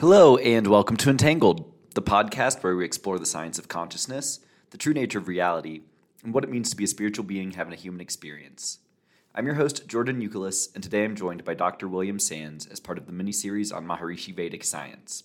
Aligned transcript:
Hello, 0.00 0.38
and 0.38 0.66
welcome 0.66 0.96
to 0.96 1.10
Entangled, 1.10 1.70
the 1.94 2.00
podcast 2.00 2.62
where 2.62 2.74
we 2.74 2.86
explore 2.86 3.18
the 3.18 3.26
science 3.26 3.58
of 3.58 3.68
consciousness, 3.68 4.40
the 4.70 4.78
true 4.78 4.94
nature 4.94 5.18
of 5.18 5.28
reality, 5.28 5.82
and 6.24 6.32
what 6.32 6.42
it 6.42 6.48
means 6.48 6.70
to 6.70 6.76
be 6.76 6.84
a 6.84 6.86
spiritual 6.86 7.26
being 7.26 7.50
having 7.50 7.74
a 7.74 7.76
human 7.76 8.00
experience. 8.00 8.78
I'm 9.34 9.44
your 9.44 9.56
host, 9.56 9.86
Jordan 9.86 10.22
Youkilis, 10.22 10.74
and 10.74 10.82
today 10.82 11.04
I'm 11.04 11.16
joined 11.16 11.44
by 11.44 11.52
Dr. 11.52 11.86
William 11.86 12.18
Sands 12.18 12.64
as 12.64 12.80
part 12.80 12.96
of 12.96 13.04
the 13.04 13.12
mini 13.12 13.30
series 13.30 13.70
on 13.70 13.86
Maharishi 13.86 14.34
Vedic 14.34 14.64
Science. 14.64 15.24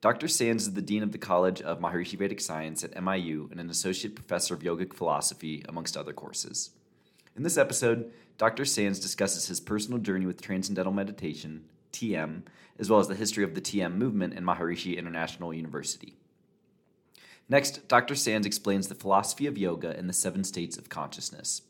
Dr. 0.00 0.26
Sands 0.26 0.64
is 0.64 0.72
the 0.72 0.82
Dean 0.82 1.04
of 1.04 1.12
the 1.12 1.16
College 1.16 1.62
of 1.62 1.78
Maharishi 1.78 2.18
Vedic 2.18 2.40
Science 2.40 2.82
at 2.82 2.96
MIU 2.96 3.52
and 3.52 3.60
an 3.60 3.70
Associate 3.70 4.16
Professor 4.16 4.52
of 4.52 4.62
Yogic 4.62 4.94
Philosophy, 4.94 5.64
amongst 5.68 5.96
other 5.96 6.12
courses. 6.12 6.70
In 7.36 7.44
this 7.44 7.56
episode, 7.56 8.10
Dr. 8.36 8.64
Sands 8.64 8.98
discusses 8.98 9.46
his 9.46 9.60
personal 9.60 10.00
journey 10.00 10.26
with 10.26 10.42
Transcendental 10.42 10.92
Meditation, 10.92 11.66
TM, 11.92 12.42
as 12.78 12.90
well 12.90 13.00
as 13.00 13.08
the 13.08 13.14
history 13.14 13.44
of 13.44 13.54
the 13.54 13.60
TM 13.60 13.94
movement 13.94 14.34
in 14.34 14.44
Maharishi 14.44 14.96
International 14.96 15.52
University. 15.52 16.16
Next, 17.48 17.86
Dr. 17.88 18.14
Sands 18.14 18.46
explains 18.46 18.88
the 18.88 18.94
philosophy 18.94 19.46
of 19.46 19.58
yoga 19.58 19.96
and 19.96 20.08
the 20.08 20.14
seven 20.14 20.44
states 20.44 20.78
of 20.78 20.88
consciousness. 20.88 21.62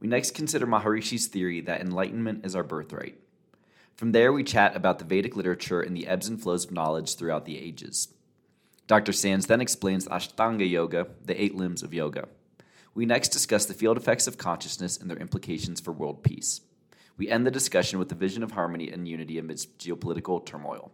We 0.00 0.08
next 0.08 0.32
consider 0.32 0.66
Maharishi's 0.66 1.26
theory 1.26 1.60
that 1.62 1.80
enlightenment 1.80 2.44
is 2.44 2.56
our 2.56 2.64
birthright. 2.64 3.20
From 3.96 4.12
there, 4.12 4.32
we 4.32 4.42
chat 4.42 4.74
about 4.74 4.98
the 4.98 5.04
Vedic 5.04 5.36
literature 5.36 5.80
and 5.80 5.96
the 5.96 6.06
ebbs 6.06 6.28
and 6.28 6.40
flows 6.40 6.64
of 6.64 6.72
knowledge 6.72 7.16
throughout 7.16 7.44
the 7.44 7.58
ages. 7.58 8.08
Dr. 8.86 9.12
Sands 9.12 9.46
then 9.46 9.60
explains 9.60 10.06
Ashtanga 10.08 10.68
Yoga, 10.68 11.06
the 11.24 11.40
eight 11.40 11.54
limbs 11.54 11.82
of 11.82 11.94
yoga. 11.94 12.28
We 12.94 13.06
next 13.06 13.28
discuss 13.28 13.66
the 13.66 13.74
field 13.74 13.96
effects 13.96 14.26
of 14.26 14.38
consciousness 14.38 14.96
and 14.96 15.08
their 15.10 15.16
implications 15.16 15.80
for 15.80 15.92
world 15.92 16.22
peace. 16.22 16.60
We 17.16 17.28
end 17.28 17.46
the 17.46 17.50
discussion 17.50 17.98
with 17.98 18.08
the 18.08 18.14
vision 18.14 18.42
of 18.42 18.52
harmony 18.52 18.90
and 18.90 19.06
unity 19.08 19.38
amidst 19.38 19.78
geopolitical 19.78 20.44
turmoil. 20.44 20.92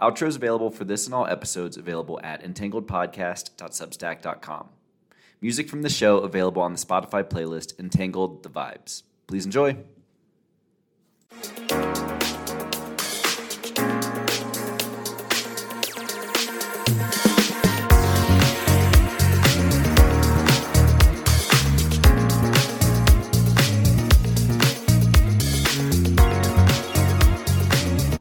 Outros 0.00 0.36
available 0.36 0.70
for 0.70 0.84
this 0.84 1.04
and 1.06 1.14
all 1.14 1.26
episodes 1.26 1.76
available 1.76 2.18
at 2.22 2.42
entangledpodcast.substack.com. 2.42 4.68
Music 5.40 5.68
from 5.68 5.82
the 5.82 5.90
show 5.90 6.18
available 6.18 6.62
on 6.62 6.72
the 6.72 6.78
Spotify 6.78 7.22
playlist 7.22 7.78
Entangled 7.78 8.42
the 8.42 8.50
Vibes. 8.50 9.04
Please 9.26 9.44
enjoy. 9.44 9.76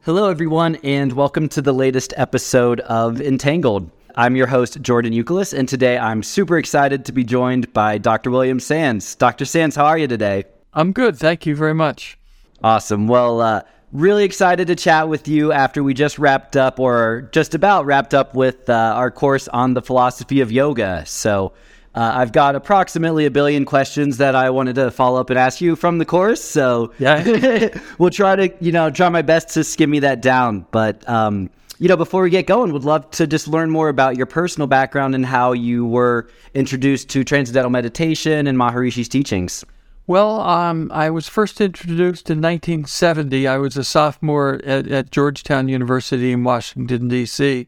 Hello, 0.06 0.30
everyone, 0.30 0.76
and 0.84 1.14
welcome 1.14 1.48
to 1.48 1.62
the 1.62 1.72
latest 1.72 2.14
episode 2.18 2.82
of 2.82 3.22
Entangled. 3.22 3.90
I'm 4.16 4.36
your 4.36 4.48
host, 4.48 4.82
Jordan 4.82 5.14
Youkilis, 5.14 5.58
and 5.58 5.66
today 5.66 5.98
I'm 5.98 6.24
super 6.24 6.58
excited 6.58 7.06
to 7.06 7.14
be 7.14 7.24
joined 7.24 7.72
by 7.72 8.00
Dr. 8.00 8.30
William 8.30 8.60
Sands. 8.60 9.16
Dr. 9.16 9.46
Sands, 9.46 9.78
how 9.78 9.86
are 9.86 9.98
you 9.98 10.10
today? 10.10 10.44
I'm 10.74 10.92
good. 10.92 11.16
Thank 11.16 11.46
you 11.46 11.56
very 11.56 11.74
much. 11.74 12.18
Awesome. 12.62 13.08
Well, 13.08 13.40
uh, 13.40 13.62
really 13.94 14.26
excited 14.26 14.68
to 14.68 14.76
chat 14.76 15.08
with 15.08 15.30
you 15.30 15.54
after 15.54 15.82
we 15.82 15.94
just 15.94 16.20
wrapped 16.20 16.58
up, 16.58 16.82
or 16.82 17.30
just 17.32 17.56
about 17.56 17.86
wrapped 17.86 18.14
up, 18.14 18.36
with 18.36 18.70
uh, 18.70 18.74
our 18.74 19.10
course 19.10 19.48
on 19.48 19.74
the 19.74 19.82
philosophy 19.82 20.42
of 20.42 20.52
yoga. 20.52 21.06
So, 21.06 21.54
uh, 21.96 22.12
I've 22.16 22.32
got 22.32 22.56
approximately 22.56 23.26
a 23.26 23.32
billion 23.32 23.66
questions 23.66 24.18
that 24.18 24.36
I 24.36 24.50
wanted 24.50 24.76
to 24.76 24.90
follow 24.90 25.20
up 25.20 25.30
and 25.30 25.38
ask 25.38 25.62
you 25.62 25.76
from 25.76 26.00
the 26.00 26.06
course. 26.06 26.44
So 26.44 26.92
yeah, 26.98 27.70
we'll 28.00 28.10
try 28.10 28.36
to, 28.36 28.54
you 28.60 28.72
know, 28.72 28.90
try 28.90 29.10
my 29.10 29.22
best 29.22 29.50
to 29.50 29.64
skim 29.64 29.92
me 29.92 30.00
that 30.00 30.22
down. 30.22 30.66
But, 30.72 31.08
um, 31.08 31.50
you 31.78 31.88
know, 31.88 31.98
before 31.98 32.24
we 32.24 32.30
get 32.30 32.48
going, 32.48 32.74
would 32.74 32.84
love 32.84 33.10
to 33.12 33.28
just 33.28 33.48
learn 33.48 33.70
more 33.70 33.90
about 33.90 34.18
your 34.18 34.26
personal 34.26 34.68
background 34.68 35.14
and 35.14 35.26
how 35.26 35.52
you 35.52 35.86
were 35.86 36.28
introduced 36.54 37.10
to 37.10 37.24
transcendental 37.24 37.70
meditation 37.70 38.48
and 38.48 38.58
Maharishi's 38.58 39.10
teachings. 39.10 39.64
Well, 40.06 40.42
um, 40.42 40.92
I 40.94 41.10
was 41.12 41.30
first 41.30 41.62
introduced 41.62 42.30
in 42.30 42.42
1970. 42.42 43.48
I 43.48 43.58
was 43.58 43.78
a 43.78 43.84
sophomore 43.84 44.60
at, 44.66 44.88
at 44.88 45.12
Georgetown 45.12 45.70
University 45.70 46.34
in 46.34 46.44
Washington, 46.44 47.08
D.C. 47.08 47.68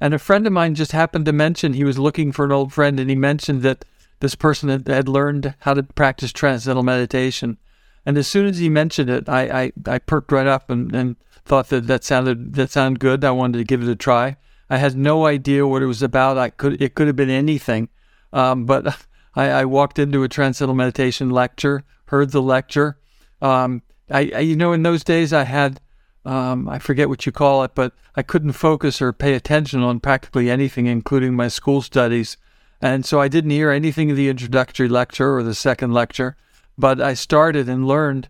And 0.00 0.14
a 0.14 0.18
friend 0.18 0.46
of 0.46 0.52
mine 0.52 0.74
just 0.74 0.92
happened 0.92 1.26
to 1.26 1.32
mention 1.32 1.74
he 1.74 1.84
was 1.84 1.98
looking 1.98 2.32
for 2.32 2.44
an 2.44 2.52
old 2.52 2.72
friend, 2.72 2.98
and 2.98 3.10
he 3.10 3.16
mentioned 3.16 3.62
that 3.62 3.84
this 4.20 4.34
person 4.34 4.68
had, 4.68 5.08
learned 5.08 5.54
how 5.60 5.74
to 5.74 5.82
practice 5.82 6.32
transcendental 6.32 6.82
meditation. 6.82 7.58
And 8.06 8.16
as 8.16 8.26
soon 8.26 8.46
as 8.46 8.58
he 8.58 8.68
mentioned 8.68 9.10
it, 9.10 9.28
I, 9.28 9.42
I, 9.62 9.72
I 9.86 9.98
perked 9.98 10.32
right 10.32 10.46
up 10.46 10.70
and, 10.70 10.94
and 10.94 11.16
thought 11.44 11.68
that 11.68 11.86
that 11.86 12.04
sounded 12.04 12.54
that 12.54 12.70
sounded 12.70 13.00
good. 13.00 13.24
I 13.24 13.30
wanted 13.30 13.58
to 13.58 13.64
give 13.64 13.82
it 13.82 13.88
a 13.88 13.96
try. 13.96 14.36
I 14.68 14.76
had 14.76 14.96
no 14.96 15.26
idea 15.26 15.66
what 15.66 15.82
it 15.82 15.86
was 15.86 16.02
about. 16.02 16.38
I 16.38 16.50
could 16.50 16.80
it 16.80 16.94
could 16.94 17.08
have 17.08 17.16
been 17.16 17.30
anything, 17.30 17.88
um, 18.32 18.64
but 18.64 19.06
I, 19.34 19.50
I, 19.50 19.64
walked 19.64 19.98
into 19.98 20.22
a 20.22 20.28
transcendental 20.28 20.74
meditation 20.74 21.30
lecture, 21.30 21.84
heard 22.06 22.30
the 22.30 22.42
lecture. 22.42 22.98
Um, 23.40 23.82
I, 24.10 24.30
I, 24.34 24.40
you 24.40 24.56
know 24.56 24.72
in 24.72 24.82
those 24.82 25.04
days 25.04 25.32
I 25.32 25.44
had 25.44 25.80
um, 26.24 26.68
I 26.68 26.78
forget 26.78 27.08
what 27.08 27.24
you 27.24 27.32
call 27.32 27.64
it, 27.64 27.74
but 27.74 27.92
I 28.14 28.22
couldn't 28.22 28.52
focus 28.52 29.00
or 29.00 29.12
pay 29.12 29.34
attention 29.34 29.82
on 29.82 30.00
practically 30.00 30.50
anything, 30.50 30.86
including 30.86 31.34
my 31.34 31.48
school 31.48 31.80
studies. 31.80 32.36
And 32.82 33.04
so 33.04 33.20
I 33.20 33.28
didn't 33.28 33.50
hear 33.50 33.70
anything 33.70 34.10
of 34.10 34.16
the 34.16 34.28
introductory 34.28 34.88
lecture 34.88 35.34
or 35.36 35.42
the 35.42 35.54
second 35.54 35.92
lecture, 35.92 36.36
but 36.76 37.00
I 37.00 37.14
started 37.14 37.68
and 37.68 37.86
learned. 37.86 38.28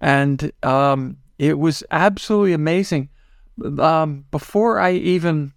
And 0.00 0.52
um, 0.62 1.18
it 1.38 1.58
was 1.58 1.82
absolutely 1.90 2.52
amazing. 2.52 3.10
Um, 3.78 4.24
before 4.30 4.78
I 4.78 4.92
even 4.92 5.52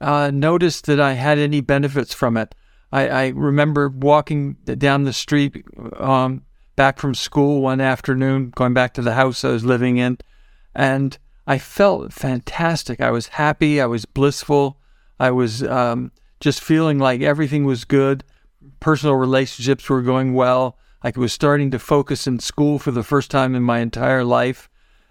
uh, 0.00 0.30
noticed 0.32 0.84
that 0.86 1.00
I 1.00 1.14
had 1.14 1.38
any 1.38 1.60
benefits 1.60 2.12
from 2.12 2.36
it, 2.36 2.54
I, 2.92 3.08
I 3.08 3.28
remember 3.28 3.88
walking 3.88 4.54
down 4.64 5.04
the 5.04 5.12
street 5.12 5.64
um, 5.98 6.42
back 6.76 6.98
from 6.98 7.14
school 7.14 7.62
one 7.62 7.80
afternoon, 7.80 8.50
going 8.50 8.74
back 8.74 8.94
to 8.94 9.02
the 9.02 9.14
house 9.14 9.44
I 9.44 9.50
was 9.50 9.64
living 9.64 9.96
in 9.96 10.18
and 10.74 11.18
I 11.46 11.58
felt 11.58 12.12
fantastic. 12.12 13.00
I 13.00 13.10
was 13.10 13.28
happy. 13.28 13.80
I 13.80 13.86
was 13.86 14.04
blissful. 14.04 14.78
I 15.18 15.30
was 15.30 15.62
um, 15.62 16.12
just 16.38 16.62
feeling 16.62 16.98
like 16.98 17.20
everything 17.20 17.64
was 17.64 17.84
good. 17.84 18.24
Personal 18.78 19.16
relationships 19.16 19.88
were 19.88 20.02
going 20.02 20.34
well. 20.34 20.78
I 21.02 21.12
was 21.16 21.32
starting 21.32 21.70
to 21.70 21.78
focus 21.78 22.26
in 22.26 22.38
school 22.38 22.78
for 22.78 22.90
the 22.90 23.02
first 23.02 23.30
time 23.30 23.54
in 23.54 23.62
my 23.62 23.80
entire 23.80 24.24
life. 24.24 24.68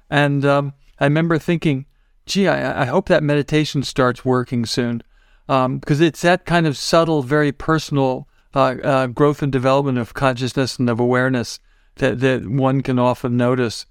And 0.10 0.46
um, 0.46 0.74
I 1.00 1.06
remember 1.06 1.38
thinking, 1.38 1.86
gee, 2.26 2.48
I, 2.48 2.84
I, 2.84 2.86
hope 2.86 3.08
that 3.08 3.24
meditation 3.24 3.84
starts 3.84 4.24
working 4.24 4.66
soon. 4.66 5.04
Because 5.48 6.02
um, 6.02 6.06
it's 6.06 6.22
that 6.22 6.46
kind 6.46 6.68
of 6.68 6.78
subtle, 6.78 7.24
very 7.24 7.52
personal 7.52 8.28
uh, 8.54 8.76
uh, 8.84 9.08
growth 9.08 9.42
and 9.42 9.52
development 9.52 9.98
of 9.98 10.14
consciousness 10.14 10.78
and 10.78 10.90
of 10.90 11.00
awareness 11.00 11.60
that, 11.96 12.20
that 12.20 12.48
one 12.48 12.82
can 12.82 13.00
often 13.00 13.36
notice 13.36 13.86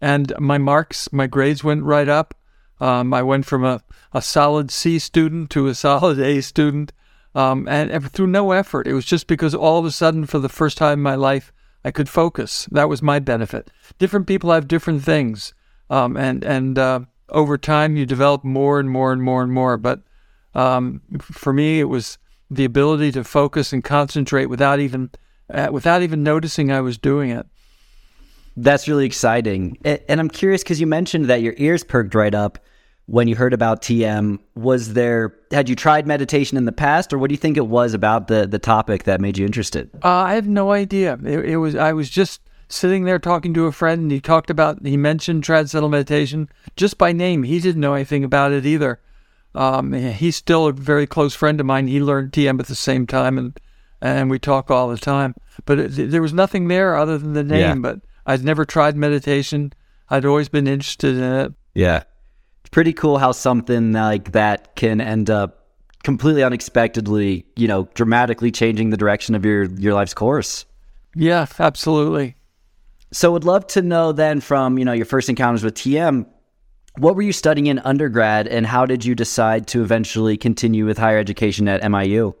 and 0.00 0.32
my 0.38 0.58
marks, 0.58 1.12
my 1.12 1.26
grades 1.26 1.64
went 1.64 1.84
right 1.84 2.08
up. 2.08 2.34
Um, 2.80 3.14
I 3.14 3.22
went 3.22 3.46
from 3.46 3.64
a, 3.64 3.82
a 4.12 4.20
solid 4.20 4.70
C 4.70 4.98
student 4.98 5.50
to 5.50 5.66
a 5.66 5.74
solid 5.86 6.18
A 6.18 6.40
student, 6.40 6.92
um, 7.34 7.66
and, 7.68 7.90
and, 7.90 8.10
through 8.10 8.28
no 8.28 8.52
effort. 8.52 8.86
It 8.86 8.94
was 8.94 9.04
just 9.04 9.26
because 9.26 9.54
all 9.54 9.78
of 9.78 9.84
a 9.84 9.90
sudden, 9.90 10.26
for 10.26 10.38
the 10.38 10.48
first 10.48 10.78
time 10.78 10.98
in 10.98 11.02
my 11.02 11.14
life, 11.14 11.52
I 11.84 11.90
could 11.90 12.08
focus. 12.08 12.68
That 12.72 12.88
was 12.88 13.02
my 13.02 13.18
benefit. 13.18 13.70
Different 13.98 14.26
people 14.26 14.50
have 14.50 14.68
different 14.68 15.04
things, 15.04 15.54
um, 15.88 16.16
and 16.16 16.44
and 16.44 16.78
uh, 16.78 17.00
over 17.28 17.56
time, 17.56 17.96
you 17.96 18.06
develop 18.06 18.44
more 18.44 18.80
and 18.80 18.90
more 18.90 19.12
and 19.12 19.22
more 19.22 19.42
and 19.42 19.52
more. 19.52 19.76
But 19.76 20.00
um, 20.54 21.02
for 21.20 21.52
me, 21.52 21.80
it 21.80 21.84
was 21.84 22.18
the 22.50 22.64
ability 22.64 23.12
to 23.12 23.24
focus 23.24 23.72
and 23.72 23.82
concentrate 23.82 24.46
without 24.46 24.80
even 24.80 25.10
uh, 25.52 25.68
without 25.70 26.02
even 26.02 26.22
noticing 26.22 26.70
I 26.70 26.80
was 26.80 26.98
doing 26.98 27.30
it. 27.30 27.46
That's 28.56 28.88
really 28.88 29.06
exciting. 29.06 29.78
And 29.84 30.20
I'm 30.20 30.30
curious 30.30 30.62
because 30.62 30.80
you 30.80 30.86
mentioned 30.86 31.26
that 31.26 31.42
your 31.42 31.54
ears 31.58 31.84
perked 31.84 32.14
right 32.14 32.34
up 32.34 32.58
when 33.06 33.28
you 33.28 33.36
heard 33.36 33.52
about 33.52 33.82
TM. 33.82 34.38
Was 34.54 34.94
there, 34.94 35.34
had 35.50 35.68
you 35.68 35.76
tried 35.76 36.06
meditation 36.06 36.56
in 36.56 36.64
the 36.64 36.72
past, 36.72 37.12
or 37.12 37.18
what 37.18 37.28
do 37.28 37.34
you 37.34 37.38
think 37.38 37.56
it 37.56 37.66
was 37.66 37.94
about 37.94 38.28
the, 38.28 38.46
the 38.46 38.58
topic 38.58 39.04
that 39.04 39.20
made 39.20 39.36
you 39.38 39.44
interested? 39.44 39.90
Uh, 40.02 40.08
I 40.08 40.34
have 40.34 40.48
no 40.48 40.72
idea. 40.72 41.18
It, 41.24 41.44
it, 41.50 41.56
was, 41.56 41.74
I 41.74 41.92
was 41.92 42.08
just 42.08 42.40
sitting 42.68 43.04
there 43.04 43.18
talking 43.18 43.52
to 43.54 43.66
a 43.66 43.72
friend, 43.72 44.02
and 44.02 44.10
he 44.10 44.20
talked 44.20 44.50
about, 44.50 44.84
he 44.84 44.96
mentioned 44.96 45.44
transcendental 45.44 45.90
meditation 45.90 46.48
just 46.76 46.98
by 46.98 47.12
name. 47.12 47.42
He 47.42 47.60
didn't 47.60 47.80
know 47.80 47.94
anything 47.94 48.24
about 48.24 48.52
it 48.52 48.64
either. 48.64 49.00
Um, 49.54 49.92
he's 49.92 50.36
still 50.36 50.66
a 50.66 50.72
very 50.72 51.06
close 51.06 51.34
friend 51.34 51.58
of 51.60 51.66
mine. 51.66 51.86
He 51.88 52.00
learned 52.00 52.32
TM 52.32 52.60
at 52.60 52.66
the 52.66 52.74
same 52.74 53.06
time, 53.06 53.38
and 53.38 53.58
and 54.02 54.28
we 54.28 54.38
talk 54.38 54.70
all 54.70 54.88
the 54.88 54.98
time. 54.98 55.34
But 55.64 55.78
it, 55.78 56.10
there 56.10 56.20
was 56.20 56.34
nothing 56.34 56.68
there 56.68 56.94
other 56.94 57.16
than 57.16 57.32
the 57.32 57.42
name. 57.42 57.60
Yeah. 57.60 57.74
But 57.74 58.00
I'd 58.26 58.44
never 58.44 58.64
tried 58.64 58.96
meditation. 58.96 59.72
I'd 60.10 60.24
always 60.24 60.48
been 60.48 60.66
interested 60.66 61.16
in 61.16 61.22
it. 61.22 61.52
Yeah. 61.74 62.02
It's 62.60 62.70
pretty 62.70 62.92
cool 62.92 63.18
how 63.18 63.32
something 63.32 63.92
like 63.92 64.32
that 64.32 64.74
can 64.76 65.00
end 65.00 65.30
up 65.30 65.66
completely 66.02 66.42
unexpectedly, 66.42 67.46
you 67.56 67.68
know, 67.68 67.88
dramatically 67.94 68.50
changing 68.50 68.90
the 68.90 68.96
direction 68.96 69.34
of 69.34 69.44
your 69.44 69.64
your 69.64 69.94
life's 69.94 70.14
course. 70.14 70.64
Yeah, 71.14 71.46
absolutely. 71.58 72.36
So 73.12 73.32
would 73.32 73.44
love 73.44 73.66
to 73.68 73.82
know 73.82 74.12
then 74.12 74.40
from, 74.40 74.78
you 74.78 74.84
know, 74.84 74.92
your 74.92 75.06
first 75.06 75.28
encounters 75.28 75.62
with 75.62 75.74
TM, 75.74 76.26
what 76.98 77.14
were 77.14 77.22
you 77.22 77.32
studying 77.32 77.66
in 77.66 77.78
undergrad, 77.80 78.48
and 78.48 78.66
how 78.66 78.86
did 78.86 79.04
you 79.04 79.14
decide 79.14 79.66
to 79.68 79.82
eventually 79.82 80.36
continue 80.36 80.86
with 80.86 80.98
higher 80.98 81.18
education 81.18 81.68
at 81.68 81.82
MIU? 81.82 82.34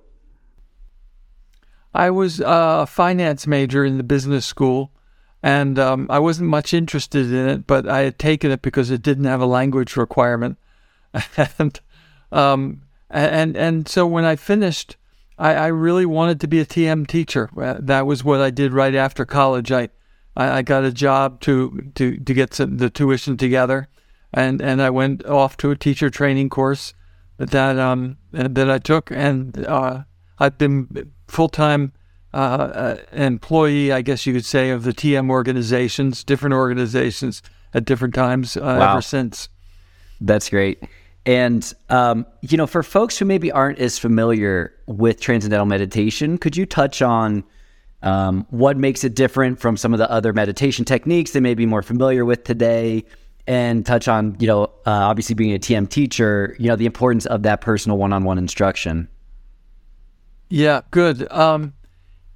I 1.94 2.10
was 2.10 2.40
a 2.44 2.86
finance 2.86 3.46
major 3.46 3.84
in 3.84 3.96
the 3.96 4.02
business 4.02 4.44
school, 4.44 4.92
and 5.42 5.78
um, 5.78 6.06
I 6.10 6.18
wasn't 6.18 6.48
much 6.48 6.74
interested 6.74 7.26
in 7.26 7.48
it, 7.48 7.66
but 7.66 7.88
I 7.88 8.00
had 8.00 8.18
taken 8.18 8.50
it 8.50 8.62
because 8.62 8.90
it 8.90 9.02
didn't 9.02 9.24
have 9.24 9.40
a 9.40 9.46
language 9.46 9.96
requirement, 9.96 10.58
and 11.58 11.80
um, 12.32 12.82
and 13.10 13.56
and 13.56 13.88
so 13.88 14.06
when 14.06 14.24
I 14.24 14.36
finished, 14.36 14.96
I, 15.38 15.54
I, 15.54 15.66
really 15.68 16.06
wanted 16.06 16.40
to 16.40 16.48
be 16.48 16.60
a 16.60 16.66
TM 16.66 17.06
teacher. 17.06 17.50
Uh, 17.56 17.76
that 17.78 18.06
was 18.06 18.24
what 18.24 18.40
I 18.40 18.50
did 18.50 18.72
right 18.72 18.94
after 18.94 19.24
college. 19.24 19.70
I 19.70 19.90
I, 20.36 20.62
got 20.62 20.84
a 20.84 20.92
job 20.92 21.40
to 21.42 21.90
to 21.94 22.18
to 22.18 22.34
get 22.34 22.54
some, 22.54 22.78
the 22.78 22.90
tuition 22.90 23.36
together, 23.36 23.88
and 24.32 24.60
and 24.60 24.82
I 24.82 24.90
went 24.90 25.24
off 25.26 25.56
to 25.58 25.70
a 25.70 25.76
teacher 25.76 26.10
training 26.10 26.50
course 26.50 26.94
that 27.38 27.78
um 27.78 28.16
that 28.32 28.70
I 28.70 28.78
took, 28.78 29.10
and 29.10 29.64
uh, 29.66 30.02
I've 30.38 30.58
been 30.58 31.12
full 31.28 31.48
time 31.48 31.92
uh, 32.36 32.38
uh, 32.38 32.96
employee, 33.12 33.92
I 33.92 34.02
guess 34.02 34.26
you 34.26 34.34
could 34.34 34.44
say, 34.44 34.68
of 34.68 34.82
the 34.84 34.92
TM 34.92 35.30
organizations, 35.30 36.22
different 36.22 36.52
organizations 36.52 37.42
at 37.72 37.86
different 37.86 38.14
times 38.14 38.58
uh, 38.58 38.60
wow. 38.60 38.92
ever 38.92 39.00
since. 39.00 39.48
That's 40.20 40.50
great. 40.50 40.82
And, 41.24 41.72
um, 41.88 42.26
you 42.42 42.58
know, 42.58 42.66
for 42.66 42.82
folks 42.82 43.16
who 43.16 43.24
maybe 43.24 43.50
aren't 43.50 43.78
as 43.78 43.98
familiar 43.98 44.74
with 44.84 45.18
transcendental 45.18 45.64
meditation, 45.64 46.36
could 46.36 46.58
you 46.58 46.66
touch 46.66 47.00
on 47.00 47.42
um, 48.02 48.46
what 48.50 48.76
makes 48.76 49.02
it 49.02 49.14
different 49.14 49.58
from 49.58 49.78
some 49.78 49.94
of 49.94 49.98
the 49.98 50.10
other 50.10 50.34
meditation 50.34 50.84
techniques 50.84 51.30
they 51.30 51.40
may 51.40 51.54
be 51.54 51.64
more 51.64 51.82
familiar 51.82 52.26
with 52.26 52.44
today? 52.44 53.04
And 53.46 53.86
touch 53.86 54.08
on, 54.08 54.36
you 54.40 54.46
know, 54.46 54.64
uh, 54.64 54.90
obviously 54.90 55.34
being 55.34 55.54
a 55.54 55.58
TM 55.58 55.88
teacher, 55.88 56.54
you 56.58 56.68
know, 56.68 56.76
the 56.76 56.84
importance 56.84 57.24
of 57.24 57.44
that 57.44 57.62
personal 57.62 57.96
one 57.96 58.12
on 58.12 58.24
one 58.24 58.36
instruction. 58.36 59.08
Yeah, 60.50 60.82
good. 60.90 61.30
Um, 61.32 61.72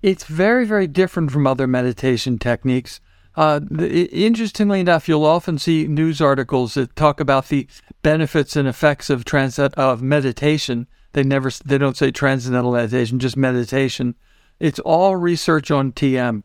it's 0.03 0.25
very, 0.25 0.65
very 0.65 0.87
different 0.87 1.31
from 1.31 1.47
other 1.47 1.67
meditation 1.67 2.39
techniques. 2.39 3.01
Uh, 3.37 3.61
the, 3.71 4.07
interestingly 4.07 4.81
enough, 4.81 5.09
you'll 5.09 5.25
often 5.25 5.59
see 5.59 5.87
news 5.87 6.21
articles 6.21 6.75
that 6.75 6.97
talk 6.97 7.21
about 7.21 7.49
the 7.49 7.67
benefits 8.03 8.57
and 8.57 8.67
effects 8.67 9.09
of 9.09 9.25
trans 9.25 9.59
of 9.59 10.03
meditation. 10.03 10.87
They 11.13 11.23
never 11.23 11.51
they 11.65 11.79
don't 11.79 11.97
say 11.97 12.11
transcendental 12.11 12.73
meditation, 12.73 13.19
just 13.19 13.37
meditation. 13.37 14.15
It's 14.59 14.79
all 14.81 15.17
research 15.17 15.71
on 15.71 15.93
TM. 15.93 16.43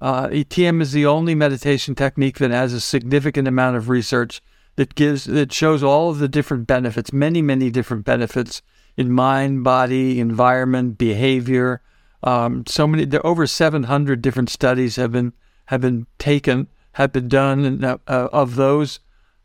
Uh, 0.00 0.28
TM 0.28 0.82
is 0.82 0.92
the 0.92 1.06
only 1.06 1.34
meditation 1.34 1.94
technique 1.94 2.38
that 2.38 2.50
has 2.50 2.72
a 2.72 2.80
significant 2.80 3.48
amount 3.48 3.76
of 3.76 3.88
research 3.88 4.42
that 4.76 4.94
gives 4.94 5.24
that 5.24 5.52
shows 5.52 5.82
all 5.82 6.10
of 6.10 6.18
the 6.18 6.28
different 6.28 6.66
benefits, 6.66 7.12
many 7.12 7.40
many 7.40 7.70
different 7.70 8.04
benefits 8.04 8.62
in 8.96 9.10
mind, 9.10 9.64
body, 9.64 10.20
environment, 10.20 10.98
behavior. 10.98 11.82
Um, 12.26 12.64
so 12.66 12.88
many, 12.88 13.04
there 13.04 13.24
over 13.24 13.46
700 13.46 14.20
different 14.20 14.50
studies 14.50 14.96
have 14.96 15.12
been 15.12 15.32
have 15.66 15.80
been 15.80 16.06
taken, 16.18 16.66
have 16.92 17.12
been 17.12 17.28
done, 17.28 17.64
and 17.64 17.84
uh, 17.84 17.98
uh, 18.08 18.28
of 18.32 18.56
those, 18.56 18.98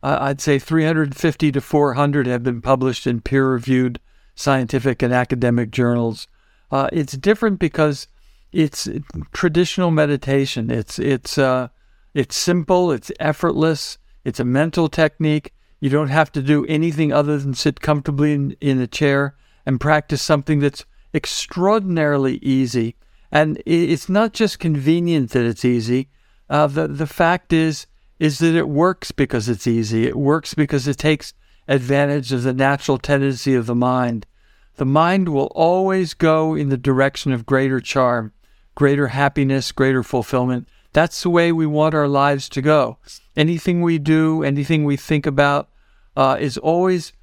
uh, 0.04 0.18
I'd 0.19 0.42
say 0.42 0.60
350 0.60 1.51
to 1.51 1.62
400 1.62 2.28
have 2.28 2.44
been 2.44 2.62
published 2.62 3.07
in 3.07 3.22
peer-reviewed 3.22 4.00
scientific 4.36 5.01
and 5.01 5.13
academic 5.13 5.72
journals. 5.72 6.28
Uh, 6.72 6.89
it's 6.92 7.13
different 7.13 7.60
because 7.60 8.07
it's 8.51 8.88
traditional 9.31 9.92
meditation. 9.92 10.72
It's 10.72 10.98
it's 10.98 11.38
uh, 11.38 11.68
it's 12.16 12.36
simple. 12.36 12.92
It's 12.92 13.12
effortless. 13.19 14.00
It's 14.25 14.39
a 14.39 14.45
mental 14.45 14.89
technique. 14.89 15.54
You 15.80 15.92
don't 15.92 16.10
have 16.10 16.31
to 16.31 16.42
do 16.42 16.66
anything 16.66 17.13
other 17.13 17.38
than 17.38 17.54
sit 17.54 17.80
comfortably 17.80 18.33
in, 18.33 18.57
in 18.60 18.80
a 18.80 18.88
chair 18.88 19.36
and 19.68 19.80
practice 19.80 20.22
something 20.22 20.60
that's 20.60 20.86
extraordinarily 21.13 22.35
easy. 22.37 22.95
And 23.31 23.61
it's 23.65 24.09
not 24.09 24.33
just 24.33 24.59
convenient 24.59 25.31
that 25.31 25.45
it's 25.45 25.65
easy. 25.65 26.09
Uh, 26.49 26.67
the 26.67 26.87
the 26.87 27.07
fact 27.07 27.53
is 27.53 27.87
is 28.19 28.39
that 28.39 28.55
it 28.55 28.67
works 28.67 29.11
because 29.11 29.49
it's 29.49 29.65
easy. 29.65 30.05
It 30.05 30.15
works 30.15 30.53
because 30.53 30.87
it 30.87 30.97
takes 30.97 31.33
advantage 31.67 32.31
of 32.31 32.43
the 32.43 32.53
natural 32.53 32.97
tendency 32.97 33.55
of 33.55 33.65
the 33.65 33.75
mind. 33.75 34.27
The 34.75 34.85
mind 34.85 35.29
will 35.29 35.51
always 35.55 36.13
go 36.13 36.53
in 36.53 36.69
the 36.69 36.77
direction 36.77 37.31
of 37.31 37.45
greater 37.45 37.79
charm, 37.79 38.33
greater 38.75 39.07
happiness, 39.07 39.71
greater 39.71 40.03
fulfillment. 40.03 40.67
That's 40.93 41.23
the 41.23 41.29
way 41.29 41.51
we 41.51 41.65
want 41.65 41.95
our 41.95 42.07
lives 42.07 42.49
to 42.49 42.61
go. 42.61 42.97
Anything 43.35 43.81
we 43.81 43.97
do, 43.97 44.43
anything 44.43 44.83
we 44.83 44.97
think 44.97 45.25
about, 45.25 45.69
uh, 46.15 46.37
is 46.39 46.57
always 46.57 47.13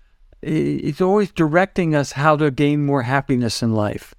it's 0.42 1.00
always 1.00 1.32
directing 1.32 1.94
us 1.94 2.12
how 2.12 2.36
to 2.36 2.50
gain 2.50 2.84
more 2.84 3.02
happiness 3.02 3.62
in 3.62 3.74
life. 3.74 4.14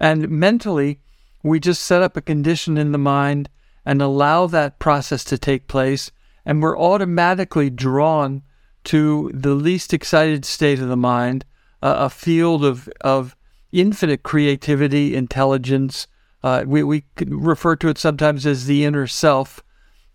And 0.00 0.28
mentally, 0.28 1.00
we 1.42 1.60
just 1.60 1.82
set 1.82 2.02
up 2.02 2.16
a 2.16 2.22
condition 2.22 2.78
in 2.78 2.92
the 2.92 2.98
mind 2.98 3.48
and 3.84 4.02
allow 4.02 4.46
that 4.46 4.78
process 4.78 5.24
to 5.24 5.38
take 5.38 5.68
place, 5.68 6.10
and 6.44 6.62
we're 6.62 6.78
automatically 6.78 7.70
drawn 7.70 8.42
to 8.84 9.30
the 9.34 9.54
least 9.54 9.92
excited 9.92 10.44
state 10.44 10.78
of 10.78 10.88
the 10.88 10.96
mind, 10.96 11.44
uh, 11.82 11.94
a 11.98 12.10
field 12.10 12.64
of, 12.64 12.88
of 13.00 13.36
infinite 13.72 14.22
creativity, 14.22 15.14
intelligence. 15.14 16.06
Uh, 16.42 16.64
we, 16.66 16.82
we 16.82 17.04
refer 17.26 17.76
to 17.76 17.88
it 17.88 17.98
sometimes 17.98 18.46
as 18.46 18.66
the 18.66 18.84
inner 18.84 19.06
self. 19.06 19.62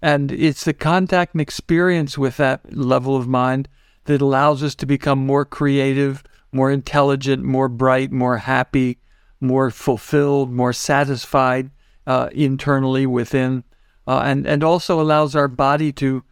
And 0.01 0.31
it's 0.31 0.65
the 0.65 0.73
contact 0.73 1.33
and 1.33 1.41
experience 1.41 2.17
with 2.17 2.37
that 2.37 2.75
level 2.75 3.15
of 3.15 3.27
mind 3.27 3.69
that 4.05 4.21
allows 4.21 4.63
us 4.63 4.75
to 4.75 4.85
become 4.85 5.19
more 5.19 5.45
creative, 5.45 6.23
more 6.51 6.71
intelligent, 6.71 7.43
more 7.43 7.69
bright, 7.69 8.11
more 8.11 8.37
happy, 8.37 8.99
more 9.39 9.69
fulfilled, 9.71 10.51
more 10.51 10.73
satisfied 10.73 11.69
uh, 12.05 12.29
internally 12.31 13.05
within, 13.05 13.63
uh, 14.07 14.21
and 14.25 14.45
and 14.45 14.63
also 14.63 14.99
allows 14.99 15.35
our 15.35 15.47
body 15.47 15.91
to 15.91 16.23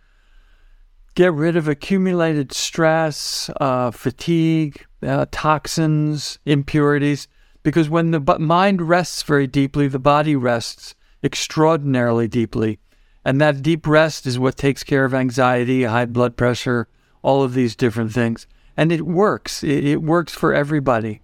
get 1.15 1.33
rid 1.33 1.56
of 1.56 1.68
accumulated 1.68 2.53
stress, 2.53 3.50
uh, 3.59 3.91
fatigue, 3.91 4.85
uh, 5.03 5.25
toxins, 5.31 6.39
impurities. 6.45 7.27
Because 7.63 7.89
when 7.89 8.12
the 8.12 8.19
mind 8.39 8.81
rests 8.81 9.21
very 9.21 9.45
deeply, 9.45 9.88
the 9.88 10.00
body 10.00 10.35
rests 10.35 10.95
extraordinarily 11.23 12.27
deeply. 12.27 12.79
And 13.23 13.39
that 13.39 13.62
deep 13.62 13.85
rest 13.85 14.25
is 14.25 14.39
what 14.39 14.57
takes 14.57 14.83
care 14.83 15.06
of 15.06 15.13
anxiety, 15.13 15.83
high 15.83 16.06
blood 16.06 16.35
pressure, 16.35 16.88
all 17.21 17.44
of 17.44 17.53
these 17.53 17.75
different 17.75 18.12
things. 18.12 18.47
And 18.77 18.91
it 18.91 19.01
works. 19.01 19.63
It, 19.63 19.85
it 19.85 20.01
works 20.01 20.33
for 20.33 20.53
everybody. 20.53 21.21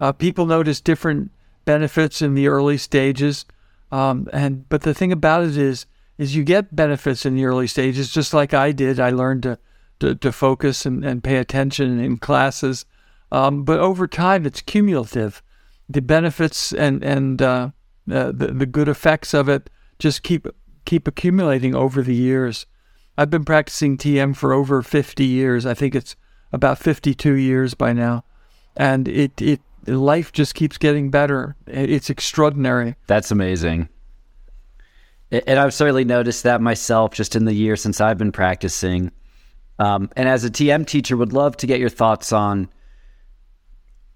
Uh, 0.00 0.12
people 0.12 0.46
notice 0.46 0.80
different 0.80 1.30
benefits 1.64 2.22
in 2.22 2.34
the 2.34 2.48
early 2.48 2.78
stages. 2.78 3.44
Um, 3.90 4.28
and 4.32 4.68
but 4.68 4.82
the 4.82 4.94
thing 4.94 5.12
about 5.12 5.44
it 5.44 5.56
is, 5.56 5.86
is 6.18 6.34
you 6.34 6.44
get 6.44 6.74
benefits 6.74 7.24
in 7.24 7.36
the 7.36 7.44
early 7.44 7.66
stages, 7.66 8.12
just 8.12 8.34
like 8.34 8.52
I 8.52 8.72
did. 8.72 8.98
I 8.98 9.10
learned 9.10 9.44
to 9.44 9.58
to, 10.00 10.14
to 10.14 10.32
focus 10.32 10.86
and, 10.86 11.04
and 11.04 11.24
pay 11.24 11.36
attention 11.36 11.98
in 11.98 12.18
classes. 12.18 12.84
Um, 13.32 13.64
but 13.64 13.80
over 13.80 14.06
time, 14.06 14.46
it's 14.46 14.62
cumulative. 14.62 15.42
The 15.88 16.02
benefits 16.02 16.72
and 16.72 17.02
and 17.02 17.40
uh, 17.42 17.70
uh, 18.10 18.32
the 18.32 18.52
the 18.54 18.66
good 18.66 18.88
effects 18.88 19.34
of 19.34 19.48
it 19.48 19.70
just 19.98 20.22
keep 20.22 20.46
keep 20.84 21.08
accumulating 21.08 21.74
over 21.74 22.02
the 22.02 22.14
years. 22.14 22.66
I've 23.18 23.30
been 23.30 23.44
practicing 23.44 23.98
TM 23.98 24.36
for 24.36 24.52
over 24.52 24.80
50 24.80 25.24
years. 25.24 25.66
I 25.66 25.74
think 25.74 25.96
it's 25.96 26.14
about 26.52 26.78
52 26.78 27.34
years 27.34 27.74
by 27.74 27.92
now. 27.92 28.24
And 28.76 29.08
it, 29.08 29.42
it 29.42 29.60
life 29.88 30.30
just 30.30 30.54
keeps 30.54 30.78
getting 30.78 31.10
better. 31.10 31.56
It's 31.66 32.10
extraordinary. 32.10 32.94
That's 33.08 33.32
amazing. 33.32 33.88
And 35.32 35.58
I've 35.58 35.74
certainly 35.74 36.04
noticed 36.04 36.44
that 36.44 36.60
myself 36.60 37.12
just 37.12 37.34
in 37.34 37.44
the 37.44 37.52
year 37.52 37.74
since 37.74 38.00
I've 38.00 38.18
been 38.18 38.30
practicing. 38.30 39.10
Um, 39.80 40.10
and 40.14 40.28
as 40.28 40.44
a 40.44 40.50
TM 40.50 40.86
teacher, 40.86 41.16
would 41.16 41.32
love 41.32 41.56
to 41.56 41.66
get 41.66 41.80
your 41.80 41.90
thoughts 41.90 42.32
on 42.32 42.68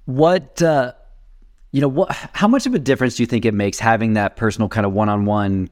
what, 0.05 0.63
uh, 0.63 0.93
you 1.73 1.81
know, 1.81 1.89
what, 1.89 2.13
how 2.33 2.47
much 2.47 2.67
of 2.67 2.75
a 2.75 2.79
difference 2.79 3.17
do 3.17 3.25
you 3.25 3.27
think 3.27 3.45
it 3.45 3.53
makes 3.53 3.81
having 3.81 4.13
that 4.13 4.37
personal 4.37 4.69
kind 4.69 4.87
of 4.87 4.93
one 4.93 5.09
on 5.09 5.25
one 5.25 5.71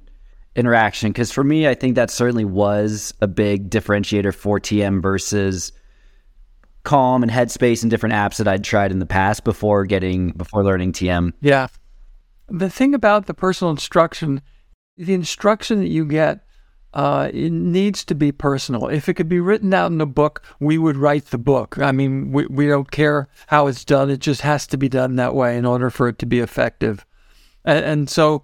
interaction 0.57 1.11
because 1.11 1.31
for 1.31 1.45
me 1.45 1.69
i 1.69 1.75
think 1.75 1.95
that 1.95 2.11
certainly 2.11 2.45
was 2.45 3.15
a 3.21 3.29
big 3.29 3.71
differentiator 3.71 4.35
for 4.35 4.59
tm 4.59 5.01
versus 5.01 5.73
calm 6.83 7.23
and 7.23 7.31
headspace 7.31 7.83
and 7.83 7.91
different 7.91 8.15
apps 8.15 8.39
that 8.39 8.49
i'd 8.49 8.65
tried 8.65 8.91
in 8.91 8.99
the 8.99 9.07
past 9.07 9.45
before 9.45 9.85
getting 9.85 10.31
before 10.33 10.65
learning 10.65 10.93
tm 10.93 11.33
yeah 11.41 11.69
the 12.49 12.69
thing 12.69 12.95
about 12.95 13.27
the 13.27 13.35
personal 13.35 13.71
instruction 13.71 14.43
the 14.97 15.15
instruction 15.15 15.79
that 15.79 15.89
you 15.89 16.05
get 16.05 16.45
uh, 16.93 17.31
it 17.33 17.53
needs 17.53 18.05
to 18.05 18.15
be 18.15 18.33
personal. 18.33 18.89
If 18.89 19.09
it 19.09 19.15
could 19.15 19.29
be 19.29 19.41
written 19.41 19.73
out 19.73 19.93
in 19.93 20.01
a 20.01 20.07
book, 20.07 20.43
we 20.59 20.77
would 20.77 20.97
write 20.97 21.27
the 21.27 21.39
book. 21.39 21.79
I 21.79 21.93
mean, 21.93 22.33
we, 22.33 22.47
we 22.47 22.67
don't 22.67 22.91
care 22.91 23.29
how 23.47 23.69
it's 23.69 23.85
done. 23.85 24.11
It 24.11 24.19
just 24.19 24.41
has 24.41 24.67
to 24.69 24.77
be 24.77 24.89
done 24.89 25.17
that 25.17 25.35
way 25.35 25.57
in 25.57 25.65
order 25.65 25.91
for 25.91 26.09
it 26.09 26.19
to 26.19 26.27
be 26.27 26.41
effective. 26.41 27.07
And, 27.65 27.85
and 27.85 28.11
so 28.11 28.43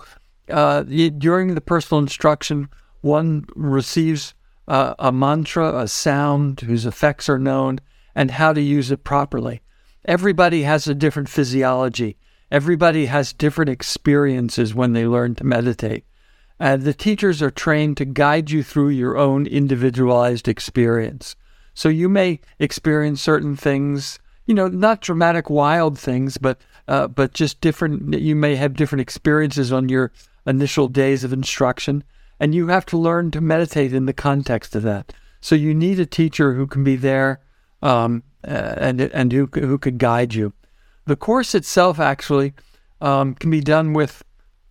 uh, 0.50 0.82
during 0.82 1.54
the 1.54 1.60
personal 1.60 2.00
instruction, 2.00 2.68
one 3.00 3.46
receives 3.54 4.34
uh, 4.68 4.94
a 4.98 5.12
mantra, 5.12 5.78
a 5.78 5.88
sound 5.88 6.60
whose 6.60 6.86
effects 6.86 7.28
are 7.28 7.38
known, 7.38 7.78
and 8.14 8.32
how 8.32 8.52
to 8.52 8.60
use 8.60 8.90
it 8.90 9.04
properly. 9.04 9.60
Everybody 10.04 10.62
has 10.62 10.86
a 10.86 10.94
different 10.94 11.28
physiology. 11.28 12.16
Everybody 12.50 13.06
has 13.06 13.32
different 13.32 13.70
experiences 13.70 14.74
when 14.74 14.92
they 14.92 15.06
learn 15.06 15.34
to 15.36 15.44
meditate. 15.44 16.04
And 16.58 16.82
the 16.82 16.94
teachers 16.94 17.42
are 17.42 17.50
trained 17.50 17.96
to 17.98 18.04
guide 18.04 18.50
you 18.50 18.62
through 18.62 18.90
your 18.90 19.18
own 19.18 19.46
individualized 19.46 20.48
experience. 20.48 21.36
So 21.74 21.88
you 21.88 22.08
may 22.08 22.40
experience 22.58 23.20
certain 23.20 23.56
things, 23.56 24.18
you 24.46 24.54
know, 24.54 24.68
not 24.68 25.02
dramatic, 25.02 25.50
wild 25.50 25.98
things, 25.98 26.38
but 26.38 26.58
uh, 26.88 27.08
but 27.08 27.34
just 27.34 27.60
different. 27.60 28.14
You 28.14 28.36
may 28.36 28.56
have 28.56 28.74
different 28.74 29.02
experiences 29.02 29.72
on 29.72 29.88
your 29.88 30.12
initial 30.46 30.88
days 30.88 31.24
of 31.24 31.32
instruction, 31.32 32.04
and 32.38 32.54
you 32.54 32.68
have 32.68 32.86
to 32.86 32.98
learn 32.98 33.30
to 33.32 33.40
meditate 33.40 33.92
in 33.92 34.06
the 34.06 34.12
context 34.12 34.74
of 34.76 34.82
that. 34.84 35.12
So 35.40 35.54
you 35.54 35.74
need 35.74 36.00
a 36.00 36.06
teacher 36.06 36.54
who 36.54 36.66
can 36.66 36.84
be 36.84 36.96
there 36.96 37.40
um, 37.82 38.22
and 38.42 39.00
and 39.00 39.32
who 39.32 39.46
who 39.46 39.78
could 39.78 39.98
guide 39.98 40.34
you. 40.34 40.52
The 41.06 41.16
course 41.16 41.54
itself 41.54 42.00
actually 42.00 42.54
um, 43.00 43.34
can 43.34 43.50
be 43.50 43.60
done 43.60 43.92
with 43.92 44.24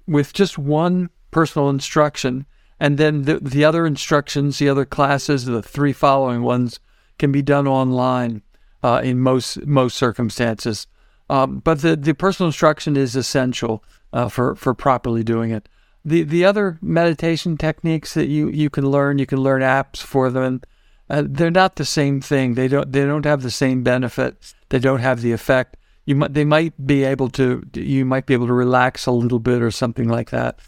with 0.07 0.33
just 0.33 0.57
one 0.57 1.09
personal 1.31 1.69
instruction, 1.69 2.45
and 2.79 2.97
then 2.97 3.23
the 3.23 3.39
the 3.39 3.65
other 3.65 3.85
instructions, 3.85 4.57
the 4.57 4.69
other 4.69 4.85
classes, 4.85 5.45
the 5.45 5.61
three 5.61 5.93
following 5.93 6.41
ones 6.41 6.79
can 7.17 7.31
be 7.31 7.41
done 7.41 7.67
online 7.67 8.41
uh, 8.83 9.01
in 9.03 9.19
most 9.19 9.65
most 9.65 9.97
circumstances. 9.97 10.87
Um, 11.29 11.59
but 11.59 11.81
the, 11.81 11.95
the 11.95 12.13
personal 12.13 12.47
instruction 12.47 12.95
is 12.95 13.15
essential 13.15 13.83
uh, 14.13 14.29
for 14.29 14.55
for 14.55 14.73
properly 14.73 15.23
doing 15.23 15.51
it. 15.51 15.67
The 16.03 16.23
the 16.23 16.45
other 16.45 16.77
meditation 16.81 17.57
techniques 17.57 18.13
that 18.13 18.27
you, 18.27 18.49
you 18.49 18.69
can 18.69 18.87
learn, 18.89 19.17
you 19.17 19.25
can 19.25 19.39
learn 19.39 19.61
apps 19.61 19.97
for 19.97 20.29
them. 20.29 20.61
Uh, 21.09 21.23
they're 21.25 21.51
not 21.51 21.75
the 21.75 21.85
same 21.85 22.21
thing. 22.21 22.53
They 22.53 22.67
don't 22.67 22.91
they 22.91 23.05
don't 23.05 23.25
have 23.25 23.41
the 23.41 23.51
same 23.51 23.83
benefit. 23.83 24.53
They 24.69 24.79
don't 24.79 24.99
have 24.99 25.21
the 25.21 25.31
effect. 25.31 25.77
You 26.05 26.15
might 26.15 26.33
they 26.33 26.45
might 26.45 26.85
be 26.85 27.03
able 27.03 27.29
to 27.31 27.63
you 27.73 28.05
might 28.05 28.27
be 28.27 28.35
able 28.35 28.47
to 28.47 28.53
relax 28.53 29.07
a 29.07 29.11
little 29.11 29.39
bit 29.39 29.61
or 29.61 29.71
something 29.71 30.07
like 30.07 30.29
that. 30.29 30.59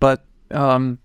But 0.00 0.24
um, 0.50 0.98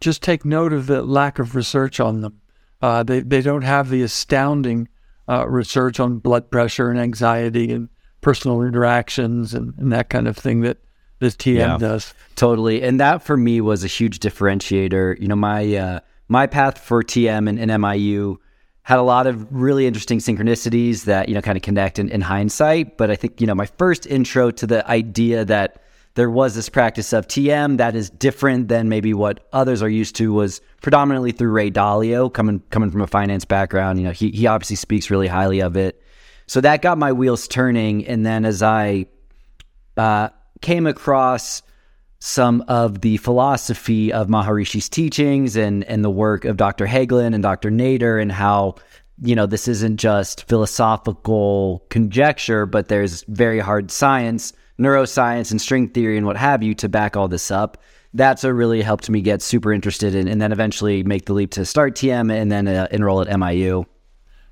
just 0.00 0.22
take 0.22 0.44
note 0.44 0.72
of 0.72 0.86
the 0.86 1.02
lack 1.02 1.38
of 1.38 1.54
research 1.54 2.00
on 2.00 2.20
them. 2.20 2.40
Uh, 2.82 3.02
they 3.02 3.20
they 3.20 3.40
don't 3.40 3.62
have 3.62 3.88
the 3.88 4.02
astounding 4.02 4.88
uh, 5.28 5.48
research 5.48 5.98
on 5.98 6.18
blood 6.18 6.50
pressure 6.50 6.90
and 6.90 7.00
anxiety 7.00 7.72
and 7.72 7.88
personal 8.20 8.62
interactions 8.62 9.54
and, 9.54 9.74
and 9.78 9.92
that 9.92 10.10
kind 10.10 10.26
of 10.28 10.36
thing 10.36 10.60
that 10.62 10.78
this 11.20 11.34
TM 11.34 11.56
yeah, 11.56 11.78
does. 11.78 12.14
Totally, 12.36 12.82
and 12.82 13.00
that 13.00 13.22
for 13.22 13.36
me 13.36 13.60
was 13.60 13.84
a 13.84 13.88
huge 13.88 14.20
differentiator. 14.20 15.20
You 15.20 15.28
know, 15.28 15.36
my 15.36 15.74
uh, 15.76 16.00
my 16.28 16.46
path 16.46 16.78
for 16.78 17.02
TM 17.02 17.48
and, 17.48 17.58
and 17.58 17.70
MIU 17.70 18.36
had 18.82 18.98
a 18.98 19.02
lot 19.02 19.26
of 19.26 19.46
really 19.52 19.86
interesting 19.86 20.18
synchronicities 20.18 21.04
that 21.04 21.28
you 21.28 21.34
know 21.34 21.42
kind 21.42 21.56
of 21.56 21.62
connect 21.62 21.98
in, 21.98 22.08
in 22.08 22.20
hindsight. 22.20 22.96
But 22.96 23.10
I 23.10 23.16
think 23.16 23.40
you 23.40 23.46
know 23.46 23.54
my 23.54 23.66
first 23.66 24.06
intro 24.06 24.50
to 24.52 24.66
the 24.66 24.88
idea 24.88 25.44
that 25.44 25.82
there 26.14 26.30
was 26.30 26.54
this 26.54 26.68
practice 26.68 27.12
of 27.12 27.28
TM 27.28 27.76
that 27.76 27.94
is 27.94 28.10
different 28.10 28.68
than 28.68 28.88
maybe 28.88 29.14
what 29.14 29.46
others 29.52 29.82
are 29.82 29.88
used 29.88 30.16
to 30.16 30.32
was 30.32 30.60
predominantly 30.82 31.32
through 31.32 31.50
Ray 31.50 31.70
Dalio, 31.70 32.32
coming 32.32 32.62
coming 32.70 32.90
from 32.90 33.00
a 33.00 33.06
finance 33.06 33.44
background. 33.44 33.98
You 33.98 34.06
know, 34.06 34.12
he 34.12 34.30
he 34.30 34.46
obviously 34.46 34.76
speaks 34.76 35.10
really 35.10 35.28
highly 35.28 35.60
of 35.60 35.76
it. 35.76 36.00
So 36.48 36.60
that 36.62 36.82
got 36.82 36.98
my 36.98 37.12
wheels 37.12 37.46
turning. 37.46 38.06
And 38.06 38.26
then 38.26 38.44
as 38.44 38.62
I 38.62 39.06
uh, 39.96 40.30
came 40.60 40.86
across 40.86 41.62
some 42.20 42.64
of 42.66 43.02
the 43.02 43.18
philosophy 43.18 44.12
of 44.12 44.26
Maharishi's 44.26 44.88
teachings 44.88 45.54
and 45.54 45.84
and 45.84 46.04
the 46.04 46.10
work 46.10 46.44
of 46.44 46.56
Dr. 46.56 46.86
Hagelin 46.86 47.32
and 47.32 47.42
Dr. 47.42 47.70
Nader 47.70 48.20
and 48.20 48.32
how 48.32 48.74
you 49.22 49.36
know 49.36 49.46
this 49.46 49.68
isn't 49.68 49.98
just 49.98 50.48
philosophical 50.48 51.84
conjecture, 51.90 52.66
but 52.66 52.88
there's 52.88 53.22
very 53.28 53.60
hard 53.60 53.90
science 53.90 54.52
neuroscience 54.80 55.50
and 55.50 55.60
string 55.60 55.88
theory 55.88 56.16
and 56.16 56.26
what 56.26 56.36
have 56.36 56.62
you 56.62 56.72
to 56.72 56.88
back 56.88 57.16
all 57.16 57.28
this 57.28 57.50
up. 57.50 57.82
That's 58.14 58.42
what 58.42 58.50
really 58.50 58.80
helped 58.80 59.10
me 59.10 59.20
get 59.20 59.42
super 59.42 59.72
interested 59.72 60.14
in, 60.14 60.28
and 60.28 60.40
then 60.40 60.52
eventually 60.52 61.02
make 61.02 61.26
the 61.26 61.34
leap 61.34 61.50
to 61.52 61.64
start 61.64 61.94
TM 61.94 62.32
and 62.32 62.50
then 62.50 62.66
uh, 62.66 62.88
enroll 62.90 63.20
at 63.20 63.28
MIU. 63.28 63.84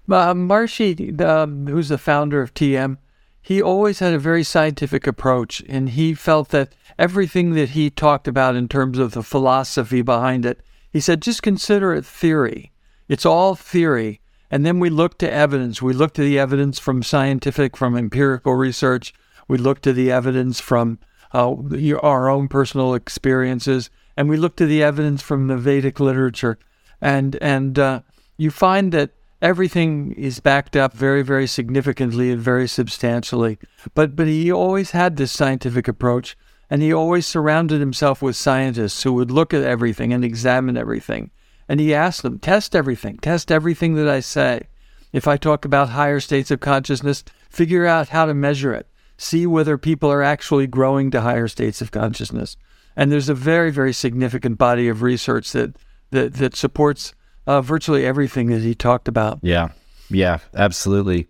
Uh, 0.08 0.34
Maharishi, 0.34 1.20
um, 1.20 1.66
who's 1.66 1.88
the 1.88 1.98
founder 1.98 2.40
of 2.40 2.54
TM, 2.54 2.98
he 3.42 3.62
always 3.62 4.00
had 4.00 4.12
a 4.12 4.18
very 4.18 4.42
scientific 4.42 5.06
approach, 5.06 5.62
and 5.68 5.90
he 5.90 6.14
felt 6.14 6.48
that 6.50 6.74
everything 6.98 7.52
that 7.52 7.70
he 7.70 7.90
talked 7.90 8.26
about 8.26 8.56
in 8.56 8.68
terms 8.68 8.98
of 8.98 9.12
the 9.12 9.22
philosophy 9.22 10.02
behind 10.02 10.44
it, 10.44 10.60
he 10.92 11.00
said, 11.00 11.22
just 11.22 11.42
consider 11.42 11.94
it 11.94 12.04
theory. 12.04 12.72
It's 13.08 13.26
all 13.26 13.54
theory. 13.54 14.20
And 14.50 14.64
then 14.64 14.78
we 14.78 14.90
look 14.90 15.18
to 15.18 15.32
evidence. 15.32 15.82
We 15.82 15.92
look 15.92 16.14
to 16.14 16.22
the 16.22 16.38
evidence 16.38 16.78
from 16.78 17.02
scientific, 17.02 17.76
from 17.76 17.96
empirical 17.96 18.54
research. 18.54 19.12
We 19.48 19.58
look 19.58 19.80
to 19.82 19.92
the 19.92 20.10
evidence 20.10 20.60
from 20.60 20.98
uh, 21.32 21.54
our 22.02 22.28
own 22.28 22.48
personal 22.48 22.94
experiences, 22.94 23.90
and 24.16 24.28
we 24.28 24.36
look 24.36 24.56
to 24.56 24.66
the 24.66 24.82
evidence 24.82 25.22
from 25.22 25.48
the 25.48 25.56
Vedic 25.56 26.00
literature, 26.00 26.58
and 27.00 27.36
and 27.36 27.78
uh, 27.78 28.00
you 28.36 28.50
find 28.50 28.92
that 28.92 29.10
everything 29.42 30.12
is 30.12 30.40
backed 30.40 30.76
up 30.76 30.92
very, 30.92 31.22
very 31.22 31.46
significantly 31.46 32.30
and 32.30 32.40
very 32.40 32.68
substantially. 32.68 33.58
But 33.94 34.16
but 34.16 34.26
he 34.26 34.50
always 34.50 34.92
had 34.92 35.16
this 35.16 35.32
scientific 35.32 35.88
approach, 35.88 36.36
and 36.70 36.82
he 36.82 36.92
always 36.92 37.26
surrounded 37.26 37.80
himself 37.80 38.22
with 38.22 38.36
scientists 38.36 39.02
who 39.02 39.12
would 39.14 39.30
look 39.30 39.54
at 39.54 39.62
everything 39.62 40.12
and 40.12 40.24
examine 40.24 40.76
everything. 40.76 41.30
And 41.68 41.80
he 41.80 41.94
asked 41.94 42.22
them, 42.22 42.38
test 42.38 42.76
everything, 42.76 43.18
test 43.18 43.50
everything 43.50 43.94
that 43.94 44.08
I 44.08 44.20
say. 44.20 44.68
If 45.12 45.26
I 45.26 45.36
talk 45.36 45.64
about 45.64 45.90
higher 45.90 46.20
states 46.20 46.50
of 46.50 46.60
consciousness, 46.60 47.24
figure 47.50 47.86
out 47.86 48.10
how 48.10 48.26
to 48.26 48.34
measure 48.34 48.72
it 48.72 48.86
see 49.18 49.46
whether 49.46 49.78
people 49.78 50.10
are 50.10 50.22
actually 50.22 50.66
growing 50.66 51.10
to 51.10 51.20
higher 51.20 51.48
states 51.48 51.80
of 51.80 51.90
consciousness. 51.90 52.56
And 52.94 53.10
there's 53.10 53.28
a 53.28 53.34
very, 53.34 53.70
very 53.70 53.92
significant 53.92 54.58
body 54.58 54.88
of 54.88 55.02
research 55.02 55.52
that 55.52 55.76
that, 56.10 56.34
that 56.34 56.56
supports 56.56 57.14
uh, 57.46 57.60
virtually 57.60 58.04
everything 58.04 58.48
that 58.48 58.62
he 58.62 58.74
talked 58.74 59.08
about. 59.08 59.38
Yeah, 59.42 59.70
yeah, 60.10 60.38
absolutely. 60.54 61.28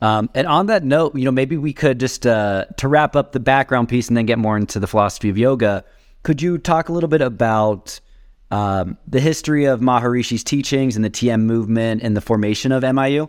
Um, 0.00 0.28
and 0.34 0.46
on 0.46 0.66
that 0.66 0.84
note, 0.84 1.14
you 1.14 1.24
know, 1.24 1.30
maybe 1.30 1.56
we 1.56 1.72
could 1.72 1.98
just 1.98 2.26
uh, 2.26 2.66
to 2.76 2.88
wrap 2.88 3.16
up 3.16 3.32
the 3.32 3.40
background 3.40 3.88
piece 3.88 4.08
and 4.08 4.16
then 4.16 4.26
get 4.26 4.38
more 4.38 4.56
into 4.56 4.78
the 4.78 4.86
philosophy 4.86 5.30
of 5.30 5.38
yoga. 5.38 5.84
Could 6.22 6.42
you 6.42 6.58
talk 6.58 6.88
a 6.88 6.92
little 6.92 7.08
bit 7.08 7.22
about 7.22 7.98
um, 8.50 8.98
the 9.06 9.20
history 9.20 9.64
of 9.64 9.80
Maharishi's 9.80 10.44
teachings 10.44 10.96
and 10.96 11.04
the 11.04 11.10
TM 11.10 11.42
movement 11.42 12.02
and 12.02 12.16
the 12.16 12.20
formation 12.20 12.72
of 12.72 12.82
MIU? 12.82 13.28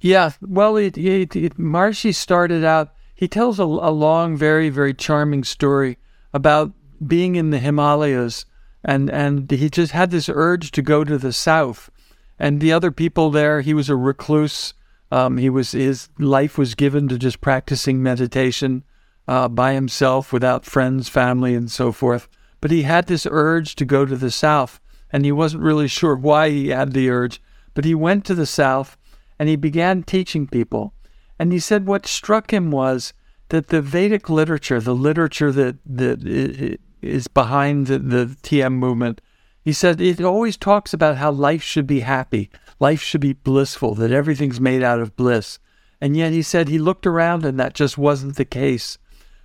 Yeah, 0.00 0.32
well, 0.42 0.76
it, 0.76 0.98
it, 0.98 1.34
it, 1.34 1.56
Maharishi 1.56 2.14
started 2.14 2.62
out. 2.62 2.92
He 3.14 3.26
tells 3.26 3.58
a, 3.58 3.62
a 3.62 3.90
long, 3.90 4.36
very, 4.36 4.68
very 4.68 4.92
charming 4.92 5.44
story 5.44 5.96
about 6.34 6.72
being 7.06 7.36
in 7.36 7.50
the 7.50 7.58
Himalayas, 7.58 8.44
and 8.84 9.10
and 9.10 9.50
he 9.50 9.70
just 9.70 9.92
had 9.92 10.10
this 10.10 10.28
urge 10.32 10.70
to 10.72 10.82
go 10.82 11.04
to 11.04 11.18
the 11.18 11.32
south, 11.32 11.90
and 12.38 12.60
the 12.60 12.72
other 12.72 12.90
people 12.90 13.30
there. 13.30 13.60
He 13.60 13.74
was 13.74 13.88
a 13.88 13.96
recluse. 13.96 14.74
Um, 15.10 15.38
he 15.38 15.48
was 15.48 15.72
his 15.72 16.08
life 16.18 16.58
was 16.58 16.74
given 16.74 17.08
to 17.08 17.18
just 17.18 17.40
practicing 17.40 18.02
meditation 18.02 18.84
uh, 19.26 19.48
by 19.48 19.74
himself, 19.74 20.32
without 20.32 20.64
friends, 20.64 21.08
family, 21.08 21.54
and 21.54 21.70
so 21.70 21.92
forth. 21.92 22.28
But 22.60 22.70
he 22.70 22.82
had 22.82 23.06
this 23.06 23.26
urge 23.30 23.74
to 23.76 23.84
go 23.84 24.04
to 24.04 24.16
the 24.16 24.30
south, 24.30 24.80
and 25.12 25.24
he 25.24 25.32
wasn't 25.32 25.62
really 25.62 25.88
sure 25.88 26.16
why 26.16 26.50
he 26.50 26.68
had 26.68 26.92
the 26.92 27.10
urge. 27.10 27.40
But 27.74 27.84
he 27.84 27.94
went 27.94 28.24
to 28.26 28.34
the 28.34 28.46
south 28.46 28.96
and 29.38 29.48
he 29.48 29.56
began 29.56 30.02
teaching 30.02 30.46
people. 30.46 30.94
And 31.38 31.52
he 31.52 31.58
said 31.58 31.86
what 31.86 32.06
struck 32.06 32.52
him 32.52 32.70
was 32.70 33.12
that 33.48 33.68
the 33.68 33.82
Vedic 33.82 34.30
literature, 34.30 34.80
the 34.80 34.94
literature 34.94 35.52
that, 35.52 35.76
that 35.84 36.78
is 37.04 37.28
behind 37.28 37.86
the, 37.86 37.98
the 37.98 38.36
TM 38.42 38.72
movement, 38.72 39.20
he 39.62 39.72
said 39.72 40.00
it 40.00 40.20
always 40.20 40.56
talks 40.56 40.92
about 40.92 41.16
how 41.16 41.30
life 41.30 41.62
should 41.62 41.86
be 41.86 42.00
happy, 42.00 42.50
life 42.78 43.00
should 43.00 43.20
be 43.20 43.32
blissful, 43.32 43.94
that 43.94 44.12
everything's 44.12 44.60
made 44.60 44.82
out 44.82 45.00
of 45.00 45.16
bliss. 45.16 45.58
And 46.00 46.16
yet 46.16 46.32
he 46.32 46.42
said 46.42 46.68
he 46.68 46.78
looked 46.78 47.06
around 47.06 47.44
and 47.44 47.58
that 47.58 47.74
just 47.74 47.96
wasn't 47.96 48.36
the 48.36 48.44
case. 48.44 48.98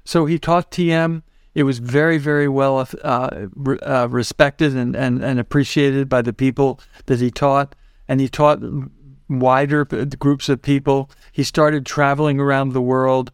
So 0.04 0.26
he 0.26 0.38
taught 0.38 0.72
TM. 0.72 1.24
It 1.56 1.64
was 1.64 1.80
very, 1.80 2.18
very 2.18 2.48
well 2.48 2.88
uh, 3.04 3.48
uh, 3.82 4.08
respected 4.10 4.76
and, 4.76 4.96
and, 4.96 5.24
and 5.24 5.40
appreciated 5.40 6.10
by 6.10 6.22
the 6.22 6.34
people 6.34 6.80
that 7.06 7.20
he 7.20 7.32
taught. 7.32 7.76
And 8.08 8.20
he 8.20 8.28
taught 8.28 8.60
wider 9.30 9.86
groups 9.86 10.50
of 10.50 10.62
people. 10.62 11.10
He 11.32 11.44
started 11.44 11.86
traveling 11.86 12.40
around 12.40 12.74
the 12.74 12.82
world, 12.82 13.32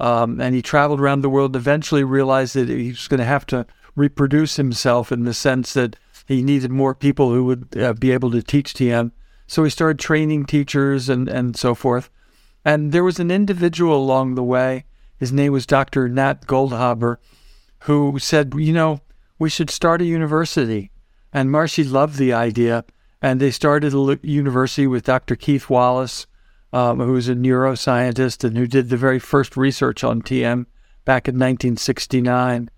um, 0.00 0.40
and 0.40 0.54
he 0.54 0.62
traveled 0.62 1.00
around 1.00 1.22
the 1.22 1.30
world. 1.30 1.56
Eventually, 1.56 2.04
realized 2.04 2.54
that 2.54 2.68
he 2.68 2.88
was 2.90 3.08
going 3.08 3.18
to 3.18 3.24
have 3.26 3.46
to 3.46 3.66
reproduce 3.96 4.56
himself 4.56 5.10
in 5.10 5.24
the 5.24 5.34
sense 5.34 5.74
that 5.74 5.96
he 6.26 6.42
needed 6.42 6.70
more 6.70 6.94
people 6.94 7.32
who 7.32 7.44
would 7.44 7.76
uh, 7.76 7.92
be 7.94 8.12
able 8.12 8.30
to 8.30 8.42
teach 8.42 8.74
TM. 8.74 9.10
So 9.46 9.64
he 9.64 9.70
started 9.70 9.98
training 9.98 10.46
teachers 10.46 11.08
and 11.08 11.28
and 11.28 11.56
so 11.56 11.74
forth. 11.74 12.10
And 12.64 12.92
there 12.92 13.04
was 13.04 13.18
an 13.18 13.30
individual 13.30 13.96
along 13.96 14.34
the 14.34 14.42
way. 14.42 14.84
His 15.16 15.32
name 15.32 15.52
was 15.52 15.66
Dr. 15.66 16.08
Nat 16.08 16.46
Goldhaber, 16.46 17.16
who 17.80 18.18
said, 18.18 18.52
"You 18.56 18.72
know, 18.72 19.00
we 19.38 19.48
should 19.48 19.70
start 19.70 20.02
a 20.02 20.04
university." 20.04 20.90
And 21.32 21.50
Maharishi 21.50 21.90
loved 21.90 22.16
the 22.18 22.32
idea 22.32 22.84
And 23.20 23.40
they 23.40 23.50
started 23.50 23.94
a 23.94 24.18
university 24.22 24.86
with 24.86 25.04
Dr. 25.04 25.34
Keith 25.34 25.68
Wallace, 25.68 26.27
um, 26.72 27.00
who 27.00 27.12
was 27.12 27.28
a 27.28 27.34
neuroscientist 27.34 28.44
and 28.44 28.56
who 28.56 28.66
did 28.66 28.88
the 28.88 28.96
very 28.96 29.18
first 29.18 29.56
research 29.56 30.04
on 30.04 30.22
TM 30.22 30.66
back 31.04 31.28
in 31.28 31.34
1969. 31.34 32.70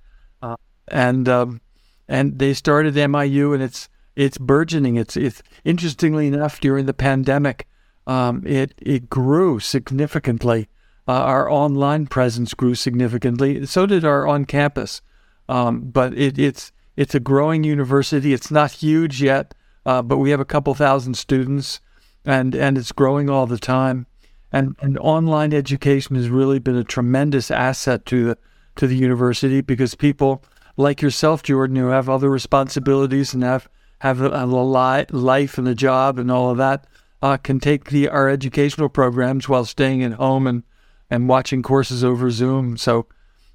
Uh, 0.42 0.56
and 0.88 1.28
um, 1.28 1.60
and 2.08 2.38
they 2.38 2.54
started 2.54 2.94
MIU, 2.94 3.52
and 3.52 3.62
it's 3.62 3.88
it's 4.16 4.38
burgeoning. 4.38 4.96
It's 4.96 5.16
it's 5.16 5.42
interestingly 5.64 6.26
enough 6.26 6.60
during 6.60 6.86
the 6.86 6.94
pandemic, 6.94 7.66
um, 8.06 8.42
it 8.46 8.74
it 8.82 9.08
grew 9.08 9.60
significantly. 9.60 10.68
Uh, 11.06 11.12
our 11.12 11.50
online 11.50 12.06
presence 12.06 12.54
grew 12.54 12.74
significantly. 12.74 13.64
So 13.66 13.86
did 13.86 14.04
our 14.04 14.26
on 14.26 14.44
campus. 14.44 15.00
Um, 15.48 15.90
but 15.90 16.16
it, 16.16 16.38
it's 16.38 16.72
it's 16.96 17.14
a 17.14 17.20
growing 17.20 17.64
university. 17.64 18.32
It's 18.32 18.50
not 18.50 18.72
huge 18.72 19.22
yet, 19.22 19.54
uh, 19.84 20.02
but 20.02 20.18
we 20.18 20.30
have 20.30 20.40
a 20.40 20.44
couple 20.44 20.74
thousand 20.74 21.14
students, 21.14 21.80
and 22.24 22.54
and 22.54 22.76
it's 22.76 22.92
growing 22.92 23.30
all 23.30 23.46
the 23.46 23.58
time. 23.58 24.06
And 24.52 24.76
and 24.80 24.98
online 24.98 25.52
education 25.52 26.16
has 26.16 26.28
really 26.28 26.58
been 26.58 26.76
a 26.76 26.84
tremendous 26.84 27.50
asset 27.50 28.04
to 28.06 28.24
the 28.24 28.38
to 28.76 28.86
the 28.86 28.96
university 28.96 29.60
because 29.60 29.94
people 29.94 30.42
like 30.76 31.02
yourself, 31.02 31.42
Jordan, 31.42 31.76
who 31.76 31.88
have 31.88 32.08
other 32.08 32.30
responsibilities 32.30 33.34
and 33.34 33.42
have 33.42 33.68
have 34.00 34.20
a, 34.20 34.28
a 34.28 34.46
li- 34.46 35.06
life 35.10 35.58
and 35.58 35.68
a 35.68 35.74
job 35.74 36.18
and 36.18 36.30
all 36.30 36.50
of 36.50 36.56
that, 36.58 36.86
uh, 37.22 37.36
can 37.36 37.60
take 37.60 37.90
the 37.90 38.08
our 38.08 38.28
educational 38.28 38.88
programs 38.88 39.48
while 39.48 39.64
staying 39.64 40.02
at 40.02 40.12
home 40.12 40.46
and 40.46 40.62
and 41.10 41.28
watching 41.28 41.62
courses 41.62 42.02
over 42.02 42.30
Zoom. 42.30 42.76
So 42.76 43.06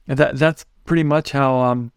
that 0.07 0.37
that's 0.37 0.65
pretty 0.85 1.03
much 1.03 1.31
how 1.31 1.59
um, 1.59 1.91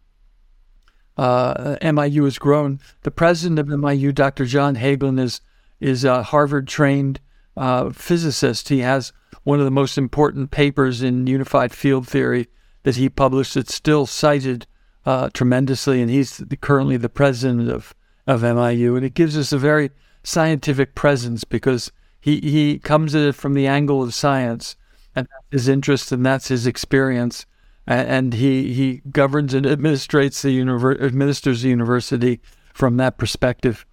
uh, 1.16 1.76
MIU 1.82 2.24
has 2.24 2.38
grown. 2.38 2.80
The 3.02 3.10
president 3.10 3.58
of 3.58 3.66
MIU, 3.66 4.12
Dr. 4.12 4.46
John 4.46 4.76
Hagelin, 4.76 5.20
is 5.20 5.40
is 5.80 6.04
a 6.04 6.22
Harvard 6.22 6.68
trained 6.68 7.20
uh, 7.56 7.90
physicist. 7.90 8.68
He 8.68 8.80
has 8.80 9.12
one 9.44 9.58
of 9.58 9.64
the 9.64 9.70
most 9.70 9.98
important 9.98 10.50
papers 10.50 11.02
in 11.02 11.26
unified 11.26 11.72
field 11.72 12.06
theory 12.06 12.48
that 12.82 12.96
he 12.96 13.08
published. 13.08 13.56
It's 13.56 13.74
still 13.74 14.06
cited 14.06 14.66
uh, 15.06 15.30
tremendously, 15.32 16.00
and 16.02 16.10
he's 16.10 16.42
currently 16.60 16.96
the 16.96 17.08
president 17.08 17.70
of 17.70 17.94
of 18.26 18.42
MIU, 18.42 18.94
and 18.94 19.06
it 19.06 19.14
gives 19.14 19.38
us 19.38 19.52
a 19.52 19.58
very 19.58 19.90
scientific 20.22 20.94
presence 20.94 21.44
because 21.44 21.90
he 22.20 22.40
he 22.40 22.78
comes 22.78 23.14
at 23.14 23.22
it 23.22 23.34
from 23.34 23.54
the 23.54 23.66
angle 23.66 24.02
of 24.02 24.12
science 24.12 24.76
and 25.16 25.26
his 25.50 25.68
interest, 25.68 26.12
and 26.12 26.26
that's 26.26 26.48
his 26.48 26.66
experience 26.66 27.46
and 27.88 28.34
he 28.34 28.74
he 28.74 29.00
governs 29.10 29.54
and 29.54 29.64
administrates 29.64 30.42
the 30.42 30.56
univer- 30.56 31.00
administers 31.00 31.62
the 31.62 31.70
university 31.70 32.40
from 32.74 32.98
that 32.98 33.16
perspective. 33.16 33.86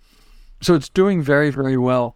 So 0.62 0.76
it's 0.76 0.90
doing 0.90 1.22
very 1.22 1.50
very 1.50 1.78
well. 1.78 2.16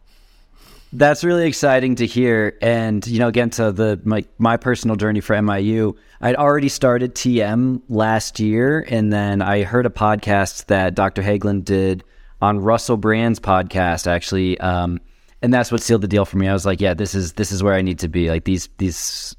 That's 0.91 1.23
really 1.23 1.47
exciting 1.47 1.95
to 1.95 2.05
hear. 2.07 2.57
And 2.61 3.05
you 3.05 3.19
know, 3.19 3.27
again, 3.27 3.51
to 3.51 3.71
the 3.71 3.99
my 4.03 4.25
my 4.37 4.57
personal 4.57 4.95
journey 4.95 5.19
for 5.19 5.39
MIU, 5.39 5.93
I'd 6.21 6.35
already 6.35 6.69
started 6.69 7.13
TM 7.13 7.81
last 7.89 8.39
year, 8.39 8.85
and 8.89 9.13
then 9.13 9.41
I 9.41 9.63
heard 9.63 9.85
a 9.85 9.91
podcast 9.91 10.65
that 10.65 10.95
Dr. 10.95 11.21
Hagelin 11.21 11.63
did 11.63 12.03
on 12.41 12.59
Russell 12.59 12.97
Brand's 12.97 13.39
podcast, 13.39 14.07
actually. 14.07 14.59
Um, 14.59 14.99
and 15.41 15.53
that's 15.53 15.71
what 15.71 15.81
sealed 15.81 16.01
the 16.01 16.07
deal 16.07 16.25
for 16.25 16.37
me. 16.37 16.47
I 16.47 16.53
was 16.53 16.65
like, 16.65 16.81
yeah, 16.81 16.93
this 16.93 17.15
is 17.15 17.33
this 17.33 17.51
is 17.51 17.63
where 17.63 17.75
I 17.75 17.81
need 17.81 17.99
to 17.99 18.09
be. 18.09 18.29
Like 18.29 18.43
these 18.45 18.67
these, 18.77 19.35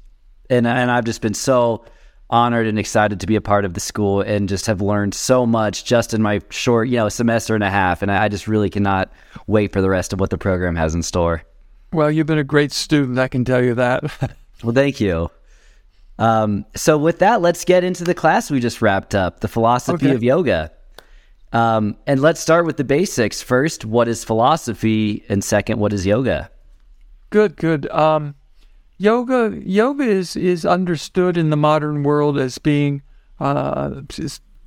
and 0.49 0.65
and 0.65 0.89
I've 0.89 1.05
just 1.05 1.21
been 1.21 1.33
so 1.33 1.85
honored 2.31 2.65
and 2.65 2.79
excited 2.79 3.19
to 3.19 3.27
be 3.27 3.35
a 3.35 3.41
part 3.41 3.65
of 3.65 3.73
the 3.73 3.79
school 3.79 4.21
and 4.21 4.47
just 4.47 4.65
have 4.65 4.81
learned 4.81 5.13
so 5.13 5.45
much 5.45 5.83
just 5.83 6.13
in 6.13 6.21
my 6.21 6.41
short, 6.49 6.87
you 6.87 6.95
know, 6.95 7.09
semester 7.09 7.53
and 7.53 7.63
a 7.63 7.69
half. 7.69 8.01
And 8.01 8.11
I 8.11 8.29
just 8.29 8.47
really 8.47 8.69
cannot 8.69 9.11
wait 9.47 9.73
for 9.73 9.81
the 9.81 9.89
rest 9.89 10.13
of 10.13 10.19
what 10.19 10.29
the 10.29 10.37
program 10.37 10.75
has 10.75 10.95
in 10.95 11.03
store. 11.03 11.43
Well, 11.93 12.09
you've 12.09 12.27
been 12.27 12.37
a 12.37 12.43
great 12.43 12.71
student, 12.71 13.19
I 13.19 13.27
can 13.27 13.43
tell 13.43 13.61
you 13.61 13.75
that. 13.75 14.03
well, 14.63 14.73
thank 14.73 15.01
you. 15.01 15.29
Um, 16.17 16.65
so, 16.75 16.97
with 16.97 17.19
that, 17.19 17.41
let's 17.41 17.65
get 17.65 17.83
into 17.83 18.03
the 18.03 18.13
class 18.13 18.51
we 18.51 18.59
just 18.59 18.81
wrapped 18.81 19.15
up 19.15 19.39
the 19.39 19.47
philosophy 19.47 20.05
okay. 20.05 20.15
of 20.15 20.23
yoga. 20.23 20.71
Um, 21.51 21.97
and 22.07 22.21
let's 22.21 22.39
start 22.39 22.65
with 22.65 22.77
the 22.77 22.83
basics. 22.83 23.41
First, 23.41 23.83
what 23.85 24.07
is 24.07 24.23
philosophy? 24.23 25.25
And 25.27 25.43
second, 25.43 25.79
what 25.79 25.91
is 25.91 26.05
yoga? 26.05 26.49
Good, 27.29 27.57
good. 27.57 27.89
Um, 27.89 28.35
yoga 29.01 29.59
yoga 29.65 30.03
is 30.03 30.35
is 30.35 30.65
understood 30.65 31.35
in 31.35 31.49
the 31.49 31.57
modern 31.57 32.03
world 32.03 32.37
as 32.37 32.57
being 32.57 33.01
uh, 33.39 34.01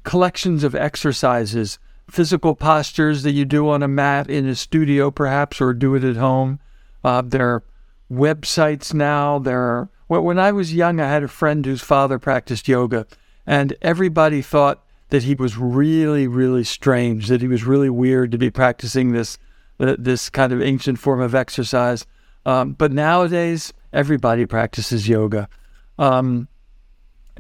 collections 0.03 0.65
of 0.65 0.75
exercises, 0.75 1.79
physical 2.11 2.55
postures 2.55 3.23
that 3.23 3.33
you 3.33 3.45
do 3.45 3.69
on 3.69 3.83
a 3.83 3.89
mat 3.89 4.29
in 4.29 4.47
a 4.49 4.55
studio, 4.55 5.11
perhaps, 5.11 5.61
or 5.61 5.73
do 5.73 5.95
it 5.95 6.05
at 6.05 6.17
home. 6.17 6.59
Uh, 7.05 7.23
there 7.23 7.55
are 7.55 7.65
websites 8.11 8.93
now. 8.93 9.39
There 9.39 9.61
are. 9.61 9.91
When 10.09 10.39
I 10.39 10.53
was 10.53 10.75
young, 10.75 11.01
I 11.01 11.09
had 11.09 11.23
a 11.23 11.29
friend 11.29 11.65
whose 11.65 11.83
father 11.83 12.19
practiced 12.19 12.69
yoga, 12.69 13.07
and 13.47 13.77
everybody 13.81 14.43
thought 14.43 14.85
that 15.09 15.23
he 15.23 15.35
was 15.35 15.57
really, 15.57 16.27
really 16.27 16.65
strange. 16.65 17.29
That 17.29 17.41
he 17.41 17.49
was 17.49 17.65
really 17.65 17.91
weird 17.91 18.33
to 18.33 18.39
be 18.39 18.51
practicing 18.51 19.13
this 19.13 19.39
uh, 19.79 19.97
this 19.99 20.29
kind 20.29 20.53
of 20.53 20.61
ancient 20.61 20.99
form 20.99 21.21
of 21.21 21.35
exercise. 21.35 22.05
Um, 22.47 22.73
but 22.73 22.93
nowadays, 22.93 23.73
everybody 23.95 24.45
practices 24.45 25.09
yoga. 25.09 25.49
Um, 25.99 26.49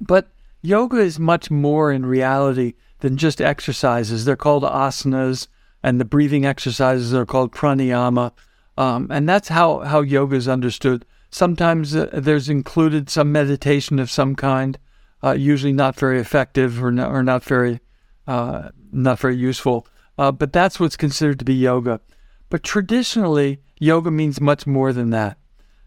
but 0.00 0.28
yoga 0.62 0.98
is 0.98 1.18
much 1.18 1.50
more 1.50 1.92
in 1.92 2.06
reality 2.06 2.74
than 3.00 3.16
just 3.16 3.40
exercises. 3.40 4.24
They're 4.24 4.36
called 4.36 4.62
asanas, 4.62 5.48
and 5.82 6.00
the 6.00 6.04
breathing 6.04 6.46
exercises 6.46 7.12
are 7.12 7.26
called 7.26 7.52
pranayama. 7.52 8.32
Um, 8.78 9.08
and 9.10 9.28
that's 9.28 9.48
how, 9.48 9.80
how 9.80 10.00
yoga 10.00 10.36
is 10.36 10.48
understood. 10.48 11.04
Sometimes 11.30 11.94
uh, 11.94 12.08
there's 12.12 12.48
included 12.48 13.10
some 13.10 13.30
meditation 13.32 13.98
of 13.98 14.10
some 14.10 14.34
kind, 14.34 14.78
uh, 15.22 15.32
usually 15.32 15.72
not 15.72 15.96
very 15.96 16.18
effective 16.20 16.82
or 16.82 16.90
not, 16.90 17.10
or 17.10 17.22
not 17.22 17.44
very 17.44 17.80
uh, 18.26 18.70
not 18.90 19.18
very 19.18 19.36
useful. 19.36 19.86
Uh, 20.16 20.32
but 20.32 20.52
that's 20.52 20.78
what's 20.78 20.96
considered 20.96 21.38
to 21.40 21.44
be 21.44 21.54
yoga. 21.54 22.00
But 22.48 22.62
traditionally, 22.62 23.60
yoga 23.78 24.10
means 24.10 24.40
much 24.40 24.66
more 24.66 24.92
than 24.92 25.10
that. 25.10 25.36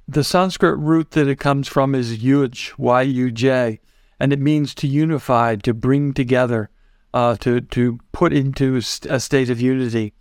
The 0.10 0.24
Sanskrit 0.24 0.78
root 0.78 1.12
that 1.12 1.28
it 1.28 1.38
comes 1.38 1.68
from 1.68 1.94
is 1.94 2.20
yuj, 2.20 2.78
Y-U-J, 2.78 3.80
and 4.20 4.32
it 4.32 4.40
means 4.40 4.74
to 4.76 4.88
unify, 4.88 5.58
to 5.58 5.74
bring 5.74 6.14
together, 6.14 6.70
uh, 7.14 7.36
to 7.38 7.60
to 7.60 8.00
put 8.14 8.32
into 8.32 8.78
a 9.10 9.20
state 9.20 9.50
of 9.50 9.60
unity. 9.60 10.14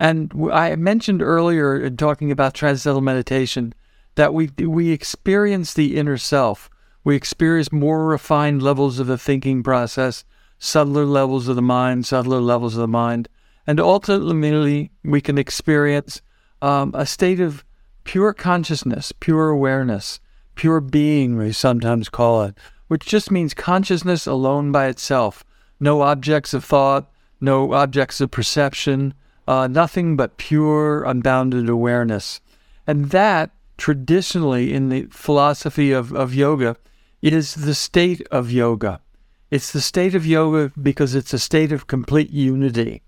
And 0.00 0.32
I 0.52 0.74
mentioned 0.74 1.22
earlier 1.22 1.80
in 1.80 1.96
talking 1.96 2.32
about 2.32 2.54
transcendental 2.54 3.00
meditation 3.00 3.74
that 4.16 4.34
we 4.34 4.50
we 4.58 4.90
experience 4.90 5.72
the 5.72 5.96
inner 5.96 6.18
self. 6.18 6.68
We 7.04 7.14
experience 7.14 7.70
more 7.70 8.06
refined 8.06 8.60
levels 8.60 8.98
of 8.98 9.06
the 9.06 9.18
thinking 9.18 9.62
process, 9.62 10.24
subtler 10.58 11.06
levels 11.06 11.46
of 11.46 11.54
the 11.54 11.62
mind, 11.62 12.06
subtler 12.06 12.40
levels 12.40 12.74
of 12.74 12.80
the 12.80 12.88
mind, 12.88 13.28
and 13.68 13.78
ultimately 13.78 14.90
we 15.04 15.20
can 15.20 15.38
experience 15.38 16.22
um, 16.60 16.90
a 16.94 17.06
state 17.06 17.38
of 17.38 17.64
pure 18.08 18.32
consciousness, 18.32 19.12
pure 19.12 19.50
awareness, 19.50 20.18
pure 20.54 20.80
being, 20.80 21.36
we 21.36 21.52
sometimes 21.52 22.08
call 22.08 22.42
it, 22.42 22.56
which 22.86 23.04
just 23.04 23.30
means 23.30 23.52
consciousness 23.52 24.26
alone 24.26 24.72
by 24.72 24.86
itself. 24.86 25.44
No 25.78 26.00
objects 26.00 26.54
of 26.54 26.64
thought, 26.64 27.12
no 27.38 27.74
objects 27.74 28.22
of 28.22 28.30
perception, 28.30 29.12
uh, 29.46 29.66
nothing 29.66 30.16
but 30.16 30.38
pure, 30.38 31.04
unbounded 31.04 31.68
awareness. 31.68 32.40
And 32.86 33.10
that, 33.10 33.50
traditionally 33.76 34.72
in 34.72 34.88
the 34.88 35.02
philosophy 35.10 35.92
of, 35.92 36.14
of 36.14 36.34
yoga, 36.34 36.78
is 37.20 37.56
the 37.56 37.74
state 37.74 38.26
of 38.30 38.50
yoga. 38.50 39.02
It's 39.50 39.70
the 39.70 39.82
state 39.82 40.14
of 40.14 40.24
yoga 40.24 40.72
because 40.80 41.14
it's 41.14 41.34
a 41.34 41.38
state 41.38 41.72
of 41.72 41.86
complete 41.86 42.30
unity. 42.30 43.02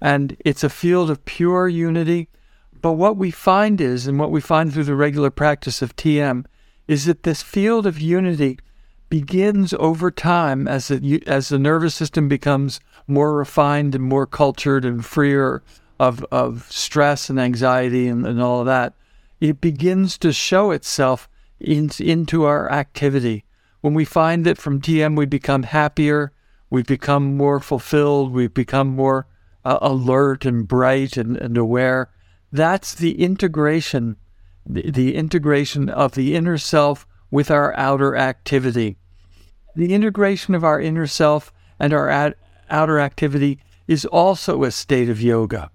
And 0.00 0.36
it's 0.40 0.64
a 0.64 0.68
field 0.68 1.08
of 1.08 1.24
pure 1.24 1.68
unity 1.68 2.28
but 2.80 2.92
what 2.92 3.16
we 3.16 3.30
find 3.30 3.80
is, 3.80 4.06
and 4.06 4.18
what 4.18 4.30
we 4.30 4.40
find 4.40 4.72
through 4.72 4.84
the 4.84 4.94
regular 4.94 5.30
practice 5.30 5.82
of 5.82 5.96
TM, 5.96 6.44
is 6.86 7.04
that 7.04 7.22
this 7.22 7.42
field 7.42 7.86
of 7.86 8.00
unity 8.00 8.58
begins 9.08 9.74
over 9.74 10.10
time 10.10 10.68
as 10.68 10.88
the, 10.88 11.22
as 11.26 11.48
the 11.48 11.58
nervous 11.58 11.94
system 11.94 12.28
becomes 12.28 12.80
more 13.06 13.34
refined 13.36 13.94
and 13.94 14.04
more 14.04 14.26
cultured 14.26 14.84
and 14.84 15.04
freer 15.04 15.62
of, 15.98 16.24
of 16.30 16.66
stress 16.70 17.28
and 17.28 17.38
anxiety 17.38 18.08
and, 18.08 18.26
and 18.26 18.40
all 18.40 18.60
of 18.60 18.66
that. 18.66 18.94
It 19.40 19.60
begins 19.60 20.16
to 20.18 20.32
show 20.32 20.70
itself 20.70 21.28
in, 21.58 21.90
into 21.98 22.44
our 22.44 22.70
activity. 22.70 23.44
When 23.80 23.94
we 23.94 24.04
find 24.04 24.46
that 24.46 24.58
from 24.58 24.80
TM 24.80 25.16
we 25.16 25.26
become 25.26 25.64
happier, 25.64 26.32
we 26.70 26.82
become 26.82 27.36
more 27.36 27.58
fulfilled, 27.60 28.32
we 28.32 28.46
become 28.46 28.88
more 28.88 29.26
uh, 29.64 29.78
alert 29.82 30.44
and 30.44 30.68
bright 30.68 31.16
and, 31.16 31.36
and 31.36 31.58
aware 31.58 32.10
that's 32.52 32.94
the 32.94 33.22
integration, 33.22 34.16
the, 34.66 34.90
the 34.90 35.14
integration 35.14 35.88
of 35.88 36.12
the 36.12 36.34
inner 36.34 36.58
self 36.58 37.06
with 37.30 37.50
our 37.50 37.76
outer 37.76 38.16
activity. 38.16 38.96
The 39.76 39.94
integration 39.94 40.54
of 40.54 40.64
our 40.64 40.80
inner 40.80 41.06
self 41.06 41.52
and 41.78 41.92
our 41.92 42.08
ad, 42.08 42.34
outer 42.68 42.98
activity 42.98 43.60
is 43.86 44.04
also 44.04 44.64
a 44.64 44.70
state 44.70 45.08
of 45.08 45.22
yoga. 45.22 45.70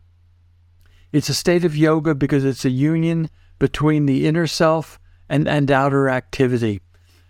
It's 1.11 1.29
a 1.29 1.33
state 1.33 1.63
of 1.63 1.77
yoga 1.77 2.13
because 2.13 2.43
it's 2.43 2.65
a 2.65 2.69
union 2.69 3.29
between 3.57 4.05
the 4.05 4.27
inner 4.27 4.47
self 4.47 4.99
and, 5.29 5.47
and 5.47 5.71
outer 5.71 6.09
activity. 6.09 6.81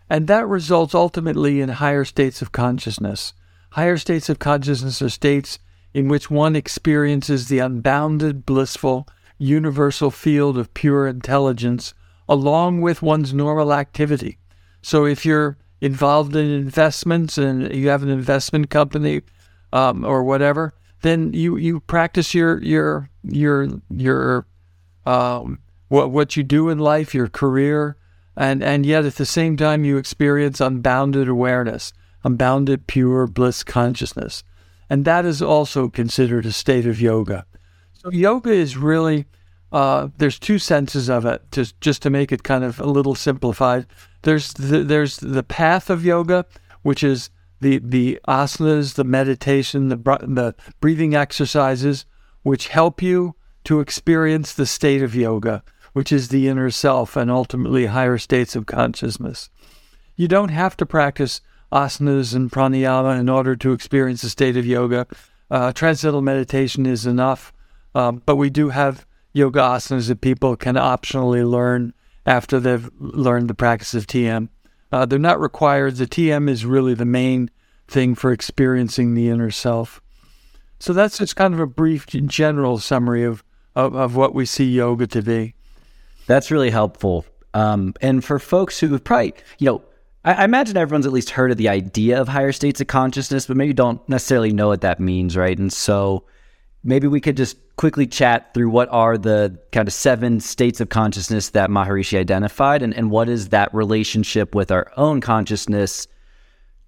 And 0.09 0.27
that 0.27 0.47
results 0.47 0.95
ultimately 0.95 1.61
in 1.61 1.69
higher 1.69 2.05
states 2.05 2.41
of 2.41 2.51
consciousness. 2.51 3.33
Higher 3.71 3.97
states 3.97 4.29
of 4.29 4.39
consciousness 4.39 5.01
are 5.01 5.09
states 5.09 5.59
in 5.93 6.07
which 6.07 6.29
one 6.29 6.55
experiences 6.55 7.47
the 7.47 7.59
unbounded, 7.59 8.45
blissful, 8.45 9.07
universal 9.37 10.11
field 10.11 10.57
of 10.57 10.73
pure 10.73 11.07
intelligence 11.07 11.93
along 12.27 12.81
with 12.81 13.01
one's 13.01 13.33
normal 13.33 13.73
activity. 13.73 14.37
So 14.81 15.05
if 15.05 15.25
you're 15.25 15.57
involved 15.81 16.35
in 16.35 16.49
investments 16.49 17.37
and 17.37 17.73
you 17.73 17.89
have 17.89 18.03
an 18.03 18.09
investment 18.09 18.69
company 18.69 19.21
um, 19.73 20.05
or 20.05 20.23
whatever, 20.23 20.73
then 21.01 21.33
you, 21.33 21.57
you 21.57 21.81
practice 21.81 22.33
your 22.33 22.61
your 22.63 23.09
your 23.23 23.69
your 23.89 24.47
um, 25.05 25.59
what 25.89 26.11
what 26.11 26.35
you 26.35 26.43
do 26.43 26.69
in 26.69 26.79
life, 26.79 27.13
your 27.13 27.27
career, 27.27 27.97
and 28.35 28.63
and 28.63 28.85
yet 28.85 29.05
at 29.05 29.15
the 29.15 29.25
same 29.25 29.57
time 29.57 29.85
you 29.85 29.97
experience 29.97 30.59
unbounded 30.59 31.27
awareness, 31.27 31.93
unbounded 32.23 32.87
pure 32.87 33.27
bliss 33.27 33.63
consciousness, 33.63 34.43
and 34.89 35.05
that 35.05 35.25
is 35.25 35.41
also 35.41 35.89
considered 35.89 36.45
a 36.45 36.51
state 36.51 36.87
of 36.87 37.01
yoga. 37.01 37.45
So 38.05 38.11
yoga 38.11 38.51
is 38.51 38.77
really 38.77 39.25
uh, 39.71 40.09
there's 40.19 40.37
two 40.37 40.59
senses 40.59 41.09
of 41.09 41.25
it, 41.25 41.41
just 41.51 41.81
just 41.81 42.03
to 42.03 42.11
make 42.11 42.31
it 42.31 42.43
kind 42.43 42.63
of 42.63 42.79
a 42.79 42.85
little 42.85 43.15
simplified. 43.15 43.87
There's 44.21 44.53
the, 44.53 44.83
there's 44.83 45.17
the 45.17 45.41
path 45.41 45.89
of 45.89 46.05
yoga, 46.05 46.45
which 46.83 47.03
is 47.03 47.31
the 47.61 47.79
the 47.79 48.19
asanas, 48.27 48.93
the 48.93 49.03
meditation, 49.03 49.87
the 49.87 49.95
the 49.95 50.53
breathing 50.79 51.15
exercises, 51.15 52.05
which 52.43 52.67
help 52.67 53.01
you 53.01 53.33
to 53.63 53.79
experience 53.79 54.53
the 54.53 54.67
state 54.67 55.01
of 55.01 55.15
yoga, 55.15 55.63
which 55.93 56.11
is 56.11 56.27
the 56.27 56.47
inner 56.47 56.69
self 56.69 57.15
and 57.15 57.31
ultimately 57.31 57.87
higher 57.87 58.19
states 58.19 58.55
of 58.55 58.67
consciousness. 58.67 59.49
You 60.15 60.27
don't 60.27 60.49
have 60.49 60.77
to 60.77 60.85
practice 60.85 61.41
asanas 61.71 62.35
and 62.35 62.51
pranayama 62.51 63.19
in 63.19 63.29
order 63.29 63.55
to 63.55 63.73
experience 63.73 64.21
the 64.21 64.29
state 64.29 64.57
of 64.57 64.65
yoga. 64.67 65.07
Uh, 65.49 65.73
transcendental 65.73 66.21
meditation 66.21 66.85
is 66.85 67.07
enough, 67.07 67.51
um, 67.95 68.21
but 68.25 68.35
we 68.35 68.49
do 68.49 68.69
have 68.69 69.05
yoga 69.33 69.59
asanas 69.59 70.07
that 70.09 70.21
people 70.21 70.55
can 70.55 70.75
optionally 70.75 71.49
learn 71.49 71.93
after 72.25 72.59
they've 72.59 72.89
learned 72.99 73.49
the 73.49 73.55
practice 73.55 73.93
of 73.93 74.05
TM. 74.05 74.49
Uh, 74.91 75.05
they're 75.05 75.19
not 75.19 75.39
required. 75.39 75.95
The 75.95 76.05
TM 76.05 76.49
is 76.49 76.65
really 76.65 76.93
the 76.93 77.05
main 77.05 77.49
thing 77.87 78.15
for 78.15 78.31
experiencing 78.31 79.13
the 79.13 79.29
inner 79.29 79.51
self. 79.51 80.01
So 80.79 80.93
that's 80.93 81.17
just 81.17 81.35
kind 81.35 81.53
of 81.53 81.59
a 81.59 81.67
brief 81.67 82.07
general 82.07 82.77
summary 82.79 83.23
of, 83.23 83.43
of, 83.75 83.95
of 83.95 84.15
what 84.15 84.35
we 84.35 84.45
see 84.45 84.65
yoga 84.65 85.07
to 85.07 85.21
be. 85.21 85.55
That's 86.27 86.51
really 86.51 86.69
helpful. 86.69 87.25
Um, 87.53 87.93
and 88.01 88.23
for 88.23 88.39
folks 88.39 88.79
who 88.79 88.97
probably, 88.99 89.33
you 89.59 89.67
know, 89.67 89.83
I, 90.25 90.33
I, 90.33 90.43
imagine 90.43 90.75
everyone's 90.75 91.05
at 91.05 91.13
least 91.13 91.29
heard 91.29 91.51
of 91.51 91.57
the 91.57 91.69
idea 91.69 92.19
of 92.19 92.27
higher 92.27 92.51
states 92.51 92.81
of 92.81 92.87
consciousness, 92.87 93.47
but 93.47 93.55
maybe 93.55 93.73
don't 93.73 94.07
necessarily 94.09 94.51
know 94.51 94.67
what 94.67 94.81
that 94.81 94.99
means, 94.99 95.37
right? 95.37 95.57
And 95.57 95.71
so 95.71 96.25
maybe 96.85 97.07
we 97.07 97.19
could 97.19 97.35
just 97.35 97.57
quickly 97.75 98.07
chat 98.07 98.53
through 98.53 98.69
what 98.69 98.87
are 98.89 99.17
the 99.17 99.59
kind 99.71 99.87
of 99.87 99.93
seven 99.93 100.39
states 100.39 100.79
of 100.79 100.89
consciousness 100.89 101.49
that 101.49 101.69
Maharishi 101.69 102.17
identified 102.17 102.81
and, 102.81 102.93
and 102.93 103.11
what 103.11 103.27
is 103.27 103.49
that 103.49 103.73
relationship 103.73 104.55
with 104.55 104.71
our 104.71 104.91
own 104.95 105.19
consciousness 105.19 106.07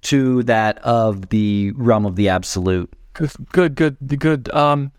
to 0.04 0.44
that 0.44 0.78
of 0.80 1.30
the 1.30 1.72
realm 1.76 2.06
of 2.06 2.16
the 2.16 2.30
absolute. 2.30 2.94
Good, 3.52 3.76
good, 3.76 3.98
good. 4.20 4.54
Um, 4.54 4.92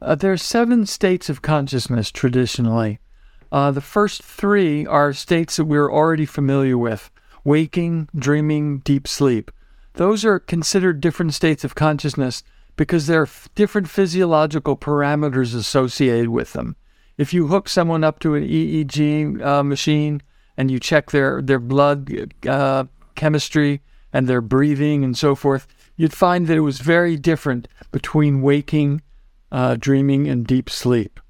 uh, 0.00 0.14
there 0.14 0.32
are 0.32 0.38
seven 0.38 0.86
states 0.86 1.28
of 1.28 1.42
consciousness 1.42 2.10
traditionally. 2.10 2.98
Uh, 3.52 3.70
the 3.70 3.82
first 3.82 4.22
three 4.22 4.86
are 4.86 5.12
states 5.12 5.56
that 5.56 5.66
we're 5.66 5.92
already 5.92 6.26
familiar 6.26 6.76
with 6.76 7.10
waking, 7.44 8.08
dreaming, 8.16 8.78
deep 8.78 9.06
sleep. 9.06 9.50
Those 9.94 10.24
are 10.24 10.40
considered 10.40 11.00
different 11.00 11.34
states 11.34 11.64
of 11.64 11.74
consciousness 11.74 12.42
because 12.76 13.06
there 13.06 13.22
are 13.22 13.28
different 13.54 13.88
physiological 13.88 14.76
parameters 14.76 15.54
associated 15.54 16.28
with 16.28 16.52
them. 16.52 16.76
If 17.16 17.32
you 17.32 17.46
hook 17.46 17.68
someone 17.68 18.04
up 18.04 18.18
to 18.20 18.34
an 18.34 18.44
EEG 18.44 19.42
uh, 19.42 19.62
machine 19.62 20.22
and 20.56 20.70
you 20.70 20.78
check 20.78 21.10
their, 21.10 21.40
their 21.40 21.58
blood 21.58 22.34
uh, 22.46 22.84
chemistry 23.14 23.80
and 24.12 24.28
their 24.28 24.42
breathing 24.42 25.02
and 25.02 25.16
so 25.16 25.34
forth, 25.34 25.66
you'd 25.96 26.12
find 26.12 26.46
that 26.46 26.56
it 26.56 26.60
was 26.60 26.78
very 26.80 27.16
different 27.16 27.68
between 27.90 28.42
waking, 28.42 29.00
uh, 29.50 29.76
dreaming, 29.78 30.28
and 30.28 30.46
deep 30.46 30.68
sleep. 30.68 31.20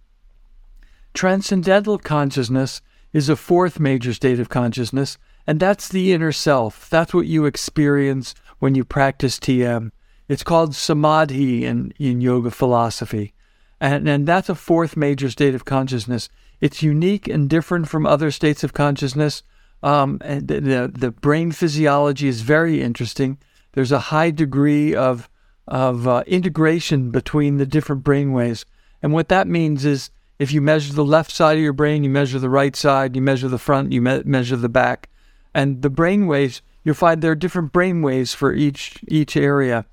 Transcendental 1.15 1.99
consciousness 1.99 2.83
is 3.13 3.29
a 3.29 3.37
fourth 3.37 3.81
major 3.81 4.13
state 4.13 4.41
of 4.41 4.49
consciousness, 4.49 5.17
and 5.47 5.61
that's 5.61 5.89
the 5.89 6.13
inner 6.13 6.33
self. 6.33 6.91
That's 6.91 7.15
what 7.15 7.27
you 7.27 7.47
experience 7.47 8.35
when 8.59 8.75
you 8.75 8.85
practice 8.85 9.39
TM. 9.39 9.91
It's 10.29 10.43
called 10.43 10.75
samadhi 10.75 11.65
in, 11.65 11.93
in 11.99 12.21
yoga 12.21 12.51
philosophy. 12.51 13.33
And, 13.81 14.09
and 14.09 14.27
that's 14.27 14.49
a 14.49 14.55
fourth 14.55 14.97
major 14.97 15.31
state 15.31 15.55
of 15.55 15.65
consciousness. 15.65 16.29
It's 16.61 16.83
unique 16.83 17.29
and 17.29 17.49
different 17.49 17.89
from 17.89 18.07
other 18.07 18.31
states 18.31 18.65
of 18.65 18.73
consciousness. 18.73 19.43
Um, 19.83 20.19
and 20.23 20.49
the, 20.49 20.91
the, 20.93 21.11
brain 21.11 21.53
physiology 21.53 22.29
is 22.29 22.41
very 22.41 22.83
interesting. 22.83 23.39
There's 23.73 23.93
a 23.93 23.99
high 23.99 24.31
degree 24.31 24.95
of, 24.95 25.29
of 25.69 26.09
uh, 26.09 26.25
integration 26.27 27.11
between 27.11 27.59
the 27.59 27.67
different 27.67 28.03
brain 28.03 28.33
waves. 28.33 28.65
And 29.03 29.13
what 29.13 29.29
that 29.29 29.47
means 29.47 29.85
is 29.85 30.11
if 30.39 30.51
you 30.51 30.61
measure 30.61 30.93
the 30.93 31.05
left 31.05 31.31
side 31.31 31.59
of 31.59 31.63
your 31.63 31.75
brain, 31.75 32.03
you 32.03 32.11
measure 32.11 32.39
the 32.39 32.51
right 32.51 32.75
side, 32.75 33.15
you 33.15 33.23
measure 33.23 33.49
the 33.49 33.59
front, 33.59 33.93
you 33.93 34.01
me- 34.01 34.23
measure 34.25 34.57
the 34.57 34.69
back. 34.69 35.09
And 35.55 35.83
the 35.83 35.91
brain 35.91 36.27
waves, 36.27 36.63
you'll 36.83 36.95
find 36.95 37.21
there 37.21 37.33
are 37.33 37.37
different 37.37 37.73
brain 37.73 38.03
waves 38.03 38.35
for 38.35 38.53
each, 38.53 38.99
each 39.09 39.37
area. 39.37 39.85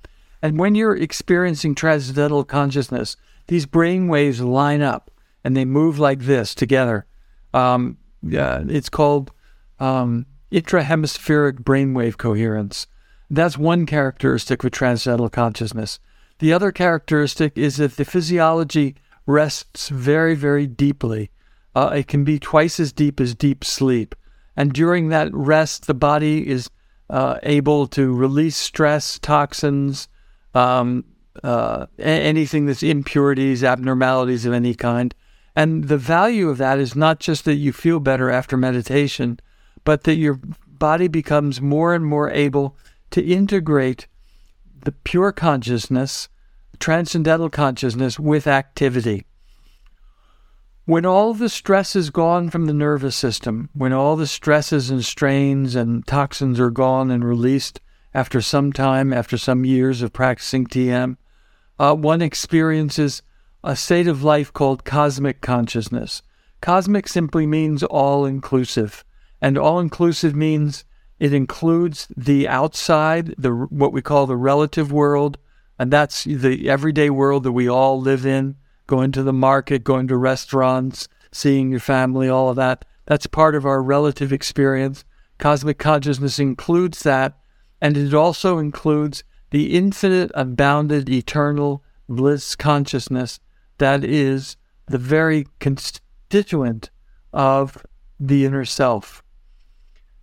And 0.44 0.58
when 0.58 0.74
you're 0.74 0.94
experiencing 0.94 1.74
transcendental 1.74 2.44
consciousness, 2.44 3.16
these 3.46 3.64
brain 3.64 4.08
waves 4.08 4.42
line 4.42 4.82
up 4.82 5.10
and 5.42 5.56
they 5.56 5.64
move 5.64 5.98
like 5.98 6.20
this 6.20 6.54
together. 6.54 7.06
Um, 7.54 7.96
yeah, 8.22 8.62
it's 8.68 8.90
called 8.90 9.32
um, 9.80 10.26
intrahemispheric 10.52 11.60
brainwave 11.62 12.18
coherence. 12.18 12.86
That's 13.30 13.56
one 13.56 13.86
characteristic 13.86 14.62
of 14.62 14.72
transcendental 14.72 15.30
consciousness. 15.30 15.98
The 16.40 16.52
other 16.52 16.72
characteristic 16.72 17.56
is 17.56 17.78
that 17.78 17.96
the 17.96 18.04
physiology 18.04 18.96
rests 19.24 19.88
very, 19.88 20.34
very 20.34 20.66
deeply. 20.66 21.30
Uh, 21.74 21.92
it 21.96 22.06
can 22.06 22.22
be 22.22 22.38
twice 22.38 22.78
as 22.78 22.92
deep 22.92 23.18
as 23.18 23.34
deep 23.34 23.64
sleep. 23.64 24.14
And 24.58 24.74
during 24.74 25.08
that 25.08 25.32
rest, 25.32 25.86
the 25.86 25.94
body 25.94 26.46
is 26.46 26.68
uh, 27.08 27.38
able 27.44 27.86
to 27.86 28.12
release 28.12 28.58
stress, 28.58 29.18
toxins, 29.18 30.06
um, 30.54 31.04
uh, 31.42 31.86
anything 31.98 32.66
that's 32.66 32.82
impurities, 32.82 33.64
abnormalities 33.64 34.46
of 34.46 34.52
any 34.52 34.74
kind. 34.74 35.14
And 35.56 35.84
the 35.84 35.98
value 35.98 36.48
of 36.48 36.58
that 36.58 36.78
is 36.78 36.96
not 36.96 37.20
just 37.20 37.44
that 37.44 37.54
you 37.54 37.72
feel 37.72 38.00
better 38.00 38.30
after 38.30 38.56
meditation, 38.56 39.38
but 39.84 40.04
that 40.04 40.16
your 40.16 40.40
body 40.66 41.08
becomes 41.08 41.60
more 41.60 41.94
and 41.94 42.04
more 42.04 42.30
able 42.30 42.76
to 43.10 43.22
integrate 43.22 44.06
the 44.84 44.92
pure 44.92 45.32
consciousness, 45.32 46.28
transcendental 46.78 47.50
consciousness, 47.50 48.18
with 48.18 48.46
activity. 48.46 49.24
When 50.86 51.06
all 51.06 51.32
the 51.32 51.48
stress 51.48 51.96
is 51.96 52.10
gone 52.10 52.50
from 52.50 52.66
the 52.66 52.74
nervous 52.74 53.16
system, 53.16 53.70
when 53.72 53.92
all 53.92 54.16
the 54.16 54.26
stresses 54.26 54.90
and 54.90 55.02
strains 55.02 55.74
and 55.74 56.06
toxins 56.06 56.60
are 56.60 56.70
gone 56.70 57.10
and 57.10 57.24
released, 57.24 57.80
after 58.14 58.40
some 58.40 58.72
time, 58.72 59.12
after 59.12 59.36
some 59.36 59.64
years 59.64 60.00
of 60.00 60.12
practicing 60.12 60.66
TM, 60.66 61.16
uh, 61.78 61.94
one 61.94 62.22
experiences 62.22 63.22
a 63.64 63.74
state 63.74 64.06
of 64.06 64.22
life 64.22 64.52
called 64.52 64.84
cosmic 64.84 65.40
consciousness. 65.40 66.22
Cosmic 66.60 67.08
simply 67.08 67.46
means 67.46 67.82
all 67.82 68.24
inclusive, 68.24 69.04
and 69.40 69.58
all 69.58 69.80
inclusive 69.80 70.34
means 70.34 70.84
it 71.18 71.32
includes 71.32 72.06
the 72.16 72.46
outside, 72.48 73.34
the 73.36 73.50
what 73.50 73.92
we 73.92 74.02
call 74.02 74.26
the 74.26 74.36
relative 74.36 74.92
world, 74.92 75.38
and 75.78 75.90
that's 75.90 76.24
the 76.24 76.68
everyday 76.68 77.10
world 77.10 77.42
that 77.42 77.52
we 77.52 77.68
all 77.68 78.00
live 78.00 78.24
in. 78.24 78.56
Going 78.86 79.12
to 79.12 79.22
the 79.22 79.32
market, 79.32 79.82
going 79.82 80.08
to 80.08 80.16
restaurants, 80.16 81.08
seeing 81.32 81.70
your 81.70 81.80
family, 81.80 82.28
all 82.28 82.50
of 82.50 82.56
that. 82.56 82.84
That's 83.06 83.26
part 83.26 83.54
of 83.54 83.64
our 83.64 83.82
relative 83.82 84.32
experience. 84.32 85.04
Cosmic 85.38 85.78
consciousness 85.78 86.38
includes 86.38 87.02
that, 87.02 87.38
and 87.84 87.98
it 87.98 88.14
also 88.14 88.56
includes 88.56 89.24
the 89.50 89.76
infinite, 89.76 90.30
unbounded, 90.34 91.06
eternal 91.10 91.84
bliss 92.08 92.56
consciousness 92.56 93.40
that 93.76 94.02
is 94.02 94.56
the 94.86 94.96
very 94.96 95.46
constituent 95.60 96.88
of 97.34 97.84
the 98.18 98.46
inner 98.46 98.64
self. 98.64 99.22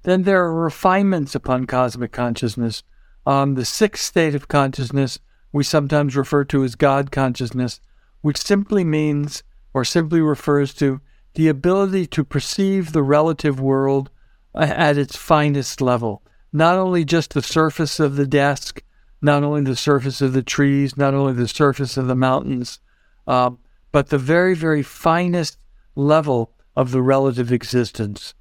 Then 0.01 0.23
there 0.23 0.43
are 0.43 0.59
refinements 0.59 1.35
upon 1.35 1.67
cosmic 1.67 2.11
consciousness. 2.11 2.81
Um, 3.27 3.53
the 3.53 3.63
sixth 3.63 4.05
state 4.05 4.33
of 4.33 4.47
consciousness 4.47 5.19
we 5.51 5.63
sometimes 5.63 6.15
refer 6.15 6.43
to 6.45 6.63
as 6.63 6.73
God 6.73 7.11
consciousness, 7.11 7.79
which 8.21 8.41
simply 8.41 8.83
means 8.83 9.43
or 9.71 9.85
simply 9.85 10.19
refers 10.19 10.73
to 10.75 10.99
the 11.35 11.47
ability 11.47 12.07
to 12.07 12.23
perceive 12.23 12.91
the 12.91 13.03
relative 13.03 13.59
world 13.59 14.09
at 14.55 14.97
its 14.97 15.15
finest 15.15 15.79
level. 15.79 16.23
Not 16.53 16.77
only 16.77 17.05
just 17.05 17.33
the 17.33 17.41
surface 17.41 17.99
of 17.99 18.15
the 18.15 18.27
desk, 18.27 18.83
not 19.21 19.43
only 19.43 19.61
the 19.61 19.75
surface 19.75 20.21
of 20.21 20.33
the 20.33 20.43
trees, 20.43 20.97
not 20.97 21.13
only 21.13 21.33
the 21.33 21.47
surface 21.47 21.95
of 21.95 22.07
the 22.07 22.15
mountains, 22.15 22.79
uh, 23.27 23.51
but 23.91 24.09
the 24.09 24.17
very, 24.17 24.55
very 24.55 24.83
finest 24.83 25.57
level 25.95 26.53
of 26.75 26.91
the 26.91 27.01
relative 27.01 27.51
existence. 27.51 28.33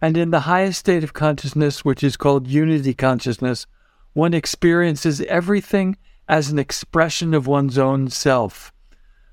And 0.00 0.16
in 0.16 0.30
the 0.30 0.40
highest 0.40 0.80
state 0.80 1.04
of 1.04 1.12
consciousness, 1.12 1.84
which 1.84 2.02
is 2.02 2.16
called 2.16 2.46
unity 2.46 2.94
consciousness, 2.94 3.66
one 4.12 4.34
experiences 4.34 5.20
everything 5.22 5.96
as 6.28 6.50
an 6.50 6.58
expression 6.58 7.34
of 7.34 7.46
one's 7.46 7.78
own 7.78 8.08
self. 8.08 8.72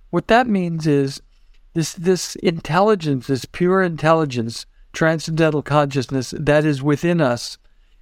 What 0.10 0.28
that 0.28 0.48
means 0.48 0.88
is 0.88 1.22
this, 1.74 1.94
this 1.94 2.36
intelligence, 2.38 3.28
this 3.28 3.46
pure 3.46 3.82
intelligence, 3.82 4.66
transcendental 4.92 5.62
consciousness 5.62 6.34
that 6.38 6.66
is 6.66 6.84
within 6.84 7.22
us, 7.22 7.58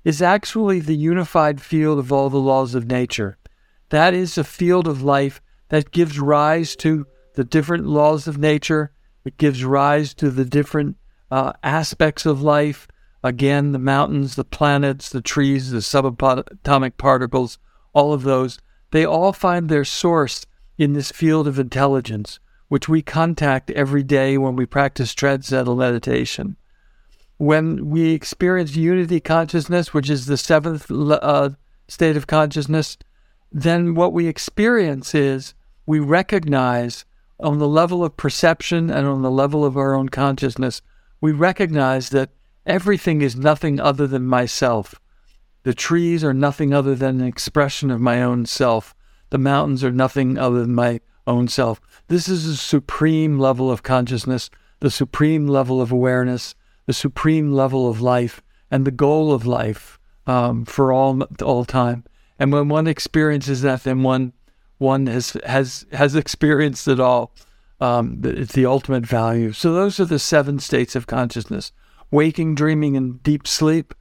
is 0.09 0.23
actually 0.23 0.79
the 0.79 0.95
unified 0.95 1.61
field 1.61 1.99
of 1.99 2.11
all 2.11 2.31
the 2.31 2.39
laws 2.39 2.73
of 2.73 2.87
nature. 2.87 3.37
That 3.89 4.15
is 4.15 4.39
a 4.39 4.43
field 4.43 4.87
of 4.87 5.03
life 5.03 5.39
that 5.67 5.91
gives 5.91 6.19
rise 6.19 6.75
to 6.77 7.05
the 7.35 7.43
different 7.43 7.85
laws 7.85 8.27
of 8.27 8.39
nature. 8.39 8.91
It 9.23 9.37
gives 9.37 9.63
rise 9.63 10.15
to 10.15 10.31
the 10.31 10.45
different 10.45 10.97
uh, 11.29 11.53
aspects 11.61 12.25
of 12.25 12.41
life. 12.41 12.87
Again, 13.23 13.71
the 13.71 13.77
mountains, 13.77 14.33
the 14.33 14.43
planets, 14.43 15.09
the 15.09 15.21
trees, 15.21 15.69
the 15.69 15.77
subatomic 15.77 16.97
particles, 16.97 17.59
all 17.93 18.11
of 18.11 18.23
those, 18.23 18.57
they 18.89 19.05
all 19.05 19.31
find 19.31 19.69
their 19.69 19.85
source 19.85 20.43
in 20.79 20.93
this 20.93 21.11
field 21.11 21.47
of 21.47 21.59
intelligence, 21.59 22.39
which 22.67 22.89
we 22.89 23.03
contact 23.03 23.69
every 23.71 24.01
day 24.01 24.39
when 24.39 24.55
we 24.55 24.65
practice 24.65 25.13
transcendental 25.13 25.75
meditation. 25.75 26.57
When 27.39 27.89
we 27.89 28.11
experience 28.11 28.75
unity 28.75 29.21
consciousness, 29.21 29.93
which 29.93 30.09
is 30.09 30.25
the 30.25 30.35
seventh 30.35 30.91
uh, 30.91 31.51
state 31.87 32.17
of 32.17 32.27
consciousness, 32.27 32.97
then 33.49 33.95
what 33.95 34.11
we 34.11 34.27
experience 34.27 35.15
is 35.15 35.53
we 35.85 35.99
recognize 35.99 37.05
on 37.39 37.57
the 37.57 37.67
level 37.67 38.03
of 38.03 38.17
perception 38.17 38.89
and 38.89 39.07
on 39.07 39.21
the 39.21 39.31
level 39.31 39.63
of 39.63 39.77
our 39.77 39.95
own 39.95 40.09
consciousness, 40.09 40.81
we 41.21 41.31
recognize 41.31 42.09
that 42.09 42.31
everything 42.65 43.21
is 43.21 43.37
nothing 43.37 43.79
other 43.79 44.05
than 44.05 44.25
myself. 44.25 44.95
The 45.63 45.73
trees 45.73 46.25
are 46.25 46.33
nothing 46.33 46.73
other 46.73 46.93
than 46.93 47.21
an 47.21 47.27
expression 47.27 47.89
of 47.89 48.01
my 48.01 48.21
own 48.21 48.47
self. 48.47 48.93
The 49.29 49.37
mountains 49.37 49.81
are 49.81 49.91
nothing 49.91 50.37
other 50.37 50.59
than 50.59 50.75
my 50.75 50.99
own 51.25 51.47
self. 51.47 51.79
This 52.09 52.27
is 52.27 52.45
a 52.45 52.57
supreme 52.57 53.39
level 53.39 53.71
of 53.71 53.81
consciousness, 53.81 54.49
the 54.81 54.91
supreme 54.91 55.47
level 55.47 55.81
of 55.81 55.93
awareness, 55.93 56.53
the 56.89 56.93
supreme 56.93 57.51
level 57.51 57.87
of 57.87 58.01
life, 58.01 58.41
and 58.71 58.83
the 58.83 58.89
goal 58.89 59.31
of 59.31 59.45
life 59.45 59.99
um, 60.25 60.65
for 60.65 60.91
all 60.91 61.21
all 61.43 61.63
time. 61.63 62.03
And 62.39 62.51
when 62.51 62.67
one 62.67 62.87
experiences 62.87 63.61
that, 63.61 63.83
then 63.83 64.01
one 64.01 64.33
one 64.79 65.05
has 65.05 65.37
has 65.45 65.85
has 65.91 66.15
experienced 66.15 66.87
it 66.87 66.99
all. 66.99 67.31
Um, 67.79 68.21
it's 68.23 68.53
the 68.53 68.65
ultimate 68.65 69.05
value. 69.05 69.51
So 69.51 69.71
those 69.71 69.99
are 69.99 70.05
the 70.05 70.17
seven 70.17 70.57
states 70.57 70.95
of 70.95 71.05
consciousness: 71.05 71.71
waking, 72.09 72.55
dreaming, 72.55 72.97
and 72.97 73.21
deep 73.21 73.45
sleep. 73.45 73.93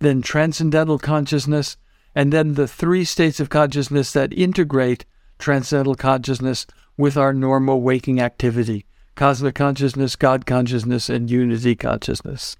Then 0.00 0.20
transcendental 0.20 0.98
consciousness, 0.98 1.76
and 2.12 2.32
then 2.32 2.54
the 2.54 2.66
three 2.66 3.04
states 3.04 3.38
of 3.38 3.50
consciousness 3.50 4.12
that 4.14 4.32
integrate 4.32 5.04
transcendental 5.38 5.94
consciousness 5.94 6.66
with 6.96 7.16
our 7.16 7.32
normal 7.32 7.80
waking 7.82 8.20
activity 8.20 8.84
cosmic 9.14 9.54
consciousness, 9.54 10.16
God 10.16 10.46
consciousness, 10.46 11.08
and 11.08 11.30
unity 11.30 11.74
consciousness. 11.74 12.56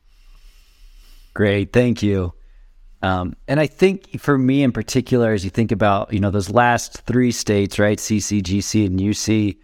Great, 1.35 1.73
thank 1.73 2.03
you. 2.03 2.35
Um, 3.03 3.35
and 3.49 3.59
I 3.59 3.67
think 3.67 4.21
for 4.21 4.38
me 4.38 4.62
in 4.62 4.71
particular, 4.71 5.33
as 5.33 5.45
you 5.45 5.51
think 5.51 5.73
about 5.73 6.12
you 6.12 6.21
know 6.21 6.31
those 6.31 6.51
last 6.51 7.01
three 7.03 7.33
states, 7.33 7.79
right, 7.79 7.99
CC, 7.99 8.43
GC, 8.43 8.87
and 8.87 9.01
UC, 9.01 9.57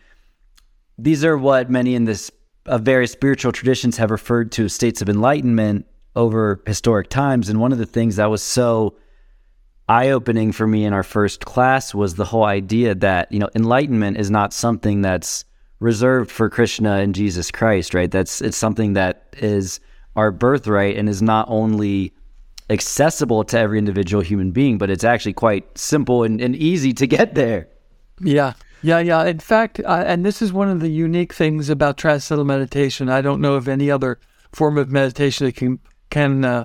these 0.96 1.24
are 1.24 1.38
what 1.38 1.70
many 1.70 1.94
in 1.94 2.04
this 2.04 2.30
uh, 2.66 2.78
various 2.78 3.12
spiritual 3.12 3.52
traditions 3.52 3.96
have 3.96 4.10
referred 4.10 4.50
to 4.52 4.64
as 4.64 4.74
states 4.74 5.00
of 5.00 5.08
enlightenment 5.08 5.86
over 6.16 6.60
historic 6.66 7.08
times. 7.08 7.48
And 7.48 7.60
one 7.60 7.70
of 7.70 7.78
the 7.78 7.86
things 7.86 8.16
that 8.16 8.26
was 8.26 8.42
so 8.42 8.96
eye 9.88 10.10
opening 10.10 10.50
for 10.52 10.66
me 10.66 10.84
in 10.84 10.92
our 10.92 11.04
first 11.04 11.44
class 11.44 11.94
was 11.94 12.16
the 12.16 12.24
whole 12.24 12.44
idea 12.44 12.94
that 12.96 13.30
you 13.30 13.38
know 13.38 13.48
enlightenment 13.54 14.16
is 14.16 14.30
not 14.30 14.52
something 14.52 15.00
that's 15.00 15.44
reserved 15.80 16.30
for 16.30 16.50
Krishna 16.50 16.96
and 16.96 17.14
Jesus 17.14 17.50
Christ, 17.50 17.94
right? 17.94 18.10
That's 18.10 18.40
it's 18.40 18.56
something 18.56 18.94
that 18.94 19.28
is 19.38 19.80
our 20.16 20.30
birthright 20.30 20.96
and 20.96 21.08
is 21.08 21.22
not 21.22 21.46
only 21.48 22.12
accessible 22.70 23.44
to 23.44 23.58
every 23.58 23.78
individual 23.78 24.22
human 24.22 24.50
being, 24.50 24.78
but 24.78 24.90
it's 24.90 25.04
actually 25.04 25.32
quite 25.32 25.78
simple 25.78 26.24
and, 26.24 26.40
and 26.40 26.54
easy 26.56 26.92
to 26.92 27.06
get 27.06 27.34
there. 27.34 27.68
Yeah. 28.20 28.54
Yeah, 28.82 29.00
yeah. 29.00 29.24
In 29.24 29.38
fact, 29.38 29.80
uh, 29.80 30.04
and 30.06 30.24
this 30.24 30.40
is 30.40 30.52
one 30.52 30.68
of 30.68 30.80
the 30.80 30.88
unique 30.88 31.32
things 31.32 31.68
about 31.68 31.96
transcendental 31.96 32.44
meditation. 32.44 33.08
I 33.08 33.22
don't 33.22 33.40
know 33.40 33.54
of 33.54 33.66
any 33.66 33.90
other 33.90 34.20
form 34.52 34.78
of 34.78 34.90
meditation 34.90 35.46
that 35.46 35.56
can 35.56 35.80
can 36.10 36.44
uh, 36.44 36.64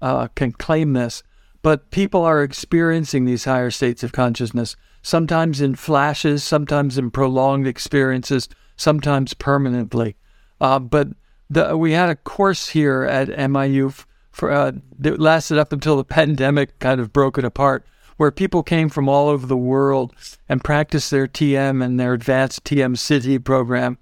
uh, 0.00 0.26
can 0.34 0.52
claim 0.52 0.92
this, 0.92 1.22
but 1.62 1.90
people 1.90 2.24
are 2.24 2.42
experiencing 2.42 3.24
these 3.24 3.44
higher 3.44 3.70
states 3.70 4.02
of 4.02 4.10
consciousness. 4.10 4.74
Sometimes 5.02 5.60
in 5.60 5.74
flashes, 5.74 6.44
sometimes 6.44 6.96
in 6.96 7.10
prolonged 7.10 7.66
experiences, 7.66 8.48
sometimes 8.76 9.34
permanently. 9.34 10.16
Uh, 10.60 10.78
but 10.78 11.08
the, 11.50 11.76
we 11.76 11.92
had 11.92 12.08
a 12.08 12.16
course 12.16 12.68
here 12.68 13.02
at 13.02 13.28
MIU 13.28 14.04
for 14.30 14.50
uh, 14.50 14.72
that 14.98 15.20
lasted 15.20 15.58
up 15.58 15.72
until 15.72 15.96
the 15.96 16.04
pandemic 16.18 16.78
kind 16.78 17.00
of 17.00 17.12
broke 17.12 17.36
it 17.36 17.44
apart, 17.44 17.84
where 18.16 18.30
people 18.30 18.62
came 18.62 18.88
from 18.88 19.08
all 19.08 19.28
over 19.28 19.46
the 19.46 19.56
world 19.56 20.14
and 20.48 20.64
practiced 20.64 21.10
their 21.10 21.26
TM 21.26 21.84
and 21.84 21.98
their 21.98 22.14
advanced 22.14 22.64
TM 22.64 22.96
Sidhi 22.96 23.42
program 23.42 23.98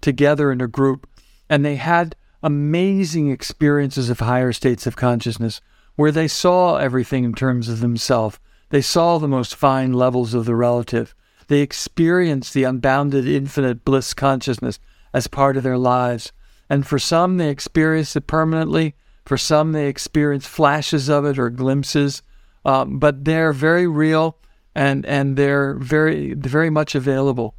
together 0.00 0.52
in 0.52 0.60
a 0.60 0.68
group, 0.68 1.08
and 1.48 1.64
they 1.64 1.76
had 1.76 2.16
amazing 2.42 3.30
experiences 3.30 4.10
of 4.10 4.20
higher 4.20 4.52
states 4.52 4.86
of 4.86 4.96
consciousness 4.96 5.60
where 5.96 6.12
they 6.12 6.28
saw 6.28 6.76
everything 6.76 7.24
in 7.24 7.34
terms 7.34 7.68
of 7.68 7.80
themselves. 7.80 8.38
They 8.74 8.82
saw 8.82 9.18
the 9.18 9.28
most 9.28 9.54
fine 9.54 9.92
levels 9.92 10.34
of 10.34 10.46
the 10.46 10.56
relative. 10.56 11.14
They 11.46 11.60
experienced 11.60 12.52
the 12.54 12.64
unbounded 12.64 13.24
infinite 13.24 13.84
bliss 13.84 14.12
consciousness 14.14 14.80
as 15.12 15.28
part 15.28 15.56
of 15.56 15.62
their 15.62 15.78
lives. 15.78 16.32
And 16.68 16.84
for 16.84 16.98
some, 16.98 17.36
they 17.36 17.50
experienced 17.50 18.16
it 18.16 18.26
permanently. 18.26 18.96
For 19.26 19.36
some, 19.36 19.70
they 19.70 19.86
experience 19.86 20.44
flashes 20.44 21.08
of 21.08 21.24
it 21.24 21.38
or 21.38 21.50
glimpses, 21.50 22.22
um, 22.64 22.98
but 22.98 23.24
they're 23.24 23.52
very 23.52 23.86
real 23.86 24.38
and 24.74 25.06
and 25.06 25.36
they're 25.36 25.74
very 25.74 26.34
very 26.34 26.68
much 26.68 26.96
available. 26.96 27.54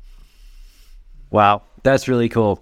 Wow, 1.31 1.61
that's 1.83 2.09
really 2.09 2.27
cool. 2.27 2.61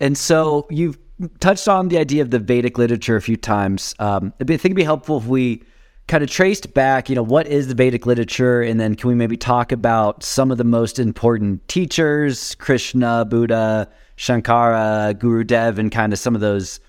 And 0.00 0.16
so 0.16 0.66
you've 0.70 0.96
touched 1.38 1.68
on 1.68 1.88
the 1.88 1.98
idea 1.98 2.22
of 2.22 2.30
the 2.30 2.38
Vedic 2.38 2.78
literature 2.78 3.16
a 3.16 3.20
few 3.20 3.36
times. 3.36 3.94
Um, 3.98 4.32
I 4.40 4.44
think 4.44 4.64
it'd 4.64 4.74
be 4.74 4.84
helpful 4.84 5.18
if 5.18 5.26
we 5.26 5.62
kind 6.08 6.24
of 6.24 6.30
traced 6.30 6.72
back, 6.74 7.08
you 7.08 7.14
know, 7.14 7.22
what 7.22 7.46
is 7.46 7.68
the 7.68 7.74
Vedic 7.74 8.06
literature? 8.06 8.62
And 8.62 8.80
then 8.80 8.94
can 8.94 9.08
we 9.08 9.14
maybe 9.14 9.36
talk 9.36 9.70
about 9.70 10.24
some 10.24 10.50
of 10.50 10.58
the 10.58 10.64
most 10.64 10.98
important 10.98 11.66
teachers, 11.68 12.54
Krishna, 12.56 13.26
Buddha, 13.26 13.88
Shankara, 14.16 15.16
Guru 15.18 15.44
Dev, 15.44 15.78
and 15.78 15.92
kind 15.92 16.12
of 16.12 16.18
some 16.18 16.34
of 16.34 16.40
those 16.40 16.80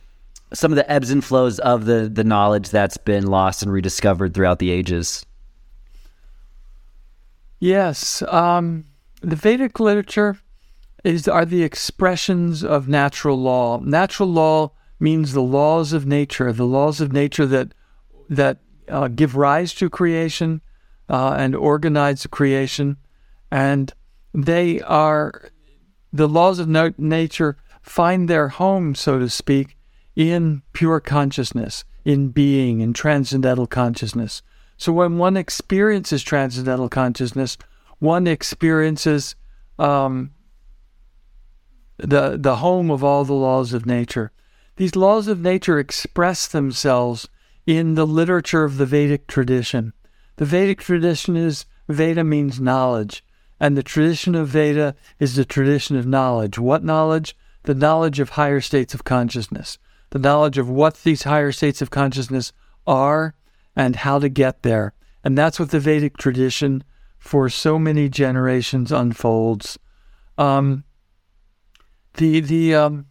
some 0.52 0.72
of 0.72 0.78
the 0.78 0.92
ebbs 0.92 1.12
and 1.12 1.24
flows 1.24 1.60
of 1.60 1.86
the 1.86 2.10
the 2.12 2.24
knowledge 2.24 2.70
that's 2.70 2.98
been 2.98 3.28
lost 3.28 3.62
and 3.62 3.72
rediscovered 3.72 4.34
throughout 4.34 4.58
the 4.58 4.72
ages. 4.72 5.26
Yes, 7.60 8.24
um, 8.24 8.86
the 9.22 9.36
Vedic 9.36 9.80
literature 9.80 10.40
is 11.04 11.28
are 11.28 11.46
the 11.46 11.64
expressions 11.64 12.64
of 12.64 12.88
natural 12.88 13.38
law. 13.38 13.80
Natural 13.80 14.30
law 14.30 14.72
means 15.00 15.34
the 15.34 15.44
laws 15.44 15.94
of 15.94 16.06
nature, 16.06 16.52
the 16.52 16.66
laws 16.66 17.02
of 17.02 17.12
nature 17.12 17.46
that 17.46 17.74
that 18.30 18.60
uh, 18.89 19.08
give 19.08 19.36
rise 19.36 19.73
to 19.75 19.89
creation 19.89 20.62
uh, 21.10 21.36
and 21.38 21.56
organize 21.56 22.25
creation, 22.28 22.97
and 23.52 23.93
they 24.34 24.82
are 24.82 25.49
the 26.12 26.28
laws 26.28 26.60
of 26.60 26.67
no- 26.67 26.93
nature 26.97 27.58
find 27.82 28.30
their 28.30 28.49
home, 28.49 28.95
so 28.95 29.19
to 29.19 29.30
speak, 29.30 29.78
in 30.15 30.62
pure 30.73 30.99
consciousness, 30.99 31.84
in 32.06 32.30
being, 32.30 32.82
in 32.82 32.93
transcendental 32.93 33.67
consciousness. 33.67 34.41
So 34.78 34.93
when 34.93 35.17
one 35.17 35.38
experiences 35.38 36.23
transcendental 36.23 36.89
consciousness, 36.89 37.58
one 37.99 38.28
experiences 38.28 39.36
um, 39.78 40.32
the 41.97 42.38
the 42.38 42.58
home 42.58 42.89
of 42.89 43.04
all 43.04 43.25
the 43.25 43.34
laws 43.34 43.73
of 43.73 43.86
nature. 43.86 44.32
These 44.78 44.95
laws 44.95 45.28
of 45.28 45.41
nature 45.41 45.80
express 45.80 46.47
themselves 46.47 47.28
in 47.70 47.94
the 47.94 48.08
literature 48.08 48.64
of 48.64 48.78
the 48.78 48.86
Vedic 48.88 49.28
tradition. 49.28 49.94
The 50.38 50.46
Vedic 50.46 50.80
tradition 50.80 51.38
is 51.38 51.68
Veda 51.88 52.24
means 52.24 52.60
knowledge, 52.60 53.24
And 53.60 53.78
the 53.78 53.84
tradition 53.84 54.34
of 54.34 54.48
Veda 54.48 54.96
is 55.20 55.36
the 55.36 55.46
tradition 55.46 55.96
of 55.96 56.08
knowledge. 56.08 56.58
What 56.58 56.84
knowledge? 56.84 57.38
The 57.64 57.76
knowledge 57.76 58.20
of 58.20 58.30
higher 58.30 58.60
states 58.60 58.96
of 58.96 59.04
consciousness, 59.04 59.78
the 60.10 60.18
knowledge 60.18 60.58
of 60.58 60.68
what 60.68 61.04
these 61.04 61.24
higher 61.24 61.52
states 61.52 61.80
of 61.80 61.92
consciousness 61.92 62.54
are 62.88 63.36
and 63.76 63.98
how 63.98 64.18
to 64.18 64.30
get 64.30 64.64
there. 64.64 64.94
And 65.24 65.38
that's 65.38 65.60
what 65.60 65.70
the 65.70 65.80
Vedic 65.80 66.18
tradition 66.18 66.84
for 67.20 67.50
so 67.50 67.78
many 67.78 68.10
generations 68.10 68.92
unfolds. 68.92 69.78
Um, 70.40 70.86
the 72.16 72.40
the 72.40 72.74
um, 72.74 73.06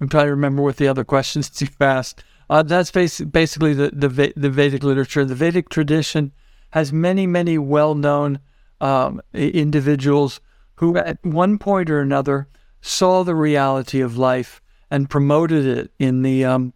I'm 0.00 0.08
trying 0.08 0.26
to 0.26 0.30
remember 0.30 0.62
what 0.62 0.76
the 0.76 0.86
other 0.86 1.02
questions 1.02 1.50
you 1.60 1.66
asked. 1.80 2.22
Uh, 2.50 2.62
that's 2.62 2.90
basi- 2.90 3.30
basically 3.30 3.74
the, 3.74 3.90
the 3.90 4.32
the 4.36 4.50
Vedic 4.50 4.82
literature. 4.82 5.24
The 5.24 5.34
Vedic 5.34 5.68
tradition 5.68 6.32
has 6.70 6.92
many 6.92 7.26
many 7.26 7.58
well 7.58 7.94
known 7.94 8.40
um, 8.80 9.20
individuals 9.34 10.40
who, 10.76 10.96
at 10.96 11.18
one 11.24 11.58
point 11.58 11.90
or 11.90 12.00
another, 12.00 12.48
saw 12.80 13.24
the 13.24 13.34
reality 13.34 14.00
of 14.00 14.16
life 14.16 14.62
and 14.90 15.10
promoted 15.10 15.66
it 15.66 15.90
in 15.98 16.22
the 16.22 16.44
um, 16.44 16.72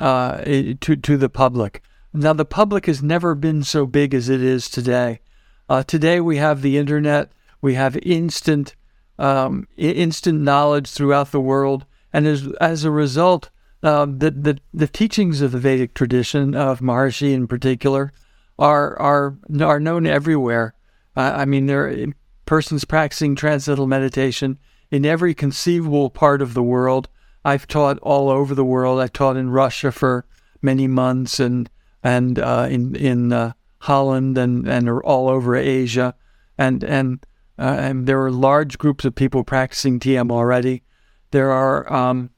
uh, 0.00 0.38
to 0.80 0.96
to 0.96 1.16
the 1.16 1.28
public. 1.28 1.82
Now, 2.12 2.32
the 2.32 2.44
public 2.44 2.86
has 2.86 3.02
never 3.02 3.34
been 3.34 3.62
so 3.62 3.86
big 3.86 4.14
as 4.14 4.28
it 4.28 4.42
is 4.42 4.70
today. 4.70 5.20
Uh, 5.68 5.82
today, 5.82 6.20
we 6.20 6.38
have 6.38 6.62
the 6.62 6.78
internet. 6.78 7.30
We 7.60 7.74
have 7.74 7.96
instant 7.98 8.74
um, 9.18 9.66
instant 9.76 10.40
knowledge 10.40 10.90
throughout 10.90 11.32
the 11.32 11.40
world, 11.40 11.86
and 12.12 12.26
as 12.26 12.48
as 12.60 12.84
a 12.84 12.90
result, 12.90 13.50
uh, 13.86 14.04
the, 14.04 14.32
the 14.32 14.58
the 14.74 14.88
teachings 14.88 15.40
of 15.40 15.52
the 15.52 15.60
Vedic 15.60 15.94
tradition 15.94 16.56
of 16.56 16.80
Maharishi 16.80 17.32
in 17.32 17.46
particular 17.46 18.12
are 18.58 18.98
are 18.98 19.38
are 19.60 19.78
known 19.78 20.06
everywhere. 20.06 20.74
Uh, 21.16 21.32
I 21.36 21.44
mean, 21.44 21.66
there 21.66 21.88
are 21.88 22.06
persons 22.46 22.84
practicing 22.84 23.36
transcendental 23.36 23.86
meditation 23.86 24.58
in 24.90 25.06
every 25.06 25.34
conceivable 25.34 26.10
part 26.10 26.42
of 26.42 26.54
the 26.54 26.64
world. 26.64 27.08
I've 27.44 27.68
taught 27.68 28.00
all 28.00 28.28
over 28.28 28.56
the 28.56 28.64
world. 28.64 28.98
I 28.98 29.06
taught 29.06 29.36
in 29.36 29.50
Russia 29.50 29.92
for 29.92 30.26
many 30.60 30.88
months, 30.88 31.38
and 31.38 31.70
and 32.02 32.40
uh, 32.40 32.66
in 32.68 32.96
in 32.96 33.32
uh, 33.32 33.52
Holland, 33.78 34.36
and 34.36 34.66
and 34.66 34.90
all 34.90 35.28
over 35.28 35.54
Asia, 35.54 36.16
and 36.58 36.82
and 36.82 37.24
uh, 37.56 37.76
and 37.78 38.08
there 38.08 38.20
are 38.24 38.32
large 38.32 38.78
groups 38.78 39.04
of 39.04 39.14
people 39.14 39.44
practicing 39.44 40.00
TM 40.00 40.32
already. 40.32 40.82
There 41.30 41.52
are 41.52 41.92
um, 41.92 42.30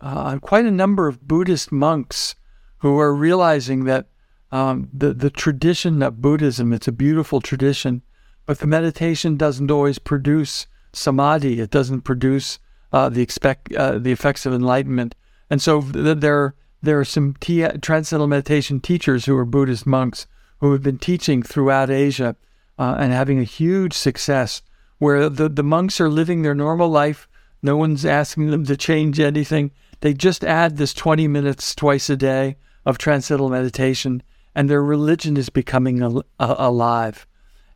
uh, 0.00 0.38
quite 0.38 0.64
a 0.64 0.70
number 0.70 1.08
of 1.08 1.26
Buddhist 1.26 1.70
monks 1.70 2.34
who 2.78 2.98
are 2.98 3.14
realizing 3.14 3.84
that 3.84 4.06
um, 4.52 4.88
the 4.92 5.12
the 5.12 5.30
tradition 5.30 6.02
of 6.02 6.20
Buddhism. 6.20 6.72
It's 6.72 6.88
a 6.88 6.92
beautiful 6.92 7.40
tradition, 7.40 8.02
but 8.46 8.58
the 8.58 8.66
meditation 8.66 9.36
doesn't 9.36 9.70
always 9.70 9.98
produce 9.98 10.66
samadhi. 10.92 11.60
It 11.60 11.70
doesn't 11.70 12.02
produce 12.02 12.58
uh, 12.92 13.08
the 13.08 13.22
expect 13.22 13.72
uh, 13.74 13.98
the 13.98 14.12
effects 14.12 14.46
of 14.46 14.52
enlightenment. 14.52 15.14
And 15.48 15.62
so 15.62 15.82
th- 15.82 16.18
there 16.18 16.54
there 16.82 16.98
are 16.98 17.04
some 17.04 17.34
t- 17.40 17.66
transcendental 17.80 18.26
meditation 18.26 18.80
teachers 18.80 19.26
who 19.26 19.36
are 19.36 19.44
Buddhist 19.44 19.86
monks 19.86 20.26
who 20.58 20.72
have 20.72 20.82
been 20.82 20.98
teaching 20.98 21.42
throughout 21.42 21.90
Asia 21.90 22.36
uh, 22.78 22.96
and 22.98 23.12
having 23.12 23.38
a 23.38 23.44
huge 23.44 23.92
success. 23.92 24.62
Where 24.98 25.30
the, 25.30 25.48
the 25.48 25.62
monks 25.62 25.98
are 25.98 26.10
living 26.10 26.42
their 26.42 26.54
normal 26.54 26.90
life, 26.90 27.26
no 27.62 27.74
one's 27.74 28.04
asking 28.04 28.50
them 28.50 28.66
to 28.66 28.76
change 28.76 29.18
anything. 29.18 29.70
They 30.00 30.14
just 30.14 30.44
add 30.44 30.76
this 30.76 30.94
20 30.94 31.28
minutes 31.28 31.74
twice 31.74 32.08
a 32.08 32.16
day 32.16 32.56
of 32.86 32.98
transcendental 32.98 33.50
meditation, 33.50 34.22
and 34.54 34.68
their 34.68 34.82
religion 34.82 35.36
is 35.36 35.50
becoming 35.50 36.02
al- 36.02 36.24
alive. 36.38 37.26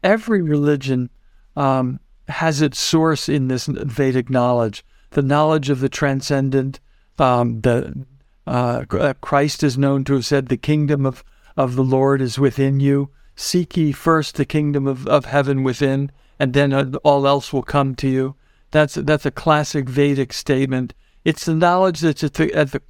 Every 0.02 0.42
religion 0.42 1.10
um, 1.56 2.00
has 2.28 2.62
its 2.62 2.78
source 2.78 3.28
in 3.28 3.48
this 3.48 3.66
Vedic 3.66 4.30
knowledge, 4.30 4.84
the 5.10 5.22
knowledge 5.22 5.70
of 5.70 5.80
the 5.80 5.88
transcendent. 5.88 6.80
Um, 7.18 7.60
the 7.60 8.06
uh, 8.46 8.84
Christ 9.20 9.62
is 9.62 9.78
known 9.78 10.04
to 10.04 10.14
have 10.14 10.26
said, 10.26 10.48
"The 10.48 10.56
kingdom 10.56 11.06
of 11.06 11.22
of 11.56 11.76
the 11.76 11.84
Lord 11.84 12.20
is 12.20 12.38
within 12.38 12.80
you. 12.80 13.10
Seek 13.36 13.76
ye 13.76 13.92
first 13.92 14.36
the 14.36 14.44
kingdom 14.44 14.86
of, 14.86 15.06
of 15.06 15.26
heaven 15.26 15.62
within, 15.62 16.10
and 16.38 16.52
then 16.52 16.72
uh, 16.72 16.90
all 17.04 17.26
else 17.26 17.52
will 17.52 17.62
come 17.62 17.94
to 17.96 18.08
you." 18.08 18.34
That's 18.70 18.94
that's 18.94 19.26
a 19.26 19.30
classic 19.30 19.88
Vedic 19.88 20.32
statement. 20.32 20.94
It's 21.24 21.44
the 21.44 21.54
knowledge 21.54 22.00
that's 22.00 22.22
at 22.22 22.34
the 22.34 22.52
at 22.52 22.72
the 22.72 22.82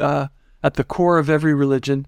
uh, 0.00 0.28
at 0.62 0.74
the 0.74 0.84
core 0.84 1.18
of 1.18 1.28
every 1.28 1.54
religion. 1.54 2.06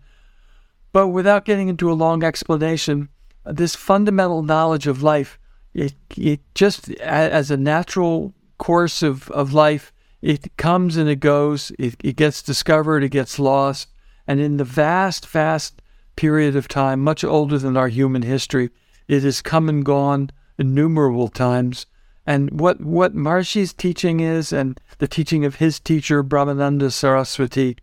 But 0.92 1.08
without 1.08 1.44
getting 1.44 1.68
into 1.68 1.92
a 1.92 1.94
long 1.94 2.24
explanation, 2.24 3.10
this 3.44 3.76
fundamental 3.76 4.42
knowledge 4.42 4.86
of 4.86 5.02
life, 5.02 5.38
it, 5.74 5.94
it 6.16 6.40
just 6.54 6.90
as 7.00 7.50
a 7.50 7.56
natural 7.56 8.32
course 8.56 9.02
of, 9.02 9.30
of 9.30 9.52
life, 9.52 9.92
it 10.22 10.56
comes 10.56 10.96
and 10.96 11.08
it 11.08 11.20
goes. 11.20 11.70
It, 11.78 11.96
it 12.02 12.16
gets 12.16 12.42
discovered, 12.42 13.04
it 13.04 13.10
gets 13.10 13.38
lost. 13.38 13.88
And 14.26 14.40
in 14.40 14.56
the 14.56 14.64
vast, 14.64 15.26
vast 15.26 15.82
period 16.16 16.56
of 16.56 16.66
time, 16.66 17.04
much 17.04 17.22
older 17.22 17.58
than 17.58 17.76
our 17.76 17.88
human 17.88 18.22
history, 18.22 18.70
it 19.06 19.22
has 19.22 19.42
come 19.42 19.68
and 19.68 19.84
gone 19.84 20.30
innumerable 20.58 21.28
times. 21.28 21.86
And 22.26 22.58
what, 22.58 22.80
what 22.80 23.14
Maharishi's 23.14 23.72
teaching 23.72 24.20
is, 24.20 24.52
and 24.52 24.80
the 24.98 25.08
teaching 25.08 25.44
of 25.44 25.56
his 25.56 25.80
teacher, 25.80 26.22
Brahmananda 26.22 26.92
Saraswati, 26.92 27.76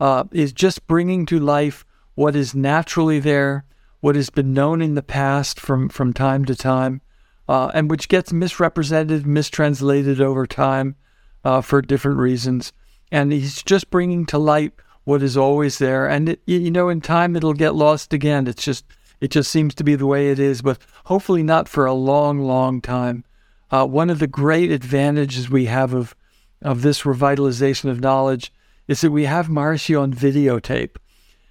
uh, 0.00 0.24
is 0.32 0.52
just 0.52 0.86
bringing 0.86 1.26
to 1.26 1.38
life 1.38 1.84
what 2.14 2.34
is 2.34 2.54
naturally 2.54 3.20
there, 3.20 3.64
what 4.00 4.16
has 4.16 4.30
been 4.30 4.52
known 4.52 4.82
in 4.82 4.94
the 4.94 5.02
past 5.02 5.60
from, 5.60 5.88
from 5.88 6.12
time 6.12 6.44
to 6.44 6.54
time, 6.54 7.00
uh, 7.48 7.70
and 7.74 7.90
which 7.90 8.08
gets 8.08 8.32
misrepresented, 8.32 9.26
mistranslated 9.26 10.20
over 10.20 10.46
time 10.46 10.96
uh, 11.44 11.60
for 11.60 11.80
different 11.80 12.18
reasons. 12.18 12.72
And 13.12 13.32
he's 13.32 13.62
just 13.62 13.90
bringing 13.90 14.26
to 14.26 14.38
light 14.38 14.72
what 15.04 15.22
is 15.22 15.36
always 15.36 15.78
there. 15.78 16.08
And 16.08 16.30
it, 16.30 16.42
you 16.46 16.70
know, 16.70 16.88
in 16.88 17.00
time 17.00 17.36
it'll 17.36 17.54
get 17.54 17.74
lost 17.74 18.12
again. 18.12 18.46
It's 18.48 18.64
just 18.64 18.84
it 19.20 19.30
just 19.30 19.50
seems 19.50 19.74
to 19.76 19.84
be 19.84 19.94
the 19.94 20.06
way 20.06 20.30
it 20.30 20.38
is, 20.38 20.60
but 20.60 20.78
hopefully 21.04 21.42
not 21.42 21.68
for 21.68 21.86
a 21.86 21.94
long, 21.94 22.40
long 22.40 22.80
time. 22.82 23.24
Uh, 23.70 23.86
one 23.86 24.10
of 24.10 24.18
the 24.18 24.26
great 24.26 24.70
advantages 24.70 25.48
we 25.48 25.66
have 25.66 25.94
of 25.94 26.14
of 26.62 26.82
this 26.82 27.02
revitalization 27.02 27.90
of 27.90 28.00
knowledge 28.00 28.52
is 28.88 29.00
that 29.00 29.10
we 29.10 29.24
have 29.24 29.48
Maharishi 29.48 30.00
on 30.00 30.12
videotape. 30.12 30.96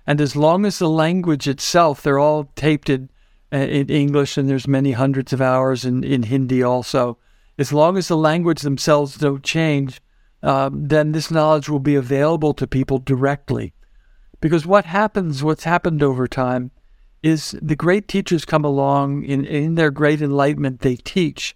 And 0.07 0.21
as 0.21 0.35
long 0.35 0.65
as 0.65 0.79
the 0.79 0.89
language 0.89 1.47
itself, 1.47 2.01
they're 2.01 2.19
all 2.19 2.51
taped 2.55 2.89
in, 2.89 3.09
uh, 3.51 3.57
in 3.57 3.89
English, 3.89 4.37
and 4.37 4.47
there's 4.47 4.67
many 4.67 4.91
hundreds 4.91 5.33
of 5.33 5.41
hours 5.41 5.83
in, 5.83 6.03
in 6.03 6.23
Hindi 6.23 6.61
also. 6.61 7.17
As 7.57 7.73
long 7.73 7.97
as 7.97 8.07
the 8.07 8.17
language 8.17 8.61
themselves 8.61 9.17
don't 9.17 9.43
change, 9.43 10.01
uh, 10.43 10.69
then 10.71 11.11
this 11.11 11.31
knowledge 11.31 11.69
will 11.69 11.79
be 11.79 11.95
available 11.95 12.53
to 12.53 12.67
people 12.67 12.99
directly. 12.99 13.73
Because 14.41 14.65
what 14.65 14.85
happens, 14.85 15.43
what's 15.43 15.63
happened 15.63 16.03
over 16.03 16.27
time, 16.27 16.71
is 17.23 17.57
the 17.61 17.75
great 17.75 18.07
teachers 18.07 18.45
come 18.45 18.63
along 18.63 19.23
in, 19.23 19.43
in 19.45 19.73
their 19.73 19.89
great 19.89 20.21
enlightenment, 20.21 20.81
they 20.81 20.95
teach. 20.95 21.55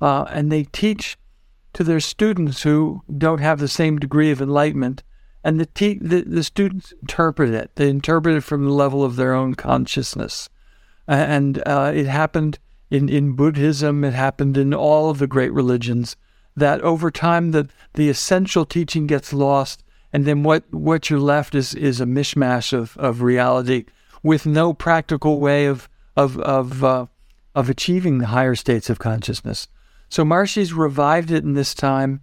Uh, 0.00 0.24
and 0.30 0.52
they 0.52 0.64
teach 0.64 1.16
to 1.74 1.84
their 1.84 2.00
students 2.00 2.62
who 2.62 3.02
don't 3.16 3.40
have 3.40 3.58
the 3.58 3.68
same 3.68 3.98
degree 3.98 4.30
of 4.30 4.40
enlightenment. 4.40 5.02
And 5.44 5.60
the, 5.60 5.66
te- 5.66 5.98
the, 6.00 6.22
the 6.22 6.42
students 6.42 6.92
interpret 7.00 7.50
it. 7.50 7.70
They 7.76 7.88
interpret 7.88 8.36
it 8.36 8.40
from 8.42 8.64
the 8.64 8.72
level 8.72 9.04
of 9.04 9.16
their 9.16 9.34
own 9.34 9.54
consciousness. 9.54 10.48
And 11.06 11.62
uh, 11.66 11.92
it 11.94 12.06
happened 12.06 12.58
in, 12.90 13.08
in 13.08 13.32
Buddhism, 13.32 14.04
it 14.04 14.14
happened 14.14 14.56
in 14.56 14.74
all 14.74 15.10
of 15.10 15.18
the 15.18 15.26
great 15.26 15.52
religions, 15.52 16.16
that 16.56 16.80
over 16.80 17.10
time 17.10 17.52
the, 17.52 17.68
the 17.94 18.08
essential 18.08 18.64
teaching 18.64 19.06
gets 19.06 19.32
lost, 19.32 19.82
and 20.12 20.24
then 20.24 20.42
what, 20.42 20.64
what 20.72 21.08
you're 21.08 21.20
left 21.20 21.54
is, 21.54 21.74
is 21.74 22.00
a 22.00 22.06
mishmash 22.06 22.72
of, 22.72 22.96
of 22.96 23.22
reality 23.22 23.84
with 24.22 24.46
no 24.46 24.72
practical 24.72 25.38
way 25.38 25.66
of, 25.66 25.88
of, 26.16 26.38
of, 26.40 26.82
uh, 26.82 27.06
of 27.54 27.70
achieving 27.70 28.18
the 28.18 28.26
higher 28.26 28.54
states 28.54 28.90
of 28.90 28.98
consciousness. 28.98 29.68
So 30.08 30.24
Maharishi's 30.24 30.72
revived 30.72 31.30
it 31.30 31.44
in 31.44 31.54
this 31.54 31.74
time, 31.74 32.20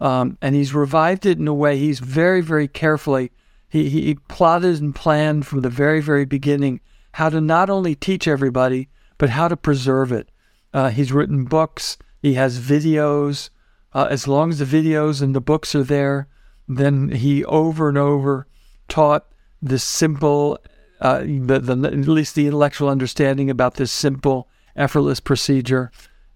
um, 0.00 0.38
and 0.40 0.54
he's 0.54 0.74
revived 0.74 1.26
it 1.26 1.38
in 1.38 1.48
a 1.48 1.54
way 1.54 1.78
he's 1.78 2.00
very, 2.00 2.40
very 2.40 2.68
carefully. 2.68 3.32
He, 3.68 3.88
he 3.88 4.14
plotted 4.28 4.80
and 4.80 4.94
planned 4.94 5.46
from 5.46 5.60
the 5.62 5.68
very, 5.68 6.00
very 6.00 6.24
beginning 6.24 6.80
how 7.12 7.28
to 7.28 7.40
not 7.40 7.70
only 7.70 7.94
teach 7.94 8.26
everybody, 8.26 8.88
but 9.18 9.30
how 9.30 9.48
to 9.48 9.56
preserve 9.56 10.10
it. 10.12 10.28
Uh, 10.72 10.90
he's 10.90 11.12
written 11.12 11.44
books, 11.44 11.96
he 12.20 12.34
has 12.34 12.58
videos. 12.58 13.50
Uh, 13.92 14.08
as 14.10 14.26
long 14.26 14.50
as 14.50 14.58
the 14.58 14.64
videos 14.64 15.22
and 15.22 15.34
the 15.34 15.40
books 15.40 15.74
are 15.74 15.84
there, 15.84 16.26
then 16.66 17.10
he 17.10 17.44
over 17.44 17.88
and 17.88 17.98
over 17.98 18.46
taught 18.88 19.26
this 19.62 19.84
simple, 19.84 20.58
uh, 21.00 21.20
the, 21.20 21.60
the, 21.60 21.86
at 21.86 21.94
least 22.08 22.34
the 22.34 22.46
intellectual 22.46 22.88
understanding 22.88 23.48
about 23.48 23.74
this 23.74 23.92
simple, 23.92 24.48
effortless 24.74 25.20
procedure. 25.20 25.92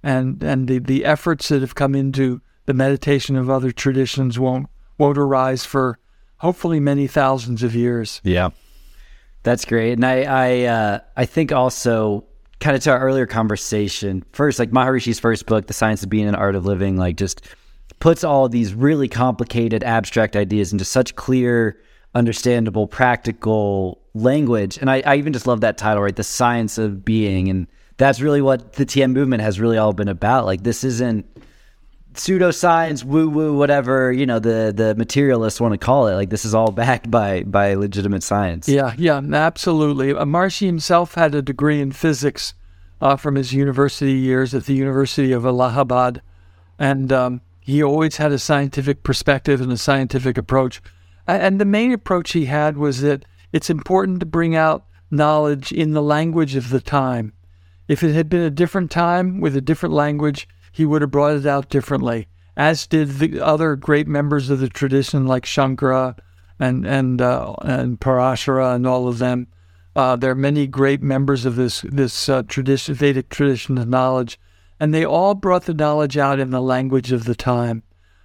And, 0.09 0.43
and 0.43 0.69
the, 0.69 0.79
the 0.79 1.05
efforts 1.05 1.49
that 1.49 1.61
have 1.61 1.75
come 1.75 1.95
into 1.95 2.41
the 2.67 2.75
meditation 2.75 3.37
of 3.37 3.51
other 3.51 3.73
traditions 3.73 4.39
won't, 4.39 4.69
won't 4.97 5.19
arise 5.19 5.65
for 5.65 5.99
hopefully 6.39 6.81
many 6.81 7.07
thousands 7.07 7.63
of 7.63 7.75
years. 7.75 8.21
Yeah. 8.25 8.51
That's 9.45 9.65
great, 9.65 9.93
and 9.93 10.05
I 10.05 10.23
I 10.23 10.65
uh, 10.65 10.99
I 11.17 11.25
think 11.25 11.53
also 11.53 12.25
kind 12.59 12.77
of 12.77 12.83
to 12.83 12.91
our 12.91 12.99
earlier 12.99 13.25
conversation, 13.25 14.25
first, 14.33 14.59
like 14.59 14.73
Maharishi's 14.73 15.21
first 15.21 15.47
book, 15.47 15.69
The 15.69 15.73
Science 15.73 16.03
of 16.03 16.11
Being 16.11 16.27
and 16.27 16.37
Art 16.37 16.57
of 16.57 16.67
Living, 16.67 16.97
like 16.97 17.17
just 17.17 17.47
puts 18.01 18.25
all 18.25 18.49
these 18.49 18.75
really 18.75 19.09
complicated 19.09 19.85
abstract 19.85 20.35
ideas 20.35 20.73
into 20.73 20.85
such 20.85 21.15
clear, 21.15 21.81
understandable, 22.17 22.89
practical 22.89 24.03
language. 24.13 24.77
And 24.77 24.91
I, 24.91 25.03
I 25.07 25.17
even 25.17 25.33
just 25.33 25.47
love 25.47 25.61
that 25.61 25.79
title, 25.79 26.03
right? 26.03 26.17
The 26.17 26.25
Science 26.25 26.77
of 26.77 27.05
Being. 27.05 27.49
And 27.49 27.69
that's 27.99 28.21
really 28.21 28.41
what 28.41 28.75
the 28.75 28.87
TM 28.87 29.13
movement 29.13 29.43
has 29.43 29.61
really 29.61 29.77
all 29.77 29.93
been 29.93 30.09
about. 30.09 30.47
Like 30.47 30.63
this 30.63 30.85
isn't 30.85 31.27
pseudoscience, 32.15 33.05
woo 33.05 33.29
woo, 33.29 33.57
whatever 33.57 34.11
you 34.13 34.25
know 34.25 34.39
the 34.39 34.73
the 34.75 34.95
materialists 34.95 35.61
want 35.61 35.75
to 35.75 35.79
call 35.79 36.07
it. 36.07 36.15
Like 36.15 36.31
this 36.31 36.45
is 36.45 36.55
all 36.55 36.71
backed 36.73 37.11
by 37.11 37.43
by 37.43 37.75
legitimate 37.75 38.23
science. 38.23 38.69
Yeah, 38.69 38.95
yeah, 38.97 39.21
absolutely. 39.21 40.13
Uh, 40.13 40.25
Maharishi 40.25 40.67
himself 40.67 41.15
had 41.15 41.35
a 41.35 41.43
degree 41.43 41.81
in 41.81 41.93
physics 41.93 42.55
uh, 43.01 43.17
from 43.17 43.35
his 43.35 43.53
university 43.53 44.13
years 44.13 44.55
at 44.55 44.65
the 44.65 44.75
University 44.75 45.33
of 45.33 45.45
Allahabad, 45.45 46.23
and 46.79 47.13
um, 47.13 47.41
he 47.61 47.83
always 47.83 48.17
had 48.17 48.33
a 48.33 48.39
scientific 48.39 49.03
perspective 49.03 49.61
and 49.61 49.73
a 49.73 49.77
scientific 49.77 50.39
approach. 50.39 50.81
And 51.27 51.61
the 51.61 51.67
main 51.67 51.93
approach 51.93 52.33
he 52.33 52.47
had 52.47 52.79
was 52.79 53.03
that 53.03 53.27
it's 53.53 53.69
important 53.69 54.21
to 54.21 54.27
bring 54.27 54.57
out 54.57 54.87
knowledge 55.11 55.73
in 55.73 55.93
the 55.93 56.03
language 56.03 56.55
of 56.55 56.71
the 56.71 56.81
time. 56.81 57.35
If 57.89 58.05
it 58.05 58.13
had 58.13 58.29
been 58.29 58.43
a 58.43 58.51
different 58.51 58.91
time 58.91 59.41
with 59.41 59.57
a 59.57 59.63
different 59.63 59.95
language, 59.95 60.47
he 60.71 60.85
would 60.85 61.03
have 61.03 61.11
brought 61.11 61.37
it 61.37 61.47
out 61.47 61.71
differently, 61.71 62.29
as 62.57 62.87
did 62.87 63.19
the 63.19 63.41
other 63.41 63.75
great 63.75 64.07
members 64.07 64.51
of 64.51 64.61
the 64.61 64.69
tradition 64.69 65.27
like 65.27 65.45
Shankara 65.45 66.17
and 66.61 66.87
and 66.87 67.21
uh, 67.21 67.55
and 67.63 67.99
Parashara 67.99 68.75
and 68.75 68.87
all 68.87 69.09
of 69.09 69.19
them. 69.19 69.49
Uh, 69.97 70.17
there 70.17 70.31
are 70.31 70.37
many 70.37 70.67
great 70.67 71.03
members 71.03 71.45
of 71.45 71.57
this 71.57 71.81
this 71.89 72.29
uh, 72.29 72.43
tradition, 72.43 72.95
Vedic 72.95 73.31
tradition 73.31 73.79
of 73.79 73.89
knowledge, 73.89 74.39
and 74.79 74.93
they 74.93 75.05
all 75.05 75.35
brought 75.35 75.65
the 75.65 75.75
knowledge 75.75 76.17
out 76.17 76.39
in 76.39 76.51
the 76.51 76.63
language 76.63 77.11
of 77.11 77.25
the 77.25 77.35
time. 77.35 77.83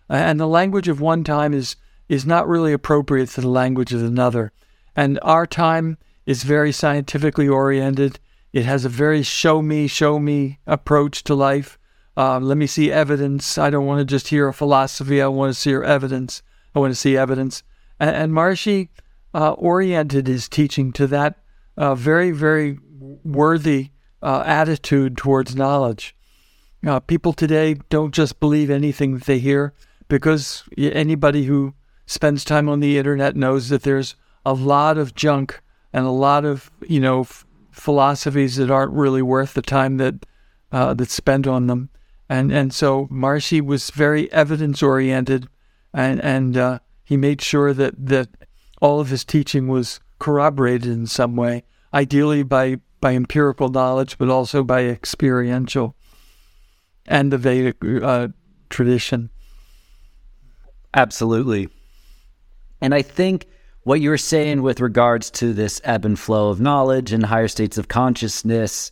And 0.09 0.39
the 0.39 0.47
language 0.47 0.87
of 0.87 0.99
one 0.99 1.23
time 1.23 1.53
is 1.53 1.77
is 2.09 2.25
not 2.25 2.47
really 2.47 2.73
appropriate 2.73 3.29
to 3.29 3.41
the 3.41 3.47
language 3.47 3.93
of 3.93 4.03
another. 4.03 4.51
And 4.95 5.19
our 5.23 5.47
time 5.47 5.97
is 6.25 6.43
very 6.43 6.71
scientifically 6.71 7.47
oriented. 7.47 8.19
It 8.53 8.65
has 8.65 8.85
a 8.85 8.89
very 8.89 9.23
show 9.23 9.61
me, 9.61 9.87
show 9.87 10.19
me 10.19 10.59
approach 10.67 11.23
to 11.25 11.35
life. 11.35 11.79
Uh, 12.15 12.39
let 12.39 12.57
me 12.57 12.67
see 12.67 12.91
evidence. 12.91 13.57
I 13.57 13.71
don't 13.71 13.87
want 13.87 13.99
to 13.99 14.05
just 14.05 14.27
hear 14.27 14.47
a 14.47 14.53
philosophy. 14.53 15.21
I 15.21 15.27
want 15.27 15.53
to 15.53 15.59
see 15.59 15.71
your 15.71 15.83
evidence. 15.83 16.43
I 16.75 16.79
want 16.79 16.91
to 16.91 16.95
see 16.95 17.17
evidence. 17.17 17.63
And, 17.99 18.35
and 18.37 18.89
uh, 19.33 19.53
oriented 19.53 20.27
his 20.27 20.47
teaching 20.47 20.93
to 20.93 21.07
that 21.07 21.39
uh, 21.75 21.95
very, 21.95 22.29
very 22.29 22.77
worthy 23.23 23.89
uh, 24.21 24.43
attitude 24.45 25.17
towards 25.17 25.55
knowledge. 25.55 26.15
Uh, 26.85 26.99
people 26.99 27.33
today 27.33 27.75
don't 27.89 28.13
just 28.13 28.39
believe 28.39 28.69
anything 28.69 29.15
that 29.15 29.23
they 29.23 29.39
hear 29.39 29.73
because 30.07 30.63
anybody 30.77 31.45
who 31.45 31.73
spends 32.05 32.43
time 32.43 32.69
on 32.69 32.81
the 32.81 32.97
internet 32.97 33.35
knows 33.35 33.69
that 33.69 33.83
there's 33.83 34.15
a 34.45 34.53
lot 34.53 34.97
of 34.97 35.15
junk 35.15 35.61
and 35.91 36.05
a 36.05 36.11
lot 36.11 36.43
of 36.43 36.69
you 36.87 36.99
know 36.99 37.25
philosophies 37.73 38.55
that 38.55 38.71
aren't 38.71 38.93
really 38.93 39.21
worth 39.21 39.53
the 39.53 39.61
time 39.61 39.97
that 39.97 40.25
uh, 40.71 40.93
that's 40.93 41.13
spent 41.13 41.45
on 41.47 41.67
them 41.67 41.89
and 42.29 42.51
and 42.51 42.73
so 42.73 43.07
Maharishi 43.07 43.61
was 43.61 43.89
very 43.89 44.31
evidence 44.31 44.81
oriented, 44.81 45.47
and 45.93 46.19
and 46.23 46.57
uh, 46.57 46.79
he 47.03 47.17
made 47.17 47.41
sure 47.41 47.73
that 47.73 47.93
that 48.07 48.29
all 48.81 48.99
of 48.99 49.09
his 49.09 49.23
teaching 49.25 49.67
was 49.67 49.99
corroborated 50.19 50.89
in 50.89 51.05
some 51.05 51.35
way, 51.35 51.63
ideally 51.93 52.43
by 52.43 52.77
by 53.01 53.13
empirical 53.13 53.69
knowledge, 53.69 54.17
but 54.17 54.29
also 54.29 54.63
by 54.63 54.85
experiential, 54.85 55.95
and 57.05 57.31
the 57.31 57.37
Vedic 57.37 57.77
uh, 57.83 58.29
tradition. 58.69 59.29
Absolutely, 60.93 61.69
and 62.81 62.95
I 62.95 63.01
think 63.01 63.47
what 63.83 64.01
you 64.01 64.09
were 64.09 64.17
saying 64.17 64.61
with 64.61 64.79
regards 64.79 65.29
to 65.29 65.53
this 65.53 65.81
ebb 65.83 66.05
and 66.05 66.17
flow 66.17 66.49
of 66.49 66.61
knowledge 66.61 67.11
and 67.11 67.25
higher 67.25 67.47
states 67.47 67.77
of 67.77 67.87
consciousness, 67.87 68.91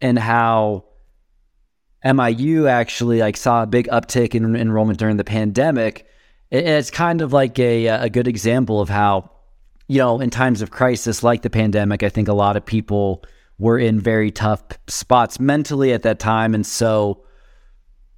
and 0.00 0.18
how 0.18 0.84
MIU 2.04 2.66
actually 2.66 3.20
like 3.20 3.36
saw 3.36 3.62
a 3.62 3.66
big 3.66 3.88
uptick 3.88 4.34
in 4.34 4.56
enrollment 4.56 4.98
during 4.98 5.16
the 5.16 5.24
pandemic. 5.24 6.06
It's 6.50 6.90
kind 6.90 7.20
of 7.20 7.32
like 7.32 7.58
a 7.58 7.86
a 7.86 8.10
good 8.10 8.28
example 8.28 8.80
of 8.80 8.88
how 8.88 9.30
you 9.88 9.98
know 9.98 10.20
in 10.20 10.30
times 10.30 10.62
of 10.62 10.70
crisis 10.70 11.22
like 11.22 11.42
the 11.42 11.50
pandemic, 11.50 12.02
I 12.02 12.08
think 12.08 12.28
a 12.28 12.34
lot 12.34 12.56
of 12.56 12.64
people 12.64 13.22
were 13.58 13.78
in 13.78 14.00
very 14.00 14.30
tough 14.30 14.62
spots 14.86 15.38
mentally 15.38 15.92
at 15.92 16.02
that 16.02 16.18
time, 16.18 16.54
and 16.54 16.66
so 16.66 17.24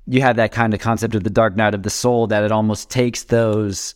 you 0.07 0.21
have 0.23 0.37
that 0.37 0.53
kind 0.53 0.75
of 0.75 0.81
concept 0.81 1.15
of 1.15 1.25
the 1.25 1.31
dark 1.31 1.57
night 1.57 1.75
of 1.75 1.83
the 1.83 1.91
soul 1.91 2.27
that 2.29 2.43
it 2.43 2.53
almost 2.53 2.91
takes 2.91 3.25
those 3.25 3.95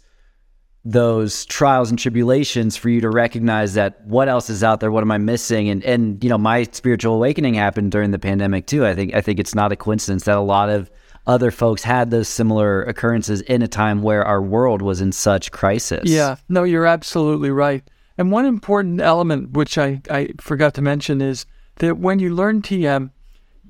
those 0.89 1.45
trials 1.47 1.91
and 1.91 1.99
tribulations 1.99 2.77
for 2.77 2.89
you 2.89 3.01
to 3.01 3.11
recognize 3.11 3.75
that 3.75 4.07
what 4.07 4.29
else 4.29 4.49
is 4.49 4.63
out 4.63 4.79
there? 4.79 4.93
What 4.93 5.03
am 5.03 5.11
i 5.11 5.19
missing? 5.19 5.69
And 5.69 5.85
and 5.85 6.23
you 6.23 6.31
know 6.31 6.39
my 6.39 6.63
spiritual 6.63 7.15
awakening 7.15 7.55
happened 7.55 7.91
during 7.91 8.13
the 8.13 8.21
pandemic 8.21 8.67
too. 8.67 8.87
I 8.87 8.95
think 8.95 9.13
i 9.13 9.21
think 9.21 9.41
it's 9.41 9.55
not 9.55 9.73
a 9.73 9.77
coincidence 9.77 10.25
that 10.25 10.37
a 10.37 10.41
lot 10.41 10.69
of 10.69 10.89
other 11.27 11.51
folks 11.51 11.83
had 11.83 12.13
those 12.13 12.29
similar 12.29 12.85
occurrences 12.85 13.41
in 13.43 13.63
a 13.63 13.69
time 13.69 14.01
where 14.01 14.25
our 14.25 14.41
world 14.41 14.81
was 14.81 15.01
in 15.01 15.11
such 15.11 15.51
crisis. 15.51 16.09
Yeah. 16.09 16.37
No 16.49 16.63
you're 16.63 16.87
absolutely 16.87 17.51
right. 17.51 17.83
And 18.17 18.31
one 18.31 18.47
important 18.47 19.01
element 19.01 19.51
which 19.51 19.77
i 19.79 20.01
i 20.09 20.29
forgot 20.41 20.75
to 20.75 20.83
mention 20.83 21.21
is 21.21 21.47
that 21.77 21.99
when 21.99 22.21
you 22.21 22.33
learn 22.33 22.63
tm 22.63 23.11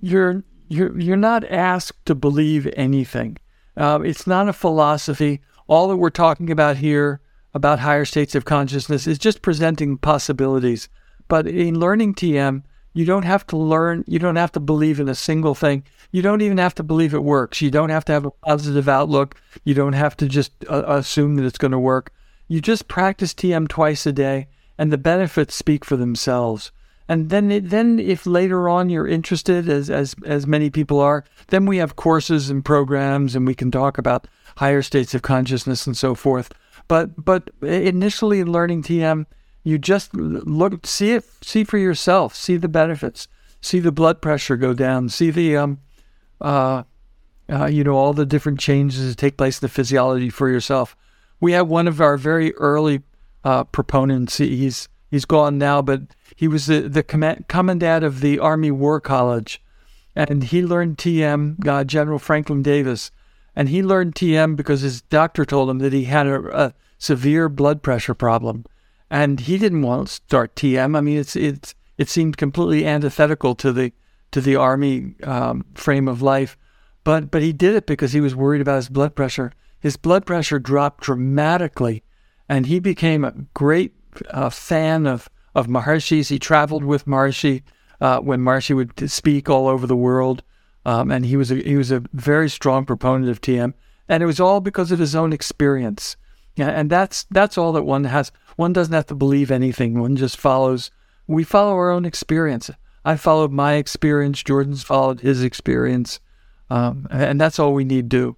you're 0.02 0.44
you're 0.68 0.98
you're 1.00 1.16
not 1.16 1.44
asked 1.44 2.04
to 2.04 2.14
believe 2.14 2.68
anything. 2.76 3.38
Uh, 3.74 4.00
it's 4.04 4.26
not 4.26 4.50
a 4.50 4.52
philosophy 4.52 5.40
all 5.66 5.88
that 5.88 5.96
we're 5.96 6.10
talking 6.10 6.50
about 6.50 6.76
here 6.76 7.20
about 7.54 7.78
higher 7.78 8.04
states 8.04 8.34
of 8.34 8.44
consciousness 8.44 9.06
is 9.06 9.18
just 9.18 9.42
presenting 9.42 9.96
possibilities. 9.96 10.88
But 11.26 11.46
in 11.46 11.80
learning 11.80 12.14
TM, 12.14 12.62
you 12.92 13.04
don't 13.04 13.24
have 13.24 13.46
to 13.48 13.56
learn, 13.56 14.04
you 14.06 14.18
don't 14.18 14.36
have 14.36 14.52
to 14.52 14.60
believe 14.60 15.00
in 15.00 15.08
a 15.08 15.14
single 15.14 15.54
thing. 15.54 15.84
You 16.12 16.22
don't 16.22 16.40
even 16.40 16.58
have 16.58 16.74
to 16.76 16.82
believe 16.82 17.14
it 17.14 17.24
works. 17.24 17.60
You 17.60 17.70
don't 17.70 17.90
have 17.90 18.04
to 18.06 18.12
have 18.12 18.24
a 18.24 18.30
positive 18.30 18.88
outlook. 18.88 19.34
You 19.64 19.74
don't 19.74 19.94
have 19.94 20.16
to 20.18 20.28
just 20.28 20.52
uh, 20.68 20.84
assume 20.86 21.36
that 21.36 21.44
it's 21.44 21.58
going 21.58 21.72
to 21.72 21.78
work. 21.78 22.12
You 22.48 22.60
just 22.60 22.88
practice 22.88 23.34
TM 23.34 23.68
twice 23.68 24.06
a 24.06 24.12
day, 24.12 24.48
and 24.78 24.92
the 24.92 24.98
benefits 24.98 25.54
speak 25.54 25.84
for 25.84 25.96
themselves. 25.96 26.72
And 27.08 27.30
then, 27.30 27.50
it, 27.50 27.70
then 27.70 27.98
if 27.98 28.26
later 28.26 28.68
on 28.68 28.90
you're 28.90 29.06
interested, 29.06 29.68
as 29.68 29.90
as 29.90 30.14
as 30.24 30.46
many 30.46 30.70
people 30.70 31.00
are, 31.00 31.24
then 31.48 31.66
we 31.66 31.76
have 31.78 31.96
courses 31.96 32.50
and 32.50 32.64
programs, 32.64 33.36
and 33.36 33.46
we 33.46 33.54
can 33.54 33.70
talk 33.70 33.98
about 33.98 34.26
higher 34.56 34.82
states 34.82 35.14
of 35.14 35.22
consciousness 35.22 35.86
and 35.86 35.96
so 35.96 36.14
forth. 36.14 36.52
But 36.88 37.24
but 37.24 37.50
initially 37.62 38.40
in 38.40 38.52
learning 38.52 38.82
TM, 38.82 39.26
you 39.64 39.78
just 39.78 40.14
look 40.14 40.86
see 40.86 41.12
it 41.12 41.24
see 41.42 41.64
for 41.64 41.78
yourself, 41.78 42.34
see 42.34 42.56
the 42.56 42.68
benefits, 42.68 43.28
see 43.60 43.80
the 43.80 43.92
blood 43.92 44.20
pressure 44.20 44.56
go 44.56 44.74
down, 44.74 45.08
see 45.08 45.30
the 45.30 45.56
um 45.56 45.78
uh, 46.40 46.84
uh 47.50 47.66
you 47.66 47.84
know 47.84 47.96
all 47.96 48.12
the 48.12 48.26
different 48.26 48.60
changes 48.60 49.08
that 49.08 49.18
take 49.18 49.36
place 49.36 49.60
in 49.60 49.66
the 49.66 49.72
physiology 49.72 50.30
for 50.30 50.48
yourself. 50.48 50.96
We 51.40 51.52
have 51.52 51.68
one 51.68 51.88
of 51.88 52.00
our 52.00 52.16
very 52.16 52.54
early 52.54 53.02
uh, 53.44 53.64
proponents. 53.64 54.38
He's 54.38 54.88
he's 55.10 55.24
gone 55.24 55.58
now, 55.58 55.82
but 55.82 56.02
he 56.34 56.48
was 56.48 56.66
the 56.66 56.82
the 56.82 57.02
commandant 57.02 58.04
of 58.04 58.20
the 58.20 58.38
Army 58.38 58.70
War 58.70 59.00
College, 59.00 59.62
and 60.14 60.44
he 60.44 60.62
learned 60.62 60.98
TM. 60.98 61.66
Uh, 61.66 61.84
General 61.84 62.18
Franklin 62.18 62.62
Davis, 62.62 63.10
and 63.56 63.70
he 63.70 63.82
learned 63.82 64.14
TM 64.14 64.54
because 64.54 64.82
his 64.82 65.00
doctor 65.00 65.46
told 65.46 65.70
him 65.70 65.78
that 65.78 65.94
he 65.94 66.04
had 66.04 66.26
a, 66.26 66.66
a 66.66 66.74
severe 66.98 67.48
blood 67.48 67.82
pressure 67.82 68.14
problem. 68.14 68.66
And 69.10 69.40
he 69.40 69.56
didn't 69.56 69.82
want 69.82 70.08
to 70.08 70.12
start 70.12 70.54
TM. 70.54 70.96
I 70.96 71.00
mean, 71.00 71.16
it's 71.16 71.34
it's 71.34 71.74
it 71.96 72.10
seemed 72.10 72.36
completely 72.36 72.86
antithetical 72.86 73.54
to 73.56 73.72
the 73.72 73.92
to 74.32 74.40
the 74.40 74.56
army 74.56 75.14
um, 75.22 75.64
frame 75.74 76.06
of 76.06 76.20
life, 76.20 76.58
but 77.04 77.30
but 77.30 77.40
he 77.40 77.52
did 77.52 77.74
it 77.74 77.86
because 77.86 78.12
he 78.12 78.20
was 78.20 78.34
worried 78.34 78.60
about 78.60 78.76
his 78.76 78.88
blood 78.88 79.14
pressure. 79.14 79.52
His 79.80 79.96
blood 79.96 80.26
pressure 80.26 80.58
dropped 80.58 81.04
dramatically, 81.04 82.02
and 82.48 82.66
he 82.66 82.80
became 82.80 83.24
a 83.24 83.34
great 83.54 83.94
uh, 84.30 84.50
fan 84.50 85.06
of 85.06 85.30
of 85.54 85.68
Maharishi's. 85.68 86.28
He 86.28 86.40
traveled 86.40 86.84
with 86.84 87.06
Maharishi 87.06 87.62
uh, 88.00 88.18
when 88.18 88.40
Maharishi 88.40 88.74
would 88.74 89.08
speak 89.10 89.48
all 89.48 89.68
over 89.68 89.86
the 89.86 89.96
world. 89.96 90.42
Um, 90.86 91.10
and 91.10 91.26
he 91.26 91.36
was 91.36 91.50
a, 91.50 91.56
he 91.56 91.76
was 91.76 91.90
a 91.90 92.04
very 92.12 92.48
strong 92.48 92.86
proponent 92.86 93.28
of 93.28 93.40
TM, 93.40 93.74
and 94.08 94.22
it 94.22 94.26
was 94.26 94.38
all 94.38 94.60
because 94.60 94.92
of 94.92 95.00
his 95.00 95.16
own 95.16 95.32
experience. 95.32 96.16
Yeah, 96.54 96.68
and 96.68 96.88
that's 96.88 97.24
that's 97.24 97.58
all 97.58 97.72
that 97.72 97.82
one 97.82 98.04
has. 98.04 98.30
One 98.54 98.72
doesn't 98.72 98.94
have 98.94 99.06
to 99.06 99.16
believe 99.16 99.50
anything. 99.50 99.98
One 99.98 100.14
just 100.14 100.36
follows. 100.36 100.92
We 101.26 101.42
follow 101.42 101.72
our 101.72 101.90
own 101.90 102.04
experience. 102.04 102.70
I 103.04 103.16
followed 103.16 103.50
my 103.50 103.74
experience. 103.74 104.44
Jordan's 104.44 104.84
followed 104.84 105.20
his 105.20 105.42
experience, 105.42 106.20
um, 106.70 107.08
and 107.10 107.40
that's 107.40 107.58
all 107.58 107.74
we 107.74 107.84
need 107.84 108.08
to 108.08 108.16
do. 108.16 108.36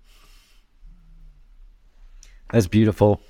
That's 2.50 2.66
beautiful. 2.66 3.20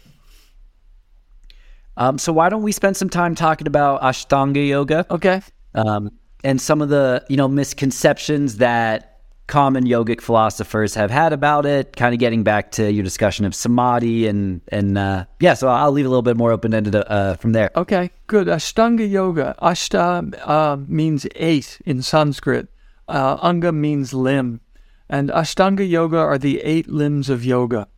Um, 1.96 2.18
so 2.18 2.32
why 2.32 2.50
don't 2.50 2.62
we 2.62 2.70
spend 2.70 2.96
some 2.96 3.10
time 3.10 3.34
talking 3.34 3.66
about 3.66 4.00
Ashtanga 4.00 4.68
yoga? 4.68 5.04
Okay. 5.10 5.42
Um, 5.74 6.12
and 6.44 6.60
some 6.60 6.80
of 6.80 6.88
the 6.88 7.24
you 7.28 7.36
know 7.36 7.48
misconceptions 7.48 8.58
that 8.58 9.07
common 9.48 9.84
yogic 9.84 10.20
philosophers 10.20 10.94
have 10.94 11.10
had 11.10 11.32
about 11.32 11.66
it. 11.66 11.96
Kind 11.96 12.14
of 12.14 12.20
getting 12.20 12.44
back 12.44 12.70
to 12.72 12.92
your 12.92 13.02
discussion 13.02 13.44
of 13.44 13.54
samadhi 13.54 14.28
and 14.28 14.60
and 14.68 14.96
uh, 14.96 15.24
yeah, 15.40 15.54
so 15.54 15.66
I'll 15.66 15.90
leave 15.90 16.06
a 16.06 16.08
little 16.08 16.22
bit 16.22 16.36
more 16.36 16.52
open 16.52 16.72
ended 16.72 16.94
uh, 16.94 17.34
from 17.34 17.52
there. 17.52 17.70
Okay, 17.74 18.10
good. 18.28 18.46
Ashtanga 18.46 19.10
yoga. 19.10 19.56
Ashta 19.60 20.38
uh, 20.46 20.76
means 20.86 21.26
eight 21.34 21.80
in 21.84 22.02
Sanskrit. 22.02 22.68
Uh, 23.08 23.38
anga 23.42 23.72
means 23.72 24.12
limb, 24.12 24.60
and 25.08 25.30
Ashtanga 25.30 25.88
yoga 25.88 26.18
are 26.18 26.38
the 26.38 26.60
eight 26.60 26.88
limbs 26.88 27.28
of 27.30 27.44
yoga. 27.44 27.88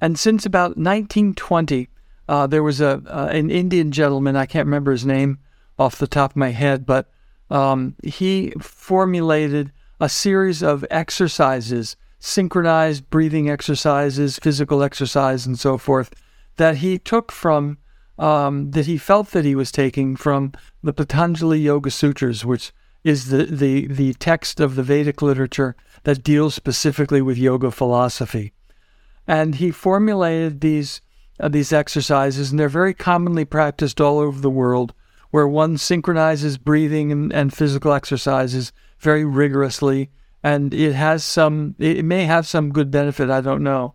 And 0.00 0.18
since 0.18 0.44
about 0.44 0.76
1920, 0.76 1.88
uh, 2.28 2.46
there 2.46 2.62
was 2.62 2.80
a 2.80 3.02
uh, 3.06 3.28
an 3.30 3.50
Indian 3.50 3.92
gentleman. 3.92 4.36
I 4.36 4.46
can't 4.46 4.66
remember 4.66 4.92
his 4.92 5.06
name 5.06 5.38
off 5.78 5.98
the 5.98 6.06
top 6.06 6.32
of 6.32 6.36
my 6.36 6.50
head, 6.50 6.86
but 6.86 7.10
um, 7.50 7.94
he 8.02 8.54
formulated 8.60 9.70
a 10.00 10.08
series 10.08 10.62
of 10.62 10.84
exercises, 10.90 11.96
synchronized 12.18 13.08
breathing 13.10 13.50
exercises, 13.50 14.38
physical 14.38 14.82
exercise, 14.82 15.46
and 15.46 15.58
so 15.58 15.78
forth, 15.78 16.12
that 16.56 16.78
he 16.78 16.98
took 16.98 17.30
from, 17.30 17.78
um, 18.18 18.70
that 18.70 18.86
he 18.86 18.98
felt 18.98 19.30
that 19.32 19.44
he 19.44 19.54
was 19.54 19.72
taking 19.72 20.16
from 20.16 20.52
the 20.82 20.92
Patanjali 20.92 21.58
Yoga 21.58 21.90
Sutras, 21.90 22.44
which 22.44 22.72
is 23.02 23.28
the, 23.28 23.44
the, 23.44 23.86
the 23.86 24.14
text 24.14 24.60
of 24.60 24.74
the 24.74 24.82
Vedic 24.82 25.20
literature 25.20 25.76
that 26.04 26.24
deals 26.24 26.54
specifically 26.54 27.20
with 27.20 27.36
yoga 27.36 27.70
philosophy. 27.70 28.52
And 29.26 29.56
he 29.56 29.70
formulated 29.70 30.60
these, 30.60 31.00
uh, 31.38 31.48
these 31.48 31.72
exercises, 31.72 32.50
and 32.50 32.58
they're 32.58 32.68
very 32.68 32.94
commonly 32.94 33.44
practiced 33.44 34.00
all 34.00 34.18
over 34.18 34.40
the 34.40 34.50
world, 34.50 34.94
where 35.30 35.48
one 35.48 35.76
synchronizes 35.76 36.58
breathing 36.58 37.12
and, 37.12 37.32
and 37.32 37.52
physical 37.52 37.92
exercises 37.92 38.72
very 39.04 39.24
rigorously, 39.24 40.10
and 40.42 40.74
it 40.74 40.94
has 40.94 41.22
some, 41.22 41.76
it 41.78 42.04
may 42.04 42.24
have 42.24 42.46
some 42.46 42.72
good 42.72 42.90
benefit, 42.90 43.30
I 43.30 43.40
don't 43.40 43.62
know. 43.62 43.94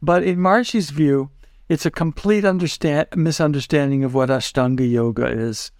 But 0.00 0.22
in 0.22 0.38
Maharishi's 0.38 0.90
view, 0.90 1.30
it's 1.68 1.86
a 1.86 1.90
complete 1.90 2.44
understand, 2.44 3.08
misunderstanding 3.16 4.04
of 4.04 4.14
what 4.14 4.28
Ashtanga 4.28 4.88
yoga 4.88 5.26
is. 5.26 5.72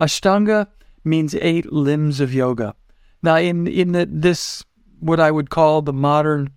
Ashtanga 0.00 0.68
means 1.04 1.34
eight 1.34 1.72
limbs 1.72 2.20
of 2.20 2.32
yoga. 2.32 2.74
Now, 3.22 3.36
in 3.36 3.66
in 3.66 3.92
the, 3.92 4.08
this, 4.10 4.64
what 5.00 5.20
I 5.20 5.30
would 5.30 5.50
call 5.50 5.82
the 5.82 5.92
modern, 5.92 6.50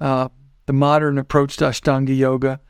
uh, 0.00 0.28
the 0.66 0.72
modern 0.72 1.18
approach 1.18 1.56
to 1.58 1.66
Ashtanga 1.66 2.16
yoga, 2.16 2.60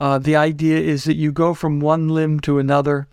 uh, 0.00 0.18
the 0.18 0.36
idea 0.36 0.78
is 0.78 1.04
that 1.04 1.16
you 1.16 1.32
go 1.32 1.54
from 1.54 1.80
one 1.80 2.08
limb 2.08 2.40
to 2.40 2.58
another 2.58 3.08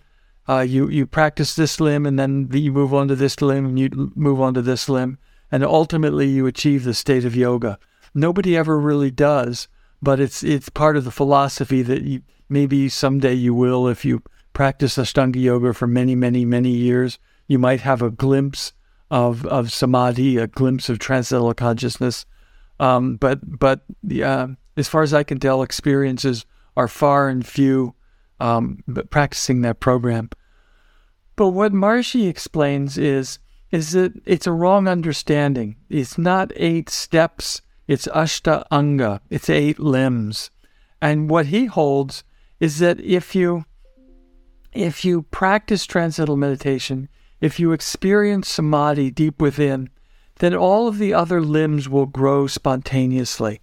uh, 0.48 0.60
you 0.60 0.88
you 0.88 1.06
practice 1.06 1.54
this 1.54 1.80
limb 1.80 2.06
and 2.06 2.18
then 2.18 2.48
you 2.52 2.72
move 2.72 2.92
on 2.92 3.08
to 3.08 3.14
this 3.14 3.40
limb 3.40 3.64
and 3.66 3.78
you 3.78 4.12
move 4.14 4.40
on 4.40 4.54
to 4.54 4.62
this 4.62 4.88
limb 4.88 5.18
and 5.50 5.62
ultimately 5.62 6.26
you 6.26 6.46
achieve 6.46 6.84
the 6.84 6.94
state 6.94 7.24
of 7.24 7.36
yoga. 7.36 7.78
Nobody 8.14 8.56
ever 8.56 8.78
really 8.78 9.10
does, 9.10 9.68
but 10.00 10.18
it's 10.18 10.42
it's 10.42 10.68
part 10.68 10.96
of 10.96 11.04
the 11.04 11.10
philosophy 11.10 11.82
that 11.82 12.02
you, 12.02 12.22
maybe 12.48 12.88
someday 12.88 13.34
you 13.34 13.54
will 13.54 13.86
if 13.86 14.04
you 14.04 14.22
practice 14.52 14.96
Ashtanga 14.96 15.40
yoga 15.40 15.72
for 15.72 15.86
many 15.86 16.14
many 16.14 16.44
many 16.44 16.70
years. 16.70 17.18
You 17.46 17.58
might 17.58 17.82
have 17.82 18.02
a 18.02 18.10
glimpse 18.10 18.72
of 19.10 19.46
of 19.46 19.72
samadhi, 19.72 20.38
a 20.38 20.46
glimpse 20.46 20.88
of 20.88 20.98
transcendental 20.98 21.54
consciousness. 21.54 22.26
Um, 22.80 23.16
but 23.16 23.58
but 23.58 23.82
uh, 24.22 24.48
as 24.76 24.88
far 24.88 25.02
as 25.02 25.14
I 25.14 25.22
can 25.22 25.38
tell, 25.38 25.62
experiences 25.62 26.46
are 26.76 26.88
far 26.88 27.28
and 27.28 27.46
few 27.46 27.94
um, 28.42 28.82
practicing 29.10 29.62
that 29.62 29.80
program. 29.80 30.30
But 31.36 31.48
what 31.50 31.72
Maharishi 31.72 32.28
explains 32.28 32.98
is 32.98 33.38
is 33.70 33.92
that 33.92 34.12
it's 34.26 34.46
a 34.46 34.52
wrong 34.52 34.86
understanding. 34.86 35.76
It's 35.88 36.18
not 36.18 36.52
eight 36.56 36.90
steps, 36.90 37.62
it's 37.88 38.06
ashta 38.08 38.64
anga, 38.70 39.22
it's 39.30 39.48
eight 39.48 39.78
limbs. 39.78 40.50
And 41.00 41.30
what 41.30 41.46
he 41.46 41.64
holds 41.66 42.22
is 42.60 42.80
that 42.80 43.00
if 43.00 43.34
you 43.34 43.64
if 44.72 45.04
you 45.04 45.22
practice 45.22 45.86
transcendental 45.86 46.36
meditation, 46.36 47.08
if 47.40 47.58
you 47.58 47.72
experience 47.72 48.48
samadhi 48.48 49.10
deep 49.10 49.40
within, 49.40 49.90
then 50.38 50.54
all 50.54 50.88
of 50.88 50.98
the 50.98 51.14
other 51.14 51.40
limbs 51.40 51.88
will 51.88 52.06
grow 52.06 52.46
spontaneously. 52.46 53.60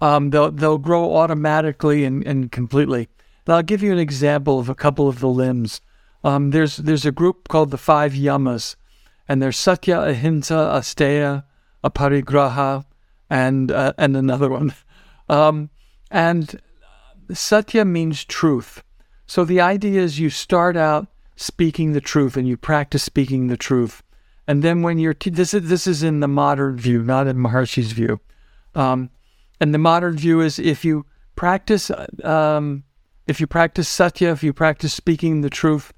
Um, 0.00 0.30
they'll, 0.30 0.50
they'll 0.50 0.78
grow 0.78 1.14
automatically 1.16 2.04
and, 2.04 2.26
and 2.26 2.50
completely. 2.50 3.08
I'll 3.46 3.62
give 3.62 3.82
you 3.82 3.92
an 3.92 3.98
example 3.98 4.58
of 4.58 4.68
a 4.68 4.74
couple 4.74 5.08
of 5.08 5.20
the 5.20 5.28
limbs. 5.28 5.80
Um, 6.22 6.50
there's 6.50 6.76
there's 6.76 7.06
a 7.06 7.12
group 7.12 7.48
called 7.48 7.70
the 7.70 7.78
Five 7.78 8.12
Yamas, 8.12 8.76
and 9.28 9.42
there's 9.42 9.56
Satya, 9.56 10.00
Ahimsa, 10.00 10.54
Asteya, 10.54 11.44
Aparigraha, 11.82 12.84
and 13.28 13.72
uh, 13.72 13.92
and 13.98 14.16
another 14.16 14.48
one. 14.48 14.74
Um, 15.28 15.70
and 16.10 16.60
Satya 17.32 17.84
means 17.84 18.24
truth. 18.24 18.82
So 19.28 19.44
the 19.44 19.60
idea 19.60 20.00
is 20.00 20.18
you 20.18 20.28
start 20.28 20.76
out 20.76 21.06
speaking 21.36 21.92
the 21.92 22.00
truth, 22.00 22.36
and 22.36 22.48
you 22.48 22.56
practice 22.56 23.04
speaking 23.04 23.46
the 23.46 23.56
truth, 23.56 24.02
and 24.48 24.64
then 24.64 24.82
when 24.82 24.98
you're 24.98 25.14
this 25.14 25.54
is 25.54 25.68
this 25.68 25.86
is 25.86 26.02
in 26.02 26.18
the 26.18 26.26
modern 26.26 26.76
view, 26.76 27.04
not 27.04 27.28
in 27.28 27.36
Maharishi's 27.36 27.92
view. 27.92 28.18
Um, 28.74 29.10
and 29.60 29.72
the 29.72 29.78
modern 29.78 30.16
view 30.16 30.40
is 30.40 30.58
if 30.58 30.84
you 30.84 31.06
practice 31.36 31.92
um, 32.24 32.82
if 33.30 33.40
you 33.40 33.46
practice 33.46 33.88
satya, 33.88 34.32
if 34.32 34.42
you 34.42 34.52
practice 34.52 34.92
speaking 34.92 35.40
the 35.40 35.48
truth, 35.48 35.92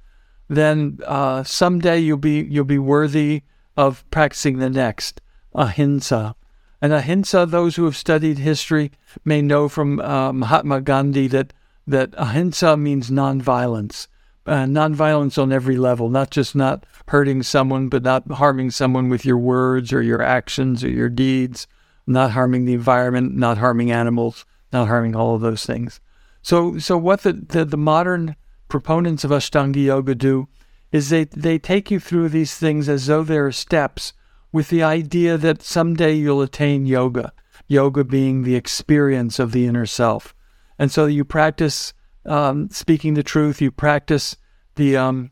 then 0.48 0.98
uh, 1.06 1.42
someday 1.42 1.98
you'll 1.98 2.18
be 2.18 2.42
you'll 2.42 2.64
be 2.64 2.78
worthy 2.78 3.42
of 3.74 4.04
practicing 4.10 4.58
the 4.58 4.68
next 4.68 5.22
ahimsa. 5.54 6.36
And 6.82 6.92
ahimsa, 6.92 7.46
those 7.46 7.76
who 7.76 7.86
have 7.86 7.96
studied 7.96 8.38
history 8.38 8.92
may 9.24 9.40
know 9.40 9.70
from 9.70 9.98
uh, 10.00 10.32
Mahatma 10.34 10.82
Gandhi 10.82 11.26
that 11.28 11.54
that 11.86 12.10
ahimsa 12.18 12.76
means 12.76 13.10
nonviolence, 13.10 14.08
uh, 14.46 14.66
nonviolence 14.66 15.42
on 15.42 15.52
every 15.52 15.78
level, 15.78 16.10
not 16.10 16.30
just 16.30 16.54
not 16.54 16.84
hurting 17.08 17.42
someone, 17.42 17.88
but 17.88 18.02
not 18.02 18.30
harming 18.32 18.72
someone 18.72 19.08
with 19.08 19.24
your 19.24 19.38
words 19.38 19.90
or 19.90 20.02
your 20.02 20.20
actions 20.20 20.84
or 20.84 20.90
your 20.90 21.08
deeds, 21.08 21.66
not 22.06 22.32
harming 22.32 22.66
the 22.66 22.74
environment, 22.74 23.34
not 23.34 23.56
harming 23.56 23.90
animals, 23.90 24.44
not 24.70 24.86
harming 24.86 25.16
all 25.16 25.34
of 25.34 25.40
those 25.40 25.64
things. 25.64 25.98
So, 26.42 26.78
so 26.78 26.98
what 26.98 27.22
the, 27.22 27.32
the, 27.32 27.64
the 27.64 27.76
modern 27.76 28.36
proponents 28.68 29.24
of 29.24 29.30
Ashtanga 29.30 29.82
Yoga 29.82 30.14
do 30.14 30.48
is 30.90 31.08
they, 31.08 31.24
they 31.24 31.58
take 31.58 31.90
you 31.90 31.98
through 31.98 32.28
these 32.28 32.56
things 32.56 32.88
as 32.88 33.06
though 33.06 33.22
they're 33.22 33.52
steps 33.52 34.12
with 34.52 34.68
the 34.68 34.82
idea 34.82 35.38
that 35.38 35.62
someday 35.62 36.12
you'll 36.12 36.42
attain 36.42 36.84
yoga, 36.84 37.32
yoga 37.66 38.04
being 38.04 38.42
the 38.42 38.54
experience 38.54 39.38
of 39.38 39.52
the 39.52 39.66
inner 39.66 39.86
self. 39.86 40.34
And 40.78 40.90
so 40.90 41.06
you 41.06 41.24
practice 41.24 41.94
um, 42.26 42.68
speaking 42.70 43.14
the 43.14 43.22
truth, 43.22 43.60
you 43.60 43.70
practice 43.70 44.36
the 44.74 44.96
um, 44.96 45.30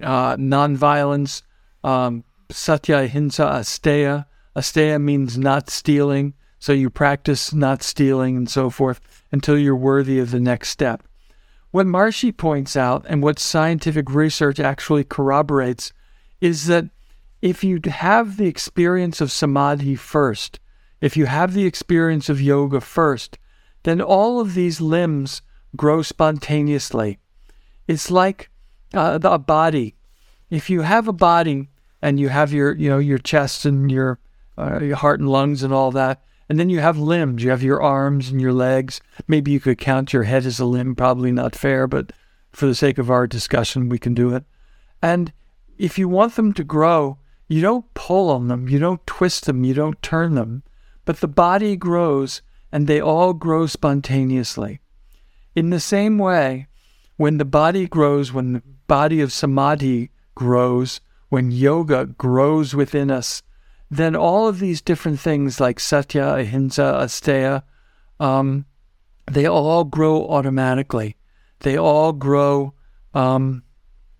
uh, 0.00 0.36
nonviolence, 0.36 1.42
um, 1.82 2.24
satya, 2.50 2.98
ahimsa, 2.98 3.44
asteya. 3.44 4.26
Asteya 4.56 5.00
means 5.00 5.38
not 5.38 5.70
stealing. 5.70 6.34
So 6.58 6.72
you 6.72 6.90
practice 6.90 7.52
not 7.52 7.82
stealing 7.82 8.36
and 8.36 8.48
so 8.48 8.70
forth 8.70 9.00
until 9.34 9.58
you're 9.58 9.74
worthy 9.74 10.20
of 10.20 10.30
the 10.30 10.38
next 10.38 10.68
step. 10.68 11.02
What 11.72 11.86
Maharishi 11.86 12.34
points 12.34 12.76
out, 12.76 13.04
and 13.08 13.20
what 13.20 13.40
scientific 13.40 14.08
research 14.08 14.60
actually 14.60 15.02
corroborates, 15.02 15.92
is 16.40 16.66
that 16.68 16.84
if 17.42 17.64
you 17.64 17.80
have 17.84 18.36
the 18.36 18.46
experience 18.46 19.20
of 19.20 19.32
samadhi 19.32 19.96
first, 19.96 20.60
if 21.00 21.16
you 21.16 21.26
have 21.26 21.52
the 21.52 21.66
experience 21.66 22.28
of 22.28 22.40
yoga 22.40 22.80
first, 22.80 23.36
then 23.82 24.00
all 24.00 24.38
of 24.38 24.54
these 24.54 24.80
limbs 24.80 25.42
grow 25.74 26.00
spontaneously. 26.00 27.18
It's 27.88 28.12
like 28.12 28.50
uh, 28.94 29.18
a 29.20 29.38
body. 29.38 29.96
If 30.48 30.70
you 30.70 30.82
have 30.82 31.08
a 31.08 31.12
body 31.12 31.70
and 32.00 32.20
you 32.20 32.28
have 32.28 32.52
your, 32.52 32.72
you 32.76 32.88
know, 32.88 32.98
your 32.98 33.18
chest 33.18 33.66
and 33.66 33.90
your, 33.90 34.20
uh, 34.56 34.78
your 34.80 34.96
heart 34.96 35.18
and 35.18 35.28
lungs 35.28 35.64
and 35.64 35.74
all 35.74 35.90
that, 35.90 36.22
and 36.48 36.58
then 36.58 36.70
you 36.70 36.80
have 36.80 36.98
limbs. 36.98 37.42
You 37.42 37.50
have 37.50 37.62
your 37.62 37.82
arms 37.82 38.28
and 38.30 38.40
your 38.40 38.52
legs. 38.52 39.00
Maybe 39.26 39.50
you 39.50 39.60
could 39.60 39.78
count 39.78 40.12
your 40.12 40.24
head 40.24 40.44
as 40.46 40.60
a 40.60 40.64
limb. 40.64 40.94
Probably 40.94 41.32
not 41.32 41.56
fair, 41.56 41.86
but 41.86 42.12
for 42.52 42.66
the 42.66 42.74
sake 42.74 42.98
of 42.98 43.10
our 43.10 43.26
discussion, 43.26 43.88
we 43.88 43.98
can 43.98 44.14
do 44.14 44.34
it. 44.34 44.44
And 45.02 45.32
if 45.78 45.98
you 45.98 46.08
want 46.08 46.36
them 46.36 46.52
to 46.54 46.64
grow, 46.64 47.18
you 47.48 47.60
don't 47.60 47.92
pull 47.94 48.30
on 48.30 48.48
them, 48.48 48.68
you 48.68 48.78
don't 48.78 49.06
twist 49.06 49.46
them, 49.46 49.64
you 49.64 49.74
don't 49.74 50.00
turn 50.02 50.34
them. 50.34 50.62
But 51.04 51.20
the 51.20 51.28
body 51.28 51.76
grows 51.76 52.42
and 52.72 52.86
they 52.86 53.00
all 53.00 53.34
grow 53.34 53.66
spontaneously. 53.66 54.80
In 55.54 55.70
the 55.70 55.80
same 55.80 56.18
way, 56.18 56.66
when 57.16 57.38
the 57.38 57.44
body 57.44 57.86
grows, 57.86 58.32
when 58.32 58.54
the 58.54 58.62
body 58.86 59.20
of 59.20 59.32
samadhi 59.32 60.10
grows, 60.34 61.00
when 61.28 61.50
yoga 61.50 62.06
grows 62.06 62.74
within 62.74 63.10
us, 63.10 63.42
then 63.90 64.16
all 64.16 64.48
of 64.48 64.58
these 64.58 64.80
different 64.80 65.20
things 65.20 65.60
like 65.60 65.78
satya, 65.78 66.36
ahimsa, 66.36 67.00
asteya, 67.02 67.62
um, 68.18 68.64
they 69.26 69.46
all 69.46 69.84
grow 69.84 70.26
automatically. 70.28 71.16
They 71.60 71.76
all 71.76 72.12
grow 72.12 72.74
um, 73.14 73.62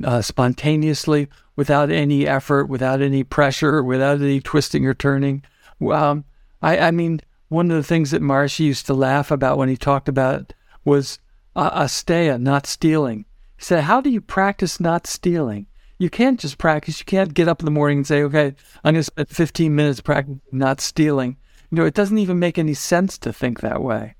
uh, 0.02 0.22
spontaneously, 0.22 1.28
without 1.56 1.90
any 1.90 2.26
effort, 2.26 2.68
without 2.68 3.00
any 3.00 3.22
pressure, 3.22 3.82
without 3.82 4.20
any 4.20 4.40
twisting 4.40 4.86
or 4.86 4.94
turning. 4.94 5.42
Um, 5.80 6.24
I, 6.62 6.78
I, 6.78 6.90
mean, 6.90 7.20
one 7.48 7.70
of 7.70 7.76
the 7.76 7.82
things 7.82 8.10
that 8.10 8.22
Maharishi 8.22 8.60
used 8.60 8.86
to 8.86 8.94
laugh 8.94 9.30
about 9.30 9.58
when 9.58 9.68
he 9.68 9.76
talked 9.76 10.08
about 10.08 10.40
it 10.40 10.54
was 10.84 11.18
uh, 11.54 11.82
asteya, 11.82 12.40
not 12.40 12.66
stealing. 12.66 13.24
He 13.56 13.64
said, 13.64 13.84
How 13.84 14.00
do 14.00 14.10
you 14.10 14.20
practice 14.20 14.80
not 14.80 15.06
stealing? 15.06 15.66
You 15.98 16.10
can't 16.10 16.40
just 16.40 16.58
practice. 16.58 16.98
You 16.98 17.04
can't 17.04 17.34
get 17.34 17.48
up 17.48 17.60
in 17.60 17.64
the 17.64 17.70
morning 17.70 17.98
and 17.98 18.06
say, 18.06 18.22
Okay, 18.22 18.54
I'm 18.82 18.94
going 18.94 18.96
to 18.96 19.02
spend 19.04 19.28
15 19.28 19.74
minutes 19.74 20.00
practicing 20.00 20.40
not 20.52 20.80
stealing. 20.80 21.36
You 21.70 21.76
know, 21.76 21.84
it 21.84 21.94
doesn't 21.94 22.18
even 22.18 22.38
make 22.38 22.58
any 22.58 22.74
sense 22.74 23.18
to 23.18 23.32
think 23.32 23.60
that 23.60 23.82
way. 23.82 24.14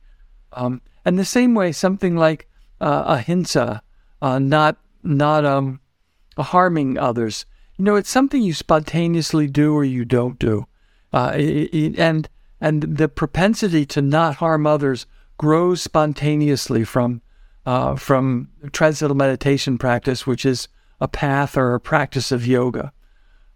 Um, 0.53 0.81
and 1.05 1.19
the 1.19 1.25
same 1.25 1.55
way, 1.55 1.73
something 1.73 2.17
like 2.17 2.49
uh, 2.81 3.05
ahimsa, 3.07 3.83
uh, 4.23 4.39
not 4.39 4.77
not 5.03 5.45
um, 5.45 5.81
harming 6.39 6.99
others. 6.99 7.45
You 7.77 7.85
know, 7.85 7.97
it's 7.97 8.11
something 8.11 8.43
you 8.43 8.55
spontaneously 8.55 9.49
do 9.49 9.75
or 9.75 9.85
you 9.85 10.05
don't 10.05 10.39
do, 10.39 10.67
uh, 11.13 11.33
it, 11.35 11.75
it, 11.75 11.99
and 11.99 12.29
and 12.61 12.83
the 12.83 13.09
propensity 13.09 13.85
to 13.87 14.01
not 14.01 14.37
harm 14.37 14.67
others 14.67 15.07
grows 15.37 15.83
spontaneously 15.83 16.85
from 16.85 17.21
uh, 17.67 17.97
from 17.97 18.49
transcendental 18.73 19.17
meditation 19.17 19.77
practice, 19.79 20.27
which 20.27 20.47
is 20.47 20.69
a 21.05 21.09
path 21.09 21.57
or 21.57 21.75
a 21.75 21.81
practice 21.81 22.33
of 22.33 22.47
yoga. 22.47 22.93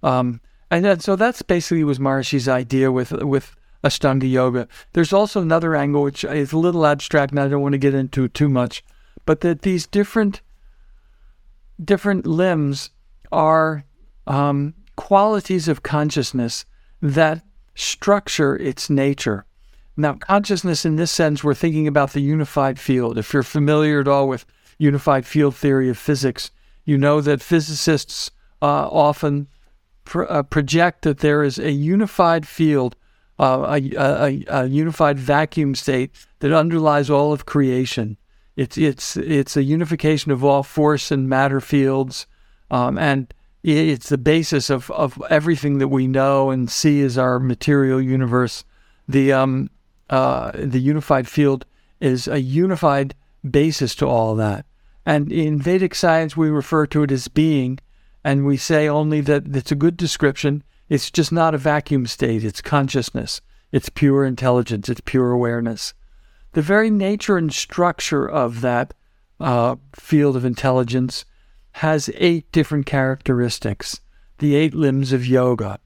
Um, 0.03 0.41
and 0.71 0.85
then, 0.85 1.01
so 1.01 1.17
that's 1.17 1.43
basically 1.43 1.83
was 1.83 1.99
Maharishi's 1.99 2.47
idea 2.47 2.93
with 2.93 3.11
with 3.11 3.57
Ashtanga 3.83 4.31
yoga. 4.31 4.69
There's 4.93 5.15
also 5.15 5.41
another 5.41 5.75
angle 5.75 6.03
which 6.03 6.25
is 6.25 6.53
a 6.53 6.59
little 6.59 6.87
abstract, 6.87 7.33
and 7.33 7.41
I 7.41 7.49
don't 7.49 7.63
want 7.63 7.73
to 7.73 7.79
get 7.79 7.95
into 7.95 8.29
too 8.29 8.49
much, 8.49 8.85
but 9.25 9.41
that 9.41 9.63
these 9.63 9.87
different 9.87 10.43
different 11.83 12.27
limbs 12.27 12.91
are 13.33 13.85
um, 14.27 14.75
qualities 14.97 15.69
of 15.69 15.83
consciousness 15.83 16.67
that 17.01 17.43
structure 17.75 18.57
its 18.57 18.91
nature. 18.91 19.47
Now, 19.97 20.15
consciousness 20.15 20.85
in 20.85 20.97
this 20.97 21.11
sense, 21.11 21.43
we're 21.43 21.55
thinking 21.55 21.89
about 21.89 22.13
the 22.13 22.21
unified 22.21 22.79
field. 22.79 23.17
If 23.17 23.33
you're 23.33 23.43
familiar 23.43 24.01
at 24.01 24.09
all 24.09 24.29
with 24.29 24.45
unified 24.79 25.25
field 25.25 25.57
theory 25.57 25.89
of 25.89 25.99
physics, 25.99 26.51
you 26.89 26.97
know 26.97 27.21
that 27.21 27.43
physicists 27.43 28.31
uh, 28.63 28.89
often 28.89 29.47
uh, 30.15 30.43
project 30.45 31.03
that 31.03 31.19
there 31.19 31.45
is 31.45 31.59
a 31.59 31.71
unified 31.71 32.49
field, 32.49 32.97
uh, 33.39 33.79
a, 33.79 33.93
a, 33.95 34.45
a, 34.49 34.67
unified 34.67 35.19
vacuum 35.19 35.75
state 35.75 36.11
that 36.39 36.51
underlies 36.51 37.11
all 37.11 37.31
of 37.31 37.45
creation. 37.45 38.17
It's 38.57 38.79
it's 38.79 39.19
it's 39.19 39.55
a 39.55 39.63
unification 39.63 40.33
of 40.33 40.43
all 40.43 40.63
force 40.63 41.11
and 41.11 41.29
matter 41.29 41.61
fields, 41.61 42.27
um, 42.71 42.97
and 42.97 43.35
it's 43.63 44.09
the 44.09 44.17
basis 44.17 44.71
of, 44.71 44.91
of 44.93 45.23
everything 45.29 45.81
that 45.81 45.89
we 45.89 46.07
know 46.07 46.49
and 46.49 46.71
see 46.71 47.03
as 47.03 47.19
our 47.19 47.39
material 47.39 48.01
universe. 48.01 48.65
The 49.07 49.35
um, 49.35 49.69
uh, 50.09 50.53
the 50.55 50.81
unified 50.81 51.29
field 51.29 51.67
is 52.01 52.27
a 52.27 52.41
unified 52.41 53.15
basis 53.49 53.95
to 53.97 54.07
all 54.07 54.35
that. 54.37 54.65
And 55.09 55.33
in 55.33 55.61
Vedic 55.61 55.95
science, 55.95 56.37
we 56.37 56.51
refer 56.51 56.87
to 56.87 57.03
it 57.03 57.11
as 57.11 57.29
being, 57.29 57.79
and 58.23 58.45
we 58.45 58.57
say 58.57 58.89
only 58.89 59.21
that 59.23 59.57
it's 59.57 59.73
a 59.73 59.83
good 59.85 59.97
description. 59.97 60.63
It's 60.89 61.11
just 61.11 61.33
not 61.33 61.55
a 61.55 61.59
vacuum 61.59 62.07
state. 62.07 62.45
It's 62.45 62.61
consciousness. 62.61 63.41
It's 63.73 63.89
pure 63.89 64.25
intelligence. 64.25 64.89
It's 64.89 65.01
pure 65.01 65.31
awareness 65.31 65.95
the 66.53 66.63
very 66.63 66.91
nature 66.91 67.37
and 67.37 67.53
structure 67.53 68.29
of 68.29 68.63
that 68.63 68.95
uh, 69.41 69.77
field 69.95 70.37
of 70.37 70.45
intelligence 70.45 71.25
has 71.73 72.11
eight 72.15 72.51
different 72.51 72.87
characteristics, 72.87 74.01
the 74.39 74.55
eight 74.55 74.75
limbs 74.75 75.13
of 75.13 75.27
yoga. 75.27 75.79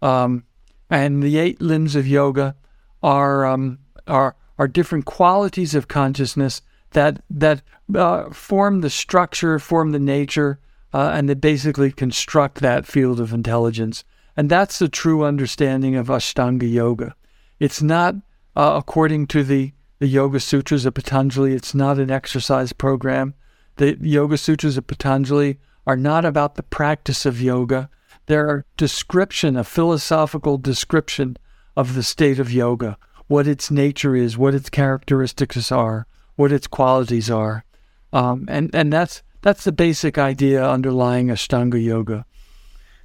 Um, 0.00 0.44
and 0.90 1.22
the 1.22 1.38
eight 1.38 1.60
limbs 1.60 1.96
of 1.96 2.06
yoga 2.06 2.56
are, 3.02 3.46
um, 3.46 3.78
are, 4.06 4.36
are 4.58 4.68
different 4.68 5.06
qualities 5.06 5.74
of 5.74 5.88
consciousness 5.88 6.60
that, 6.92 7.22
that 7.30 7.62
uh, 7.94 8.30
form 8.30 8.80
the 8.80 8.90
structure, 8.90 9.58
form 9.58 9.92
the 9.92 9.98
nature, 9.98 10.58
uh, 10.92 11.12
and 11.14 11.28
that 11.28 11.40
basically 11.40 11.90
construct 11.90 12.60
that 12.60 12.86
field 12.86 13.20
of 13.20 13.32
intelligence. 13.32 14.04
And 14.36 14.48
that's 14.48 14.78
the 14.78 14.88
true 14.88 15.24
understanding 15.24 15.96
of 15.96 16.08
Ashtanga 16.08 16.70
Yoga. 16.70 17.14
It's 17.58 17.82
not 17.82 18.16
uh, 18.56 18.74
according 18.76 19.26
to 19.28 19.44
the 19.44 19.72
the 20.02 20.08
Yoga 20.08 20.40
Sutras 20.40 20.84
of 20.84 20.94
Patanjali. 20.94 21.54
It's 21.54 21.76
not 21.76 22.00
an 22.00 22.10
exercise 22.10 22.72
program. 22.72 23.34
The 23.76 23.96
Yoga 24.00 24.36
Sutras 24.36 24.76
of 24.76 24.88
Patanjali 24.88 25.60
are 25.86 25.96
not 25.96 26.24
about 26.24 26.56
the 26.56 26.64
practice 26.64 27.24
of 27.24 27.40
yoga. 27.40 27.88
They're 28.26 28.56
a 28.56 28.64
description, 28.76 29.56
a 29.56 29.62
philosophical 29.62 30.58
description 30.58 31.36
of 31.76 31.94
the 31.94 32.02
state 32.02 32.40
of 32.40 32.50
yoga, 32.50 32.98
what 33.28 33.46
its 33.46 33.70
nature 33.70 34.16
is, 34.16 34.36
what 34.36 34.56
its 34.56 34.68
characteristics 34.68 35.70
are, 35.70 36.08
what 36.42 36.52
its 36.52 36.66
qualities 36.66 37.30
are. 37.30 37.64
Um, 38.12 38.46
and, 38.48 38.68
and 38.74 38.92
that's, 38.92 39.22
that's 39.42 39.62
the 39.62 39.70
basic 39.70 40.18
idea 40.18 40.68
underlying 40.68 41.28
Ashtanga 41.28 41.82
Yoga. 41.82 42.26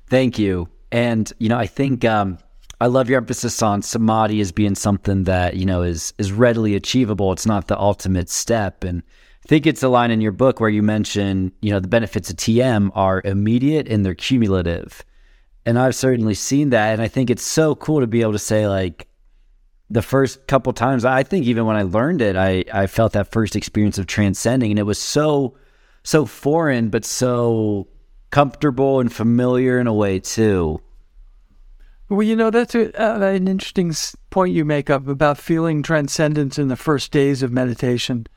Thank 0.09 0.39
you. 0.39 0.69
And, 0.91 1.31
you 1.37 1.47
know, 1.47 1.57
I 1.57 1.67
think 1.67 2.03
um, 2.03 2.39
I 2.81 2.87
love 2.87 3.09
your 3.09 3.19
emphasis 3.19 3.61
on 3.61 3.83
samadhi 3.83 4.41
as 4.41 4.51
being 4.51 4.73
something 4.73 5.25
that, 5.25 5.55
you 5.55 5.65
know, 5.65 5.83
is 5.83 6.13
is 6.17 6.31
readily 6.31 6.75
achievable. 6.75 7.31
It's 7.31 7.45
not 7.45 7.67
the 7.67 7.79
ultimate 7.79 8.29
step. 8.29 8.83
And 8.83 9.03
I 9.45 9.47
think 9.47 9.67
it's 9.67 9.83
a 9.83 9.89
line 9.89 10.09
in 10.09 10.19
your 10.19 10.31
book 10.31 10.59
where 10.59 10.69
you 10.69 10.81
mention, 10.81 11.51
you 11.61 11.71
know, 11.71 11.79
the 11.79 11.87
benefits 11.87 12.31
of 12.31 12.37
TM 12.37 12.89
are 12.95 13.21
immediate 13.23 13.87
and 13.87 14.03
they're 14.03 14.15
cumulative. 14.15 15.05
And 15.65 15.77
I've 15.77 15.95
certainly 15.95 16.33
seen 16.33 16.69
that. 16.71 16.93
And 16.93 17.01
I 17.01 17.07
think 17.07 17.29
it's 17.29 17.45
so 17.45 17.75
cool 17.75 17.99
to 17.99 18.07
be 18.07 18.21
able 18.21 18.31
to 18.31 18.39
say, 18.39 18.67
like, 18.67 19.07
the 19.89 20.01
first 20.01 20.47
couple 20.47 20.73
times, 20.73 21.05
I 21.05 21.23
think 21.23 21.45
even 21.45 21.65
when 21.65 21.77
I 21.77 21.83
learned 21.83 22.21
it, 22.21 22.35
I, 22.35 22.65
I 22.73 22.87
felt 22.87 23.13
that 23.13 23.31
first 23.31 23.55
experience 23.55 23.97
of 23.97 24.07
transcending. 24.07 24.71
And 24.71 24.79
it 24.79 24.83
was 24.83 24.99
so, 24.99 25.55
so 26.03 26.25
foreign, 26.25 26.89
but 26.89 27.05
so 27.05 27.87
comfortable 28.29 28.99
and 28.99 29.11
familiar 29.11 29.79
in 29.79 29.87
a 29.87 29.93
way, 29.93 30.19
too. 30.19 30.81
Well, 32.09 32.23
you 32.23 32.35
know, 32.35 32.49
that's 32.49 32.75
a, 32.75 33.01
uh, 33.01 33.19
an 33.19 33.47
interesting 33.47 33.93
point 34.29 34.53
you 34.53 34.63
make 34.63 34.89
up 34.89 35.07
about 35.07 35.37
feeling 35.37 35.83
transcendence 35.83 36.57
in 36.57 36.67
the 36.67 36.75
first 36.75 37.11
days 37.11 37.43
of 37.43 37.51
meditation. 37.51 38.27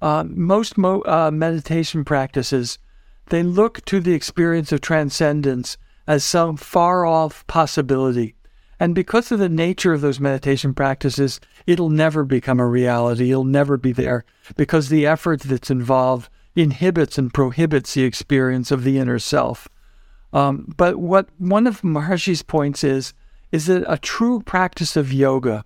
Uh, 0.00 0.24
most 0.28 0.78
mo- 0.78 1.02
uh, 1.02 1.30
meditation 1.30 2.04
practices, 2.04 2.78
they 3.26 3.42
look 3.42 3.84
to 3.86 4.00
the 4.00 4.14
experience 4.14 4.72
of 4.72 4.80
transcendence 4.80 5.76
as 6.06 6.24
some 6.24 6.56
far 6.56 7.04
off 7.04 7.46
possibility. 7.46 8.34
And 8.80 8.94
because 8.94 9.32
of 9.32 9.38
the 9.38 9.48
nature 9.48 9.92
of 9.92 10.00
those 10.00 10.20
meditation 10.20 10.72
practices, 10.72 11.40
it'll 11.66 11.90
never 11.90 12.24
become 12.24 12.60
a 12.60 12.66
reality. 12.66 13.30
It'll 13.30 13.44
never 13.44 13.76
be 13.76 13.92
there 13.92 14.24
because 14.56 14.88
the 14.88 15.06
effort 15.06 15.40
that's 15.40 15.70
involved 15.70 16.30
inhibits 16.54 17.18
and 17.18 17.34
prohibits 17.34 17.94
the 17.94 18.04
experience 18.04 18.70
of 18.70 18.84
the 18.84 18.98
inner 18.98 19.18
self. 19.18 19.68
Um, 20.32 20.72
but 20.76 20.96
what 20.96 21.28
one 21.38 21.66
of 21.66 21.82
Maharishi's 21.82 22.42
points 22.42 22.84
is 22.84 23.14
is 23.50 23.66
that 23.66 23.84
a 23.90 23.96
true 23.96 24.40
practice 24.40 24.94
of 24.94 25.12
yoga 25.12 25.64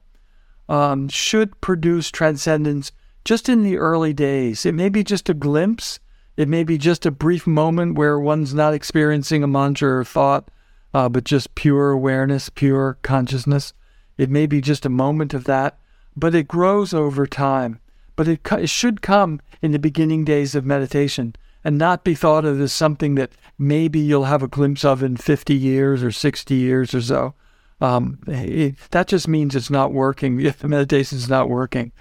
um, 0.68 1.08
should 1.08 1.60
produce 1.60 2.10
transcendence 2.10 2.92
just 3.24 3.48
in 3.48 3.62
the 3.62 3.76
early 3.76 4.12
days. 4.12 4.64
It 4.64 4.72
may 4.72 4.88
be 4.88 5.02
just 5.02 5.28
a 5.28 5.34
glimpse. 5.34 5.98
It 6.36 6.48
may 6.48 6.64
be 6.64 6.78
just 6.78 7.04
a 7.04 7.10
brief 7.10 7.46
moment 7.46 7.96
where 7.96 8.18
one's 8.18 8.54
not 8.54 8.72
experiencing 8.72 9.42
a 9.42 9.48
mantra 9.48 9.98
or 9.98 10.04
thought, 10.04 10.48
uh, 10.94 11.08
but 11.08 11.24
just 11.24 11.54
pure 11.54 11.90
awareness, 11.90 12.48
pure 12.48 12.98
consciousness. 13.02 13.72
It 14.18 14.30
may 14.30 14.46
be 14.46 14.60
just 14.60 14.86
a 14.86 14.90
moment 14.90 15.34
of 15.34 15.44
that, 15.44 15.78
but 16.16 16.34
it 16.34 16.48
grows 16.48 16.92
over 16.92 17.26
time. 17.26 17.80
But 18.14 18.28
it, 18.28 18.40
it 18.52 18.68
should 18.68 19.02
come 19.02 19.40
in 19.62 19.72
the 19.72 19.78
beginning 19.78 20.24
days 20.24 20.54
of 20.54 20.66
meditation 20.66 21.34
and 21.64 21.78
not 21.78 22.04
be 22.04 22.14
thought 22.14 22.44
of 22.44 22.60
as 22.60 22.72
something 22.72 23.14
that 23.14 23.32
maybe 23.58 24.00
you'll 24.00 24.24
have 24.24 24.42
a 24.42 24.48
glimpse 24.48 24.84
of 24.84 25.02
in 25.02 25.16
50 25.16 25.54
years 25.54 26.02
or 26.02 26.10
60 26.10 26.54
years 26.54 26.94
or 26.94 27.00
so. 27.00 27.34
Um, 27.80 28.18
it, 28.26 28.76
that 28.90 29.08
just 29.08 29.26
means 29.26 29.56
it's 29.56 29.70
not 29.70 29.92
working. 29.92 30.40
If 30.46 30.58
the 30.58 30.68
meditation 30.68 31.18
is 31.18 31.28
not 31.28 31.48
working. 31.48 31.92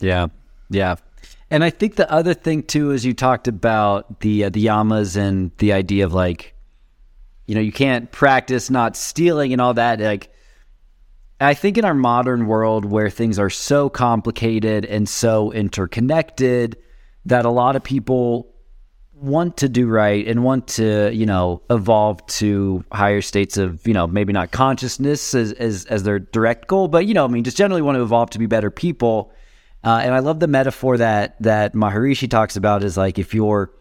Yeah, 0.00 0.28
yeah. 0.70 0.96
And 1.50 1.64
I 1.64 1.70
think 1.70 1.96
the 1.96 2.10
other 2.10 2.34
thing 2.34 2.62
too 2.62 2.90
is 2.92 3.04
you 3.04 3.12
talked 3.12 3.48
about 3.48 4.20
the 4.20 4.44
uh, 4.44 4.50
the 4.50 4.66
yamas 4.66 5.16
and 5.16 5.50
the 5.58 5.72
idea 5.72 6.04
of 6.04 6.14
like, 6.14 6.54
you 7.50 7.56
know, 7.56 7.60
you 7.60 7.72
can't 7.72 8.12
practice 8.12 8.70
not 8.70 8.96
stealing 8.96 9.52
and 9.52 9.60
all 9.60 9.74
that. 9.74 9.98
Like, 9.98 10.32
I 11.40 11.54
think 11.54 11.78
in 11.78 11.84
our 11.84 11.94
modern 11.94 12.46
world 12.46 12.84
where 12.84 13.10
things 13.10 13.40
are 13.40 13.50
so 13.50 13.88
complicated 13.88 14.84
and 14.84 15.08
so 15.08 15.50
interconnected 15.50 16.76
that 17.24 17.44
a 17.44 17.50
lot 17.50 17.74
of 17.74 17.82
people 17.82 18.54
want 19.14 19.56
to 19.56 19.68
do 19.68 19.88
right 19.88 20.28
and 20.28 20.44
want 20.44 20.68
to, 20.68 21.10
you 21.12 21.26
know, 21.26 21.60
evolve 21.70 22.24
to 22.26 22.84
higher 22.92 23.20
states 23.20 23.56
of, 23.56 23.84
you 23.84 23.94
know, 23.94 24.06
maybe 24.06 24.32
not 24.32 24.52
consciousness 24.52 25.34
as, 25.34 25.50
as, 25.54 25.86
as 25.86 26.04
their 26.04 26.20
direct 26.20 26.68
goal, 26.68 26.86
but, 26.86 27.04
you 27.04 27.14
know, 27.14 27.24
I 27.24 27.28
mean, 27.28 27.42
just 27.42 27.56
generally 27.56 27.82
want 27.82 27.96
to 27.96 28.02
evolve 28.02 28.30
to 28.30 28.38
be 28.38 28.46
better 28.46 28.70
people. 28.70 29.32
Uh, 29.82 30.00
and 30.04 30.14
I 30.14 30.20
love 30.20 30.38
the 30.38 30.46
metaphor 30.46 30.98
that, 30.98 31.34
that 31.42 31.74
Maharishi 31.74 32.30
talks 32.30 32.54
about 32.54 32.84
is 32.84 32.96
like 32.96 33.18
if 33.18 33.34
you're 33.34 33.72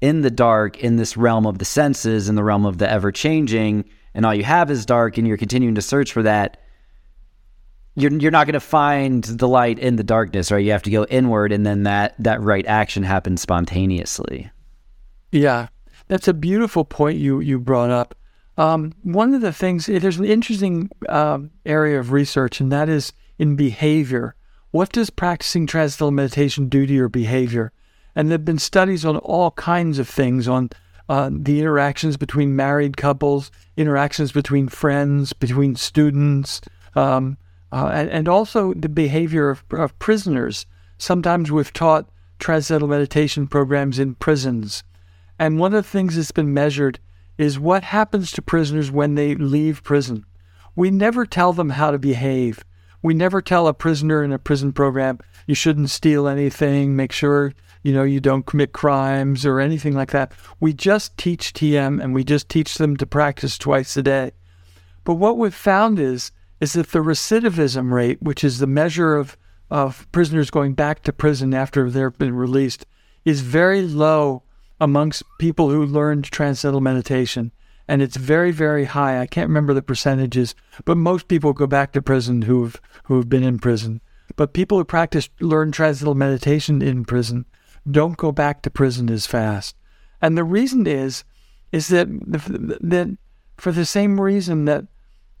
in 0.00 0.22
the 0.22 0.30
dark 0.30 0.78
in 0.78 0.96
this 0.96 1.16
realm 1.16 1.46
of 1.46 1.58
the 1.58 1.64
senses, 1.64 2.28
in 2.28 2.34
the 2.34 2.44
realm 2.44 2.64
of 2.64 2.78
the 2.78 2.90
ever 2.90 3.10
changing, 3.10 3.84
and 4.14 4.24
all 4.24 4.34
you 4.34 4.44
have 4.44 4.70
is 4.70 4.86
dark, 4.86 5.18
and 5.18 5.26
you're 5.26 5.36
continuing 5.36 5.74
to 5.74 5.82
search 5.82 6.12
for 6.12 6.22
that, 6.22 6.58
you're 7.94 8.12
you're 8.12 8.30
not 8.30 8.46
going 8.46 8.54
to 8.54 8.60
find 8.60 9.24
the 9.24 9.48
light 9.48 9.78
in 9.78 9.96
the 9.96 10.04
darkness, 10.04 10.50
right? 10.52 10.64
You 10.64 10.72
have 10.72 10.82
to 10.84 10.90
go 10.90 11.04
inward, 11.06 11.52
and 11.52 11.66
then 11.66 11.82
that 11.82 12.14
that 12.18 12.40
right 12.40 12.66
action 12.66 13.02
happens 13.02 13.42
spontaneously. 13.42 14.50
Yeah, 15.32 15.68
that's 16.06 16.28
a 16.28 16.34
beautiful 16.34 16.84
point 16.84 17.18
you 17.18 17.40
you 17.40 17.58
brought 17.58 17.90
up. 17.90 18.14
Um, 18.56 18.92
one 19.02 19.34
of 19.34 19.40
the 19.40 19.52
things 19.52 19.86
there's 19.86 20.18
an 20.18 20.24
interesting 20.24 20.90
um, 21.08 21.50
area 21.66 21.98
of 21.98 22.12
research, 22.12 22.60
and 22.60 22.70
that 22.72 22.88
is 22.88 23.12
in 23.38 23.56
behavior. 23.56 24.34
What 24.70 24.92
does 24.92 25.10
practicing 25.10 25.66
transcendental 25.66 26.10
meditation 26.10 26.68
do 26.68 26.86
to 26.86 26.92
your 26.92 27.08
behavior? 27.08 27.72
And 28.18 28.28
there 28.28 28.34
have 28.34 28.44
been 28.44 28.58
studies 28.58 29.04
on 29.04 29.16
all 29.18 29.52
kinds 29.52 30.00
of 30.00 30.08
things 30.08 30.48
on 30.48 30.70
uh, 31.08 31.30
the 31.32 31.60
interactions 31.60 32.16
between 32.16 32.56
married 32.56 32.96
couples, 32.96 33.52
interactions 33.76 34.32
between 34.32 34.66
friends, 34.66 35.32
between 35.32 35.76
students, 35.76 36.60
um, 36.96 37.36
uh, 37.70 37.92
and, 37.94 38.10
and, 38.10 38.28
also 38.28 38.74
the 38.74 38.88
behavior 38.88 39.50
of, 39.50 39.62
of, 39.70 39.96
prisoners. 40.00 40.66
Sometimes 40.98 41.52
we've 41.52 41.72
taught 41.72 42.10
transcendental 42.40 42.88
meditation 42.88 43.46
programs 43.46 44.00
in 44.00 44.16
prisons. 44.16 44.82
And 45.38 45.60
one 45.60 45.72
of 45.72 45.84
the 45.84 45.88
things 45.88 46.16
that's 46.16 46.32
been 46.32 46.52
measured 46.52 46.98
is 47.36 47.60
what 47.60 47.84
happens 47.84 48.32
to 48.32 48.42
prisoners 48.42 48.90
when 48.90 49.14
they 49.14 49.36
leave 49.36 49.84
prison. 49.84 50.26
We 50.74 50.90
never 50.90 51.24
tell 51.24 51.52
them 51.52 51.70
how 51.70 51.92
to 51.92 51.98
behave. 52.00 52.64
We 53.00 53.14
never 53.14 53.40
tell 53.40 53.68
a 53.68 53.74
prisoner 53.74 54.24
in 54.24 54.32
a 54.32 54.40
prison 54.40 54.72
program, 54.72 55.20
you 55.46 55.54
shouldn't 55.54 55.90
steal 55.90 56.26
anything, 56.26 56.96
make 56.96 57.12
sure 57.12 57.54
you 57.88 57.94
know 57.94 58.02
you 58.02 58.20
don't 58.20 58.44
commit 58.44 58.74
crimes 58.74 59.46
or 59.46 59.60
anything 59.60 59.94
like 59.94 60.10
that. 60.10 60.32
We 60.60 60.74
just 60.74 61.16
teach 61.16 61.54
TM 61.54 62.04
and 62.04 62.12
we 62.12 62.22
just 62.22 62.50
teach 62.50 62.74
them 62.74 62.98
to 62.98 63.06
practice 63.06 63.56
twice 63.56 63.96
a 63.96 64.02
day. 64.02 64.32
But 65.04 65.14
what 65.14 65.38
we've 65.38 65.54
found 65.54 65.98
is 65.98 66.30
is 66.60 66.74
that 66.74 66.88
the 66.88 66.98
recidivism 66.98 67.90
rate, 67.90 68.20
which 68.20 68.44
is 68.44 68.58
the 68.58 68.66
measure 68.66 69.16
of, 69.16 69.38
of 69.70 70.06
prisoners 70.12 70.50
going 70.50 70.74
back 70.74 71.02
to 71.04 71.14
prison 71.14 71.54
after 71.54 71.88
they've 71.88 72.18
been 72.18 72.34
released, 72.34 72.84
is 73.24 73.40
very 73.40 73.80
low 73.80 74.42
amongst 74.78 75.22
people 75.38 75.70
who 75.70 75.86
learned 75.86 76.24
transcendental 76.24 76.82
meditation. 76.82 77.52
And 77.88 78.02
it's 78.02 78.18
very, 78.18 78.50
very 78.50 78.84
high. 78.84 79.18
I 79.18 79.26
can't 79.26 79.48
remember 79.48 79.72
the 79.72 79.80
percentages, 79.80 80.54
but 80.84 80.98
most 80.98 81.26
people 81.26 81.54
go 81.54 81.66
back 81.66 81.92
to 81.92 82.02
prison 82.02 82.42
who've 82.42 82.78
who've 83.04 83.30
been 83.30 83.44
in 83.44 83.58
prison. 83.58 84.02
But 84.36 84.52
people 84.52 84.76
who 84.76 84.84
practice 84.84 85.30
learn 85.40 85.72
transcendental 85.72 86.14
meditation 86.14 86.82
in 86.82 87.06
prison 87.06 87.46
don't 87.90 88.16
go 88.16 88.32
back 88.32 88.62
to 88.62 88.70
prison 88.70 89.10
as 89.10 89.26
fast. 89.26 89.76
And 90.20 90.36
the 90.36 90.44
reason 90.44 90.86
is 90.86 91.24
is 91.70 91.88
that 91.88 92.08
that 92.08 93.16
for 93.56 93.72
the 93.72 93.84
same 93.84 94.20
reason 94.20 94.64
that 94.64 94.86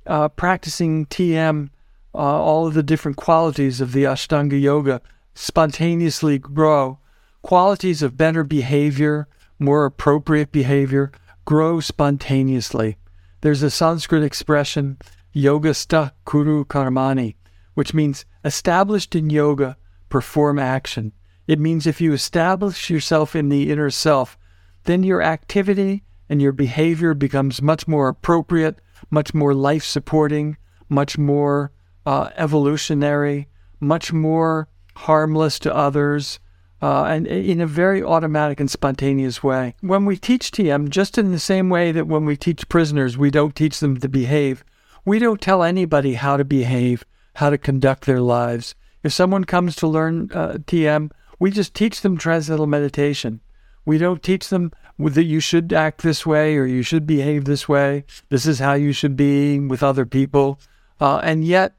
uh, 0.06 0.28
practicing 0.28 1.06
TM, 1.06 1.70
uh, 2.14 2.18
all 2.18 2.66
of 2.66 2.74
the 2.74 2.82
different 2.82 3.16
qualities 3.16 3.80
of 3.80 3.92
the 3.92 4.04
Ashtanga 4.04 4.60
Yoga 4.60 5.00
spontaneously 5.34 6.38
grow 6.38 6.98
qualities 7.42 8.02
of 8.02 8.16
better 8.16 8.44
behavior, 8.44 9.28
more 9.58 9.84
appropriate 9.84 10.52
behavior, 10.52 11.12
grow 11.44 11.80
spontaneously. 11.80 12.96
There's 13.40 13.62
a 13.62 13.70
Sanskrit 13.70 14.22
expression, 14.22 14.98
yogastha 15.34 16.12
kuru 16.24 16.64
karmani, 16.64 17.36
which 17.74 17.94
means 17.94 18.26
established 18.44 19.14
in 19.14 19.30
yoga, 19.30 19.76
perform 20.08 20.58
action. 20.58 21.12
It 21.48 21.58
means 21.58 21.86
if 21.86 22.00
you 22.00 22.12
establish 22.12 22.90
yourself 22.90 23.34
in 23.34 23.48
the 23.48 23.72
inner 23.72 23.90
self, 23.90 24.38
then 24.84 25.02
your 25.02 25.22
activity 25.22 26.04
and 26.28 26.42
your 26.42 26.52
behavior 26.52 27.14
becomes 27.14 27.62
much 27.62 27.88
more 27.88 28.08
appropriate, 28.08 28.80
much 29.10 29.32
more 29.32 29.54
life 29.54 29.82
supporting, 29.82 30.58
much 30.90 31.16
more 31.16 31.72
uh, 32.04 32.28
evolutionary, 32.36 33.48
much 33.80 34.12
more 34.12 34.68
harmless 34.94 35.58
to 35.60 35.74
others, 35.74 36.38
uh, 36.82 37.04
and 37.04 37.26
in 37.26 37.62
a 37.62 37.66
very 37.66 38.02
automatic 38.02 38.60
and 38.60 38.70
spontaneous 38.70 39.42
way. 39.42 39.74
When 39.80 40.04
we 40.04 40.18
teach 40.18 40.50
TM, 40.50 40.90
just 40.90 41.16
in 41.16 41.32
the 41.32 41.38
same 41.38 41.70
way 41.70 41.92
that 41.92 42.06
when 42.06 42.26
we 42.26 42.36
teach 42.36 42.68
prisoners, 42.68 43.16
we 43.16 43.30
don't 43.30 43.56
teach 43.56 43.80
them 43.80 43.98
to 44.00 44.08
behave, 44.08 44.64
we 45.04 45.18
don't 45.18 45.40
tell 45.40 45.62
anybody 45.62 46.14
how 46.14 46.36
to 46.36 46.44
behave, 46.44 47.06
how 47.36 47.48
to 47.48 47.56
conduct 47.56 48.04
their 48.04 48.20
lives. 48.20 48.74
If 49.02 49.14
someone 49.14 49.44
comes 49.44 49.76
to 49.76 49.86
learn 49.86 50.30
uh, 50.34 50.58
TM, 50.66 51.10
we 51.38 51.50
just 51.50 51.74
teach 51.74 52.00
them 52.00 52.16
transcendental 52.16 52.66
meditation. 52.66 53.40
We 53.84 53.98
don't 53.98 54.22
teach 54.22 54.48
them 54.48 54.72
that 54.98 55.24
you 55.24 55.40
should 55.40 55.72
act 55.72 56.02
this 56.02 56.26
way 56.26 56.56
or 56.56 56.66
you 56.66 56.82
should 56.82 57.06
behave 57.06 57.44
this 57.44 57.68
way. 57.68 58.04
This 58.28 58.46
is 58.46 58.58
how 58.58 58.74
you 58.74 58.92
should 58.92 59.16
be 59.16 59.58
with 59.58 59.82
other 59.82 60.04
people. 60.04 60.60
Uh, 61.00 61.18
and 61.18 61.44
yet, 61.44 61.74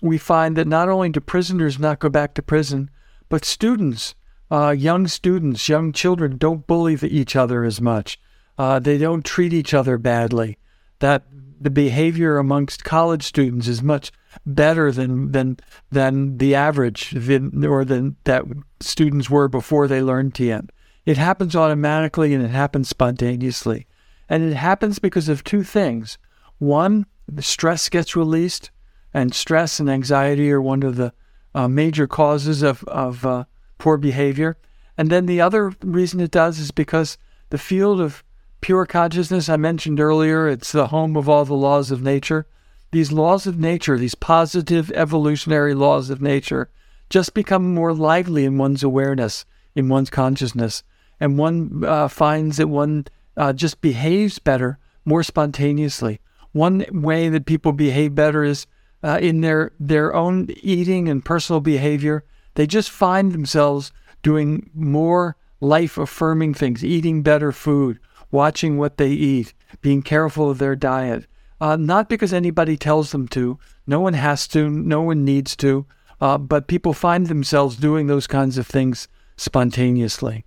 we 0.00 0.16
find 0.16 0.56
that 0.56 0.66
not 0.66 0.88
only 0.88 1.10
do 1.10 1.20
prisoners 1.20 1.78
not 1.78 1.98
go 1.98 2.08
back 2.08 2.34
to 2.34 2.42
prison, 2.42 2.88
but 3.28 3.44
students 3.44 4.14
uh, 4.50 4.70
young 4.70 5.06
students, 5.06 5.68
young 5.68 5.92
children 5.92 6.36
don't 6.36 6.66
bully 6.66 6.98
each 7.02 7.36
other 7.36 7.64
as 7.64 7.80
much. 7.80 8.18
Uh, 8.58 8.78
they 8.78 8.98
don't 8.98 9.24
treat 9.24 9.52
each 9.52 9.72
other 9.72 9.96
badly. 9.96 10.58
That 10.98 11.24
the 11.60 11.70
behavior 11.70 12.36
amongst 12.36 12.84
college 12.84 13.22
students 13.22 13.68
is 13.68 13.82
much 13.82 14.10
better 14.46 14.92
than 14.92 15.32
than 15.32 15.58
than 15.90 16.38
the 16.38 16.54
average, 16.54 17.10
than, 17.10 17.64
or 17.64 17.84
than 17.84 18.16
that 18.24 18.44
students 18.80 19.30
were 19.30 19.48
before 19.48 19.88
they 19.88 20.02
learned 20.02 20.34
TM. 20.34 20.68
It 21.04 21.16
happens 21.16 21.56
automatically 21.56 22.34
and 22.34 22.44
it 22.44 22.50
happens 22.50 22.88
spontaneously, 22.88 23.86
and 24.28 24.42
it 24.42 24.54
happens 24.54 24.98
because 24.98 25.28
of 25.28 25.42
two 25.42 25.62
things. 25.62 26.18
One, 26.58 27.06
the 27.26 27.42
stress 27.42 27.88
gets 27.88 28.16
released, 28.16 28.70
and 29.14 29.34
stress 29.34 29.80
and 29.80 29.88
anxiety 29.88 30.52
are 30.52 30.60
one 30.60 30.82
of 30.82 30.96
the 30.96 31.12
uh, 31.54 31.68
major 31.68 32.06
causes 32.06 32.62
of 32.62 32.84
of 32.84 33.24
uh, 33.26 33.44
poor 33.78 33.96
behavior. 33.96 34.56
And 34.96 35.10
then 35.10 35.26
the 35.26 35.40
other 35.40 35.72
reason 35.82 36.20
it 36.20 36.30
does 36.30 36.58
is 36.58 36.70
because 36.70 37.16
the 37.48 37.58
field 37.58 38.00
of 38.00 38.22
pure 38.60 38.86
consciousness 38.86 39.48
I 39.48 39.56
mentioned 39.56 39.98
earlier, 39.98 40.46
it's 40.46 40.72
the 40.72 40.88
home 40.88 41.16
of 41.16 41.28
all 41.28 41.44
the 41.44 41.54
laws 41.54 41.90
of 41.90 42.02
nature. 42.02 42.46
These 42.92 43.12
laws 43.12 43.46
of 43.46 43.58
nature, 43.58 43.96
these 43.98 44.14
positive 44.14 44.90
evolutionary 44.92 45.74
laws 45.74 46.10
of 46.10 46.20
nature, 46.20 46.68
just 47.08 47.34
become 47.34 47.74
more 47.74 47.92
lively 47.92 48.44
in 48.44 48.58
one's 48.58 48.82
awareness, 48.82 49.44
in 49.74 49.88
one's 49.88 50.10
consciousness. 50.10 50.82
And 51.18 51.38
one 51.38 51.84
uh, 51.84 52.08
finds 52.08 52.56
that 52.56 52.68
one 52.68 53.06
uh, 53.36 53.52
just 53.52 53.80
behaves 53.80 54.38
better, 54.38 54.78
more 55.04 55.22
spontaneously. 55.22 56.20
One 56.52 56.84
way 56.90 57.28
that 57.28 57.46
people 57.46 57.72
behave 57.72 58.14
better 58.14 58.42
is 58.42 58.66
uh, 59.02 59.18
in 59.20 59.40
their, 59.40 59.72
their 59.78 60.14
own 60.14 60.48
eating 60.62 61.08
and 61.08 61.24
personal 61.24 61.60
behavior 61.60 62.24
they 62.54 62.66
just 62.66 62.90
find 62.90 63.32
themselves 63.32 63.92
doing 64.22 64.70
more 64.74 65.36
life 65.60 65.96
affirming 65.98 66.54
things, 66.54 66.84
eating 66.84 67.22
better 67.22 67.52
food, 67.52 67.98
watching 68.30 68.76
what 68.76 68.96
they 68.96 69.10
eat, 69.10 69.54
being 69.80 70.02
careful 70.02 70.50
of 70.50 70.58
their 70.58 70.76
diet. 70.76 71.26
Uh, 71.60 71.76
not 71.76 72.08
because 72.08 72.32
anybody 72.32 72.76
tells 72.76 73.12
them 73.12 73.28
to, 73.28 73.58
no 73.86 74.00
one 74.00 74.14
has 74.14 74.48
to, 74.48 74.70
no 74.70 75.02
one 75.02 75.24
needs 75.24 75.54
to, 75.56 75.84
uh, 76.20 76.38
but 76.38 76.66
people 76.68 76.94
find 76.94 77.26
themselves 77.26 77.76
doing 77.76 78.06
those 78.06 78.26
kinds 78.26 78.56
of 78.56 78.66
things 78.66 79.08
spontaneously. 79.36 80.44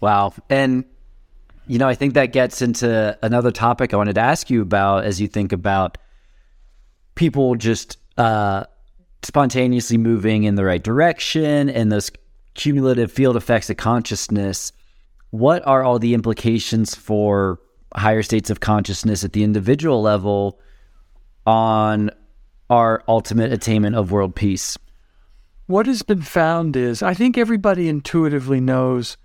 Wow. 0.00 0.34
And, 0.50 0.84
you 1.66 1.78
know, 1.78 1.88
I 1.88 1.94
think 1.94 2.14
that 2.14 2.32
gets 2.32 2.60
into 2.60 3.18
another 3.22 3.50
topic 3.50 3.94
I 3.94 3.96
wanted 3.96 4.16
to 4.16 4.20
ask 4.20 4.50
you 4.50 4.60
about 4.60 5.04
as 5.04 5.20
you 5.20 5.28
think 5.28 5.52
about 5.52 5.96
people 7.14 7.54
just 7.54 7.96
uh, 8.18 8.64
spontaneously 9.22 9.96
moving 9.96 10.44
in 10.44 10.56
the 10.56 10.64
right 10.64 10.82
direction 10.82 11.70
and 11.70 11.90
those 11.90 12.10
cumulative 12.54 13.10
field 13.10 13.36
effects 13.36 13.70
of 13.70 13.76
consciousness, 13.76 14.72
what 15.30 15.66
are 15.66 15.82
all 15.82 15.98
the 15.98 16.14
implications 16.14 16.94
for 16.94 17.60
higher 17.94 18.22
states 18.22 18.50
of 18.50 18.60
consciousness 18.60 19.24
at 19.24 19.32
the 19.32 19.44
individual 19.44 20.02
level 20.02 20.58
on 21.46 22.10
our 22.70 23.02
ultimate 23.08 23.52
attainment 23.52 23.96
of 23.96 24.10
world 24.10 24.34
peace? 24.34 24.78
What 25.66 25.86
has 25.86 26.02
been 26.02 26.22
found 26.22 26.76
is 26.76 27.02
I 27.02 27.14
think 27.14 27.38
everybody 27.38 27.88
intuitively 27.88 28.60
knows 28.60 29.16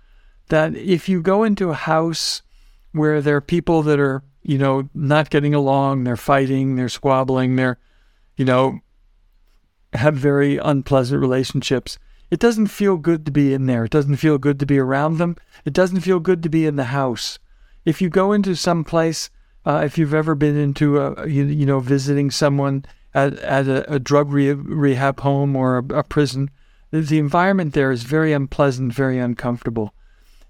that 0.48 0.74
if 0.74 1.08
you 1.08 1.20
go 1.22 1.44
into 1.44 1.70
a 1.70 1.74
house 1.74 2.42
where 2.92 3.20
there 3.20 3.36
are 3.36 3.42
people 3.42 3.82
that 3.82 4.00
are, 4.00 4.22
you 4.42 4.58
know, 4.58 4.88
not 4.94 5.30
getting 5.30 5.54
along, 5.54 6.04
they're 6.04 6.16
fighting, 6.16 6.76
they're 6.76 6.88
squabbling, 6.88 7.56
they're, 7.56 7.78
you 8.36 8.44
know, 8.44 8.80
have 9.92 10.14
very 10.14 10.56
unpleasant 10.56 11.20
relationships. 11.20 11.98
It 12.30 12.40
doesn't 12.40 12.68
feel 12.68 12.96
good 12.96 13.26
to 13.26 13.32
be 13.32 13.52
in 13.52 13.66
there. 13.66 13.84
It 13.84 13.90
doesn't 13.90 14.16
feel 14.16 14.38
good 14.38 14.58
to 14.60 14.66
be 14.66 14.78
around 14.78 15.18
them. 15.18 15.36
It 15.64 15.72
doesn't 15.72 16.00
feel 16.00 16.20
good 16.20 16.42
to 16.44 16.48
be 16.48 16.64
in 16.64 16.76
the 16.76 16.84
house. 16.84 17.38
If 17.84 18.02
you 18.02 18.08
go 18.08 18.32
into 18.32 18.54
some 18.54 18.84
place, 18.84 19.30
uh, 19.64 19.82
if 19.84 19.98
you've 19.98 20.14
ever 20.14 20.34
been 20.34 20.56
into 20.56 20.98
a, 20.98 21.26
you, 21.26 21.44
you 21.44 21.66
know, 21.66 21.80
visiting 21.80 22.30
someone 22.30 22.84
at, 23.14 23.34
at 23.38 23.66
a, 23.66 23.94
a 23.94 23.98
drug 23.98 24.32
re- 24.32 24.52
rehab 24.52 25.20
home 25.20 25.56
or 25.56 25.78
a, 25.78 25.94
a 25.98 26.02
prison, 26.02 26.50
the 26.90 27.18
environment 27.18 27.72
there 27.72 27.90
is 27.90 28.02
very 28.02 28.32
unpleasant, 28.32 28.92
very 28.92 29.18
uncomfortable. 29.18 29.94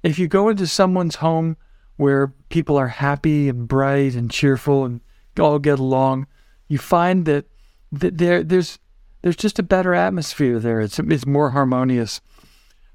if 0.03 0.19
you 0.19 0.29
go 0.29 0.49
into 0.49 0.67
someone's 0.67 1.17
home 1.17 1.57
where 1.97 2.33
people 2.49 2.77
are 2.77 2.89
happy 2.89 3.49
and 3.49 3.69
bright 3.69 4.15
and 4.15 4.31
cheerful 4.31 4.85
and 4.85 5.01
all 5.39 5.59
get 5.59 5.79
along, 5.79 6.27
you 6.69 6.79
find 6.79 7.27
that, 7.27 7.45
that 7.93 8.19
there 8.19 8.43
there's 8.43 8.79
there's 9.23 9.37
just 9.37 9.59
a 9.59 9.63
better 9.63 9.95
atmosphere 9.95 10.59
there. 10.59 10.81
It's 10.81 10.99
it's 10.99 11.27
more 11.27 11.51
harmonious. 11.51 12.21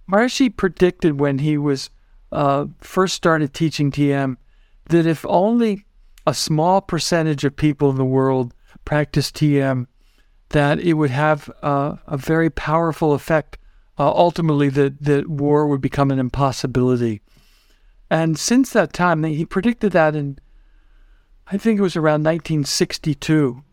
Maharishi 0.10 0.56
predicted 0.56 1.20
when 1.20 1.40
he 1.40 1.58
was 1.58 1.90
uh, 2.36 2.68
first 2.82 3.16
started 3.16 3.54
teaching 3.54 3.92
TM 3.92 4.36
that 4.90 5.06
if 5.06 5.26
only 5.26 5.86
a 6.28 6.34
small 6.34 6.82
percentage 6.82 7.46
of 7.46 7.56
people 7.56 7.90
in 7.90 7.96
the 7.96 8.06
world 8.06 8.54
practice 8.84 9.32
TM, 9.32 9.88
that 10.50 10.80
it 10.80 10.94
would 10.94 11.12
have 11.12 11.50
uh, 11.64 11.96
a 12.06 12.18
very 12.18 12.50
powerful 12.50 13.14
effect. 13.14 13.58
Uh, 13.98 14.10
ultimately, 14.10 14.68
that 14.68 15.02
that 15.02 15.30
war 15.30 15.66
would 15.68 15.80
become 15.80 16.12
an 16.12 16.20
impossibility. 16.20 17.22
And 18.10 18.38
since 18.38 18.72
that 18.74 18.92
time, 18.92 19.24
he 19.24 19.46
predicted 19.46 19.94
that 19.94 20.16
in, 20.16 20.38
I 21.48 21.58
think 21.58 21.80
it 21.80 21.84
was 21.84 21.96
around 21.96 22.24
1962. 22.26 23.64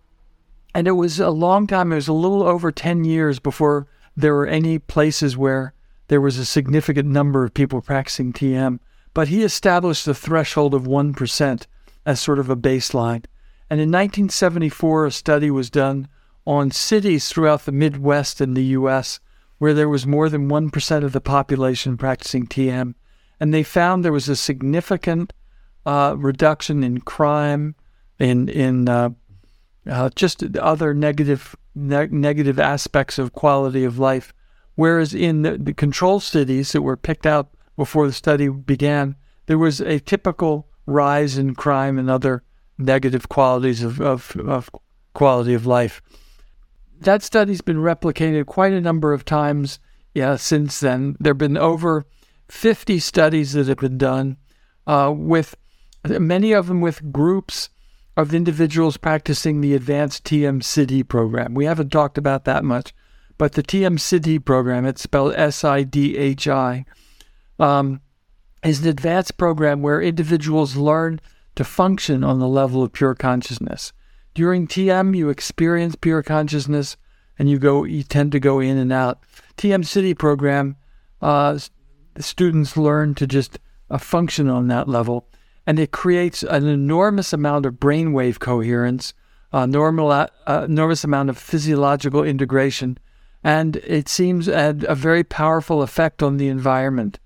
And 0.74 0.86
it 0.86 0.92
was 0.92 1.18
a 1.18 1.30
long 1.30 1.66
time. 1.66 1.92
It 1.92 1.96
was 1.96 2.08
a 2.08 2.12
little 2.12 2.44
over 2.44 2.70
10 2.70 3.04
years 3.04 3.40
before 3.40 3.88
there 4.16 4.34
were 4.34 4.46
any 4.46 4.78
places 4.78 5.36
where 5.36 5.74
there 6.08 6.20
was 6.20 6.38
a 6.38 6.44
significant 6.44 7.08
number 7.08 7.44
of 7.44 7.54
people 7.54 7.80
practicing 7.80 8.32
TM. 8.32 8.78
But 9.14 9.28
he 9.28 9.42
established 9.42 10.04
the 10.04 10.14
threshold 10.14 10.74
of 10.74 10.84
1% 10.84 11.66
as 12.06 12.20
sort 12.20 12.38
of 12.38 12.48
a 12.48 12.56
baseline. 12.56 13.24
And 13.68 13.80
in 13.80 13.90
1974, 13.90 15.06
a 15.06 15.10
study 15.10 15.50
was 15.50 15.70
done 15.70 16.08
on 16.46 16.70
cities 16.70 17.28
throughout 17.28 17.64
the 17.64 17.72
Midwest 17.72 18.40
in 18.40 18.54
the 18.54 18.64
U.S. 18.64 19.20
where 19.58 19.74
there 19.74 19.88
was 19.88 20.06
more 20.06 20.28
than 20.28 20.48
1% 20.48 21.04
of 21.04 21.12
the 21.12 21.20
population 21.20 21.96
practicing 21.96 22.46
TM 22.46 22.94
and 23.42 23.52
they 23.52 23.64
found 23.64 24.04
there 24.04 24.12
was 24.12 24.28
a 24.28 24.36
significant 24.36 25.32
uh, 25.84 26.14
reduction 26.16 26.84
in 26.84 27.00
crime, 27.00 27.74
in 28.20 28.48
in 28.48 28.88
uh, 28.88 29.10
uh, 29.90 30.10
just 30.14 30.44
other 30.58 30.94
negative 30.94 31.56
ne- 31.74 32.06
negative 32.06 32.60
aspects 32.60 33.18
of 33.18 33.32
quality 33.32 33.82
of 33.82 33.98
life. 33.98 34.32
Whereas 34.82 35.14
in 35.14 35.42
the, 35.42 35.56
the 35.58 35.74
control 35.74 36.18
cities 36.18 36.72
that 36.72 36.82
were 36.82 36.96
picked 36.96 37.24
out 37.24 37.50
before 37.76 38.08
the 38.08 38.12
study 38.12 38.48
began, 38.48 39.14
there 39.46 39.56
was 39.56 39.80
a 39.80 40.00
typical 40.00 40.66
rise 40.86 41.38
in 41.38 41.54
crime 41.54 42.00
and 42.00 42.10
other 42.10 42.42
negative 42.78 43.28
qualities 43.28 43.84
of, 43.84 44.00
of, 44.00 44.34
of 44.44 44.70
quality 45.14 45.54
of 45.54 45.66
life. 45.66 46.02
That 46.98 47.22
study's 47.22 47.60
been 47.60 47.76
replicated 47.76 48.46
quite 48.46 48.72
a 48.72 48.80
number 48.80 49.12
of 49.12 49.24
times 49.24 49.78
yeah, 50.14 50.34
since 50.34 50.80
then. 50.80 51.16
There 51.20 51.30
have 51.30 51.38
been 51.38 51.56
over 51.56 52.04
50 52.48 52.98
studies 52.98 53.52
that 53.52 53.68
have 53.68 53.78
been 53.78 53.98
done 53.98 54.36
uh, 54.88 55.14
with 55.16 55.54
many 56.04 56.50
of 56.50 56.66
them 56.66 56.80
with 56.80 57.12
groups 57.12 57.70
of 58.16 58.34
individuals 58.34 58.96
practicing 58.96 59.60
the 59.60 59.76
advanced 59.76 60.24
TM 60.24 60.60
Sidhi 60.60 61.06
program. 61.06 61.54
We 61.54 61.66
haven't 61.66 61.92
talked 61.92 62.18
about 62.18 62.46
that 62.46 62.64
much, 62.64 62.92
but 63.42 63.54
the 63.54 63.62
TM 63.64 63.98
Sidhi 63.98 64.38
program, 64.38 64.86
it's 64.86 65.02
spelled 65.02 65.34
S 65.34 65.64
I 65.64 65.82
D 65.82 66.16
H 66.16 66.46
I, 66.46 66.84
um, 67.58 68.00
is 68.62 68.82
an 68.82 68.88
advanced 68.88 69.36
program 69.36 69.82
where 69.82 70.00
individuals 70.00 70.76
learn 70.76 71.20
to 71.56 71.64
function 71.64 72.22
on 72.22 72.38
the 72.38 72.46
level 72.46 72.84
of 72.84 72.92
pure 72.92 73.16
consciousness. 73.16 73.92
During 74.32 74.68
TM, 74.68 75.16
you 75.16 75.28
experience 75.28 75.96
pure 75.96 76.22
consciousness 76.22 76.96
and 77.36 77.50
you 77.50 77.58
go, 77.58 77.82
you 77.82 78.04
tend 78.04 78.30
to 78.30 78.38
go 78.38 78.60
in 78.60 78.76
and 78.76 78.92
out. 78.92 79.18
TM 79.56 79.82
Sidhi 79.82 80.16
program 80.16 80.76
uh, 81.20 81.58
students 82.20 82.76
learn 82.76 83.16
to 83.16 83.26
just 83.26 83.58
uh, 83.90 83.98
function 83.98 84.48
on 84.48 84.68
that 84.68 84.86
level. 84.88 85.26
And 85.66 85.80
it 85.80 85.90
creates 85.90 86.44
an 86.44 86.68
enormous 86.68 87.32
amount 87.32 87.66
of 87.66 87.74
brainwave 87.80 88.38
coherence, 88.38 89.14
a 89.52 89.66
normal, 89.66 90.12
uh, 90.12 90.28
enormous 90.46 91.02
amount 91.02 91.28
of 91.28 91.36
physiological 91.36 92.22
integration, 92.22 92.98
and 93.44 93.76
it 93.76 94.08
seems 94.08 94.46
had 94.46 94.84
a 94.88 94.94
very 94.94 95.24
powerful 95.24 95.82
effect 95.82 96.22
on 96.22 96.36
the 96.36 96.48
environment. 96.48 97.18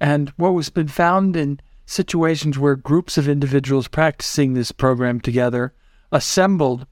And 0.00 0.30
what 0.30 0.54
was 0.54 0.70
been 0.70 0.88
found 0.88 1.36
in 1.36 1.60
situations 1.86 2.58
where 2.58 2.76
groups 2.76 3.18
of 3.18 3.28
individuals 3.28 3.88
practicing 3.88 4.54
this 4.54 4.72
program 4.72 5.20
together 5.20 5.74
assembled, 6.10 6.86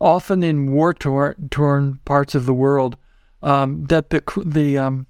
often 0.00 0.42
in 0.42 0.72
war 0.72 0.94
torn 0.94 2.00
parts 2.04 2.34
of 2.34 2.46
the 2.46 2.54
world, 2.54 2.96
um, 3.42 3.84
that 3.86 4.10
the 4.10 4.22
the 4.44 4.78
um, 4.78 5.06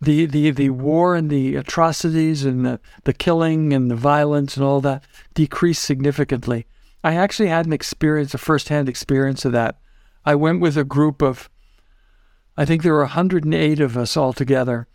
the, 0.00 0.26
the, 0.26 0.50
the 0.50 0.70
war 0.70 1.16
and 1.16 1.28
the 1.28 1.56
atrocities 1.56 2.44
and 2.44 2.64
the, 2.64 2.80
the 3.04 3.12
killing 3.12 3.72
and 3.72 3.90
the 3.90 3.96
violence 3.96 4.56
and 4.56 4.64
all 4.64 4.80
that 4.80 5.04
decreased 5.34 5.82
significantly. 5.82 6.66
I 7.02 7.14
actually 7.14 7.48
had 7.48 7.66
an 7.66 7.72
experience, 7.72 8.34
a 8.34 8.38
firsthand 8.38 8.88
experience 8.88 9.44
of 9.44 9.52
that. 9.52 9.80
I 10.24 10.34
went 10.34 10.60
with 10.60 10.76
a 10.76 10.84
group 10.84 11.22
of, 11.22 11.48
I 12.56 12.64
think 12.64 12.82
there 12.82 12.92
were 12.92 13.00
108 13.00 13.80
of 13.80 13.96
us 13.96 14.16
all 14.16 14.32
together, 14.32 14.86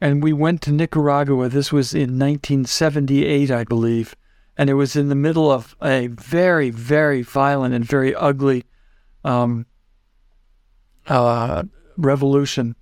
and 0.00 0.22
we 0.22 0.32
went 0.32 0.62
to 0.62 0.72
Nicaragua. 0.72 1.48
This 1.48 1.72
was 1.72 1.94
in 1.94 2.18
1978, 2.18 3.50
I 3.50 3.64
believe, 3.64 4.14
and 4.56 4.70
it 4.70 4.74
was 4.74 4.96
in 4.96 5.08
the 5.08 5.14
middle 5.14 5.50
of 5.50 5.76
a 5.82 6.06
very, 6.08 6.70
very 6.70 7.22
violent 7.22 7.74
and 7.74 7.84
very 7.84 8.14
ugly 8.14 8.64
um, 9.24 9.66
uh, 11.06 11.64
revolution 11.96 12.76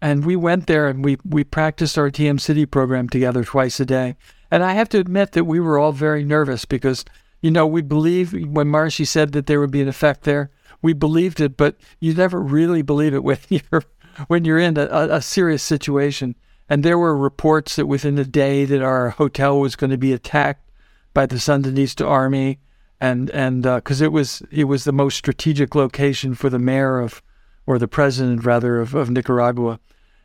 and 0.00 0.24
we 0.24 0.36
went 0.36 0.66
there 0.66 0.88
and 0.88 1.04
we, 1.04 1.16
we 1.24 1.44
practiced 1.44 1.98
our 1.98 2.10
TM 2.10 2.38
Sidhi 2.38 2.70
program 2.70 3.08
together 3.08 3.44
twice 3.44 3.80
a 3.80 3.86
day. 3.86 4.16
And 4.50 4.62
I 4.62 4.74
have 4.74 4.88
to 4.90 4.98
admit 4.98 5.32
that 5.32 5.44
we 5.44 5.58
were 5.58 5.78
all 5.78 5.92
very 5.92 6.22
nervous 6.22 6.64
because, 6.64 7.04
you 7.40 7.50
know, 7.50 7.66
we 7.66 7.82
believe 7.82 8.32
when 8.32 8.68
Maharishi 8.68 9.06
said 9.06 9.32
that 9.32 9.46
there 9.46 9.58
would 9.58 9.70
be 9.70 9.82
an 9.82 9.88
effect 9.88 10.24
there, 10.24 10.50
we 10.86 10.92
believed 10.92 11.40
it, 11.40 11.56
but 11.56 11.76
you 11.98 12.14
never 12.14 12.40
really 12.40 12.80
believe 12.80 13.12
it 13.12 13.24
when 13.24 13.38
you're 13.48 13.82
when 14.28 14.44
you're 14.44 14.58
in 14.58 14.78
a, 14.78 14.86
a 14.86 15.20
serious 15.20 15.62
situation. 15.62 16.36
And 16.68 16.82
there 16.82 16.98
were 16.98 17.16
reports 17.16 17.76
that 17.76 17.86
within 17.86 18.18
a 18.18 18.24
day 18.24 18.64
that 18.64 18.82
our 18.82 19.10
hotel 19.10 19.60
was 19.60 19.76
going 19.76 19.90
to 19.90 19.98
be 19.98 20.12
attacked 20.12 20.70
by 21.12 21.26
the 21.26 21.36
Sandinista 21.36 22.06
army, 22.06 22.60
and 23.00 23.30
and 23.30 23.64
because 23.64 24.00
uh, 24.00 24.04
it 24.06 24.12
was 24.12 24.42
it 24.52 24.64
was 24.64 24.84
the 24.84 24.92
most 24.92 25.16
strategic 25.16 25.74
location 25.74 26.34
for 26.34 26.48
the 26.48 26.58
mayor 26.58 27.00
of 27.00 27.20
or 27.66 27.78
the 27.78 27.88
president 27.88 28.44
rather 28.44 28.80
of, 28.80 28.94
of 28.94 29.10
Nicaragua. 29.10 29.80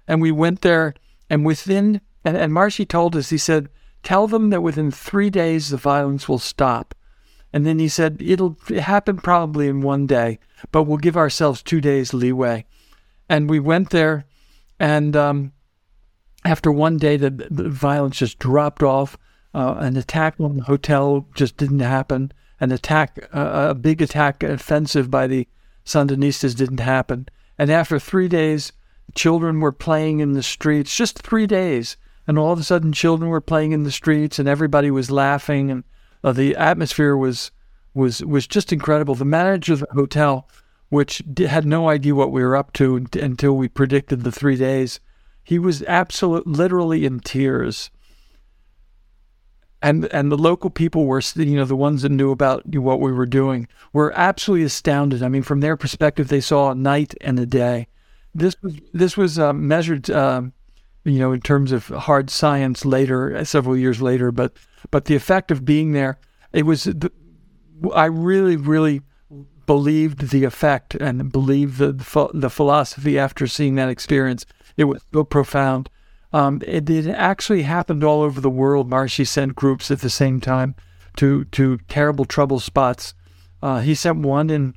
And 0.07 0.21
we 0.21 0.31
went 0.31 0.61
there, 0.61 0.93
and 1.27 1.43
within, 1.43 2.01
and, 2.23 2.37
and 2.37 2.53
Maharishi 2.53 2.87
told 2.87 3.15
us, 3.15 3.31
he 3.31 3.37
said, 3.39 3.67
tell 4.03 4.27
them 4.27 4.51
that 4.51 4.61
within 4.61 4.91
three 4.91 5.31
days 5.31 5.69
the 5.69 5.77
violence 5.77 6.29
will 6.29 6.37
stop. 6.37 6.93
And 7.53 7.65
then 7.65 7.79
he 7.79 7.89
said, 7.89 8.21
it'll 8.21 8.57
happen 8.79 9.17
probably 9.17 9.67
in 9.67 9.81
one 9.81 10.07
day, 10.07 10.39
but 10.71 10.83
we'll 10.83 10.97
give 10.97 11.17
ourselves 11.17 11.61
two 11.61 11.81
days 11.81 12.13
leeway. 12.13 12.65
And 13.27 13.49
we 13.49 13.59
went 13.59 13.89
there, 13.89 14.25
and 14.79 15.15
um, 15.15 15.51
after 16.43 16.71
one 16.71 16.97
day, 16.97 17.17
the, 17.17 17.29
the, 17.29 17.69
violence 17.69 18.17
just 18.17 18.39
dropped 18.39 18.83
off. 18.83 19.17
Uh, 19.53 19.75
an 19.79 19.97
attack 19.97 20.35
on 20.39 20.57
the 20.57 20.63
hotel 20.63 21.27
just 21.35 21.57
didn't 21.57 21.79
happen. 21.79 22.31
An 22.59 22.71
attack, 22.71 23.29
uh, 23.33 23.67
a 23.69 23.75
big 23.75 24.01
attack, 24.01 24.43
offensive 24.43 25.11
by 25.11 25.27
the 25.27 25.47
Sandinistas 25.85 26.55
didn't 26.55 26.79
happen. 26.79 27.27
And 27.57 27.69
after 27.69 27.99
three 27.99 28.27
days, 28.27 28.71
children 29.13 29.59
were 29.59 29.71
playing 29.71 30.19
in 30.19 30.33
the 30.33 30.43
streets, 30.43 30.95
just 30.95 31.19
three 31.19 31.47
days. 31.47 31.97
And 32.27 32.37
all 32.37 32.53
of 32.53 32.59
a 32.59 32.63
sudden, 32.63 32.93
children 32.93 33.29
were 33.29 33.41
playing 33.41 33.71
in 33.71 33.83
the 33.83 33.91
streets 33.91 34.39
and 34.39 34.47
everybody 34.47 34.89
was 34.91 35.11
laughing. 35.11 35.69
And 35.69 35.83
uh, 36.23 36.31
the 36.31 36.55
atmosphere 36.55 37.15
was, 37.15 37.51
was, 37.93 38.23
was 38.23 38.47
just 38.47 38.71
incredible. 38.71 39.15
The 39.15 39.25
manager 39.25 39.73
of 39.73 39.79
the 39.79 39.87
hotel, 39.93 40.47
which 40.89 41.21
had 41.37 41.65
no 41.65 41.89
idea 41.89 42.15
what 42.15 42.31
we 42.31 42.43
were 42.43 42.55
up 42.55 42.73
to 42.73 43.05
until 43.13 43.55
we 43.55 43.67
predicted 43.67 44.23
the 44.23 44.31
three 44.31 44.55
days, 44.55 44.99
he 45.43 45.57
was 45.59 45.83
absolutely, 45.83 46.53
literally 46.53 47.05
in 47.05 47.19
tears 47.19 47.89
and 49.81 50.05
and 50.13 50.31
the 50.31 50.37
local 50.37 50.69
people 50.69 51.05
were 51.05 51.21
you 51.35 51.55
know 51.55 51.65
the 51.65 51.75
ones 51.75 52.03
that 52.03 52.11
knew 52.11 52.31
about 52.31 52.65
what 52.67 52.99
we 52.99 53.11
were 53.11 53.25
doing 53.25 53.67
were 53.93 54.13
absolutely 54.15 54.65
astounded. 54.65 55.23
I 55.23 55.27
mean, 55.27 55.43
from 55.43 55.59
their 55.59 55.75
perspective, 55.75 56.27
they 56.27 56.41
saw 56.41 56.71
a 56.71 56.75
night 56.75 57.15
and 57.21 57.39
a 57.39 57.45
day. 57.45 57.87
This 58.33 58.55
was 58.61 58.75
this 58.93 59.17
was 59.17 59.39
uh, 59.39 59.53
measured, 59.53 60.09
uh, 60.09 60.43
you 61.03 61.19
know, 61.19 61.31
in 61.31 61.41
terms 61.41 61.71
of 61.71 61.87
hard 61.87 62.29
science 62.29 62.85
later, 62.85 63.35
uh, 63.35 63.43
several 63.43 63.75
years 63.75 64.01
later. 64.01 64.31
But 64.31 64.53
but 64.89 65.05
the 65.05 65.15
effect 65.15 65.51
of 65.51 65.65
being 65.65 65.91
there, 65.91 66.17
it 66.53 66.65
was. 66.65 66.85
The, 66.85 67.11
I 67.93 68.05
really 68.05 68.57
really 68.57 69.01
believed 69.65 70.29
the 70.29 70.43
effect 70.43 70.95
and 70.95 71.31
believed 71.31 71.77
the 71.77 71.93
the 72.33 72.49
philosophy 72.49 73.19
after 73.19 73.47
seeing 73.47 73.75
that 73.75 73.89
experience. 73.89 74.45
It 74.77 74.85
was 74.85 75.01
so 75.13 75.23
profound 75.23 75.89
um, 76.33 76.61
it, 76.65 76.89
it, 76.89 77.07
actually 77.07 77.63
happened 77.63 78.03
all 78.03 78.21
over 78.21 78.39
the 78.39 78.49
world. 78.49 78.89
Maharishi 78.89 79.27
sent 79.27 79.55
groups 79.55 79.91
at 79.91 79.99
the 79.99 80.09
same 80.09 80.39
time 80.39 80.75
to 81.17 81.45
to 81.45 81.77
terrible 81.89 82.25
trouble 82.25 82.59
spots. 82.59 83.13
Uh, 83.61 83.81
he 83.81 83.93
sent 83.93 84.19
one 84.19 84.49
in 84.49 84.73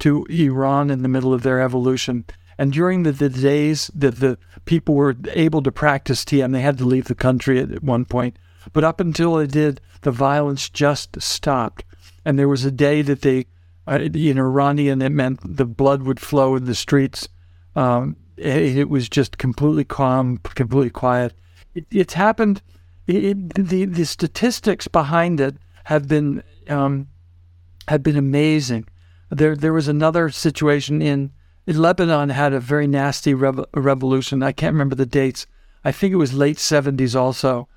to 0.00 0.26
Iran 0.28 0.90
in 0.90 1.02
the 1.02 1.08
middle 1.08 1.32
of 1.32 1.42
their 1.42 1.60
evolution, 1.60 2.26
And 2.58 2.70
during 2.70 3.02
the, 3.02 3.12
the 3.12 3.30
days 3.30 3.90
that 3.94 4.16
the 4.16 4.36
people 4.66 4.94
were 4.94 5.16
able 5.32 5.62
to 5.62 5.72
practice 5.72 6.22
TM, 6.22 6.52
they 6.52 6.60
had 6.60 6.76
to 6.78 6.84
leave 6.84 7.06
the 7.06 7.14
country 7.14 7.60
at 7.60 7.82
one 7.82 8.04
point. 8.04 8.38
But 8.72 8.84
up 8.84 9.00
until 9.00 9.36
they 9.36 9.46
did, 9.46 9.80
the 10.02 10.10
violence 10.10 10.68
just 10.68 11.20
stopped. 11.20 11.84
And 12.24 12.38
there 12.38 12.48
was 12.48 12.64
a 12.64 12.70
day 12.70 13.02
that 13.02 13.22
they, 13.22 13.46
uh, 13.86 14.00
in 14.00 14.38
Iranian, 14.38 15.02
it 15.02 15.10
meant 15.10 15.40
the 15.44 15.64
blood 15.64 16.02
would 16.02 16.20
flow 16.20 16.56
in 16.56 16.64
the 16.64 16.74
streets. 16.74 17.28
Um, 17.74 18.16
it, 18.36 18.76
it, 18.76 18.88
was 18.88 19.08
just 19.08 19.38
completely 19.38 19.84
calm, 19.84 20.38
completely 20.38 20.90
quiet. 20.90 21.34
It, 21.74 21.86
it's 21.90 22.14
happened. 22.14 22.62
It, 23.06 23.54
the 23.54 23.84
the 23.84 24.04
statistics 24.04 24.88
behind 24.88 25.40
it 25.40 25.56
have 25.84 26.08
been 26.08 26.42
um, 26.68 27.06
have 27.86 28.02
been 28.02 28.16
amazing. 28.16 28.88
There 29.30 29.54
there 29.54 29.72
was 29.72 29.86
another 29.86 30.30
situation 30.30 31.00
in 31.00 31.30
Lebanon 31.66 32.28
had 32.28 32.52
a 32.52 32.60
very 32.60 32.86
nasty 32.86 33.34
rev- 33.34 33.64
revolution. 33.74 34.42
I 34.42 34.52
can't 34.52 34.74
remember 34.74 34.94
the 34.94 35.06
dates. 35.06 35.46
I 35.84 35.92
think 35.92 36.12
it 36.12 36.16
was 36.16 36.32
late 36.32 36.58
70s 36.58 37.18
also. 37.18 37.68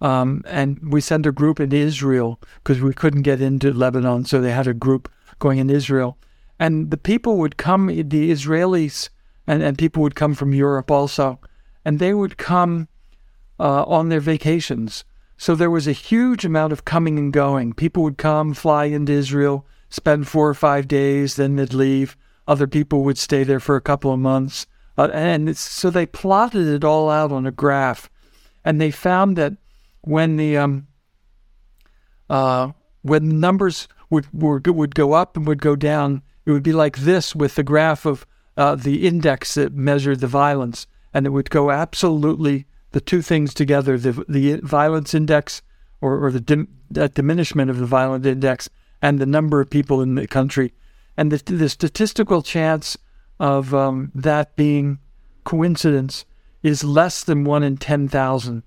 Um, 0.00 0.42
and 0.46 0.92
we 0.92 1.00
sent 1.00 1.26
a 1.26 1.32
group 1.32 1.58
in 1.58 1.72
Israel 1.72 2.40
because 2.62 2.80
we 2.80 2.94
couldn't 2.94 3.22
get 3.22 3.40
into 3.40 3.72
Lebanon. 3.72 4.24
So 4.24 4.40
they 4.40 4.52
had 4.52 4.68
a 4.68 4.74
group 4.74 5.10
going 5.38 5.58
in 5.58 5.70
Israel. 5.70 6.16
And 6.58 6.90
the 6.90 6.96
people 6.96 7.36
would 7.38 7.56
come, 7.56 7.86
the 7.86 8.30
Israelis, 8.30 9.10
and, 9.46 9.62
and 9.62 9.78
people 9.78 10.02
would 10.02 10.14
come 10.14 10.34
from 10.34 10.52
Europe 10.52 10.90
also, 10.90 11.40
and 11.84 11.98
they 11.98 12.12
would 12.12 12.36
come 12.36 12.88
uh, 13.58 13.84
on 13.84 14.08
their 14.08 14.20
vacations. 14.20 15.04
So 15.36 15.54
there 15.54 15.70
was 15.70 15.86
a 15.86 15.92
huge 15.92 16.44
amount 16.44 16.72
of 16.72 16.84
coming 16.84 17.18
and 17.18 17.32
going. 17.32 17.72
People 17.72 18.02
would 18.02 18.18
come, 18.18 18.54
fly 18.54 18.86
into 18.86 19.12
Israel, 19.12 19.64
spend 19.88 20.26
four 20.26 20.48
or 20.48 20.54
five 20.54 20.88
days, 20.88 21.36
then 21.36 21.56
they'd 21.56 21.72
leave. 21.72 22.16
Other 22.46 22.66
people 22.66 23.04
would 23.04 23.18
stay 23.18 23.44
there 23.44 23.60
for 23.60 23.76
a 23.76 23.80
couple 23.80 24.12
of 24.12 24.18
months. 24.18 24.66
Uh, 24.96 25.10
and 25.12 25.56
so 25.56 25.90
they 25.90 26.06
plotted 26.06 26.66
it 26.66 26.82
all 26.82 27.08
out 27.08 27.30
on 27.30 27.46
a 27.46 27.52
graph. 27.52 28.10
And 28.64 28.80
they 28.80 28.90
found 28.90 29.36
that 29.36 29.54
when 30.08 30.36
the 30.36 30.56
um, 30.56 30.86
uh, 32.28 32.72
when 33.02 33.40
numbers 33.40 33.88
would, 34.10 34.26
would 34.32 34.66
would 34.66 34.94
go 34.94 35.12
up 35.12 35.36
and 35.36 35.46
would 35.46 35.62
go 35.62 35.76
down, 35.76 36.22
it 36.46 36.50
would 36.52 36.62
be 36.62 36.72
like 36.72 36.98
this 36.98 37.34
with 37.34 37.54
the 37.54 37.62
graph 37.62 38.06
of 38.06 38.26
uh, 38.56 38.74
the 38.74 39.06
index 39.06 39.54
that 39.54 39.72
measured 39.72 40.20
the 40.20 40.26
violence, 40.26 40.86
and 41.14 41.26
it 41.26 41.30
would 41.30 41.50
go 41.50 41.70
absolutely 41.70 42.66
the 42.92 43.00
two 43.00 43.22
things 43.22 43.54
together: 43.54 43.98
the 43.98 44.24
the 44.28 44.60
violence 44.62 45.14
index 45.14 45.62
or, 46.00 46.24
or 46.24 46.32
the 46.32 46.40
dim, 46.40 46.68
diminishment 46.90 47.70
of 47.70 47.78
the 47.78 47.86
violent 47.86 48.24
index 48.24 48.68
and 49.02 49.18
the 49.18 49.26
number 49.26 49.60
of 49.60 49.70
people 49.70 50.00
in 50.00 50.14
the 50.14 50.26
country 50.26 50.72
and 51.18 51.32
the, 51.32 51.52
the 51.52 51.68
statistical 51.68 52.42
chance 52.42 52.96
of 53.40 53.74
um, 53.74 54.12
that 54.14 54.54
being 54.54 54.98
coincidence 55.44 56.24
is 56.62 56.84
less 56.84 57.24
than 57.24 57.44
one 57.44 57.64
in 57.64 57.76
10,000. 57.76 58.62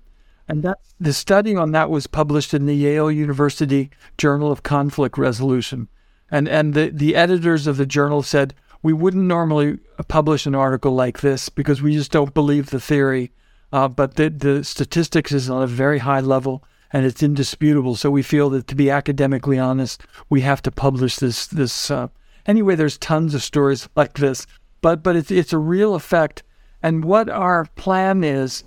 And 0.48 0.62
that, 0.62 0.78
the 1.00 1.12
study 1.12 1.56
on 1.56 1.72
that 1.72 1.90
was 1.90 2.06
published 2.06 2.52
in 2.52 2.66
the 2.66 2.74
Yale 2.74 3.10
University 3.10 3.90
Journal 4.18 4.50
of 4.50 4.62
Conflict 4.62 5.16
Resolution. 5.16 5.88
And, 6.30 6.48
and 6.48 6.74
the, 6.74 6.90
the 6.90 7.14
editors 7.14 7.66
of 7.66 7.76
the 7.76 7.86
journal 7.86 8.22
said, 8.22 8.54
we 8.82 8.92
wouldn't 8.92 9.24
normally 9.24 9.78
publish 10.08 10.46
an 10.46 10.54
article 10.54 10.92
like 10.92 11.20
this 11.20 11.48
because 11.48 11.80
we 11.80 11.94
just 11.94 12.10
don't 12.10 12.34
believe 12.34 12.70
the 12.70 12.80
theory. 12.80 13.30
Uh, 13.72 13.88
but 13.88 14.16
the, 14.16 14.28
the 14.28 14.64
statistics 14.64 15.32
is 15.32 15.48
on 15.48 15.62
a 15.62 15.66
very 15.66 16.00
high 16.00 16.20
level 16.20 16.64
and 16.92 17.06
it's 17.06 17.22
indisputable. 17.22 17.94
So 17.94 18.10
we 18.10 18.22
feel 18.22 18.50
that 18.50 18.66
to 18.66 18.74
be 18.74 18.90
academically 18.90 19.58
honest, 19.58 20.02
we 20.28 20.40
have 20.42 20.60
to 20.62 20.70
publish 20.70 21.16
this, 21.16 21.46
this 21.46 21.90
uh, 21.90 22.08
Anyway, 22.46 22.74
there's 22.74 22.98
tons 22.98 23.34
of 23.34 23.42
stories 23.42 23.88
like 23.94 24.14
this, 24.14 24.46
but 24.80 25.02
but 25.02 25.16
it's 25.16 25.30
it's 25.30 25.52
a 25.52 25.58
real 25.58 25.94
effect. 25.94 26.42
And 26.82 27.04
what 27.04 27.28
our 27.28 27.66
plan 27.76 28.24
is 28.24 28.64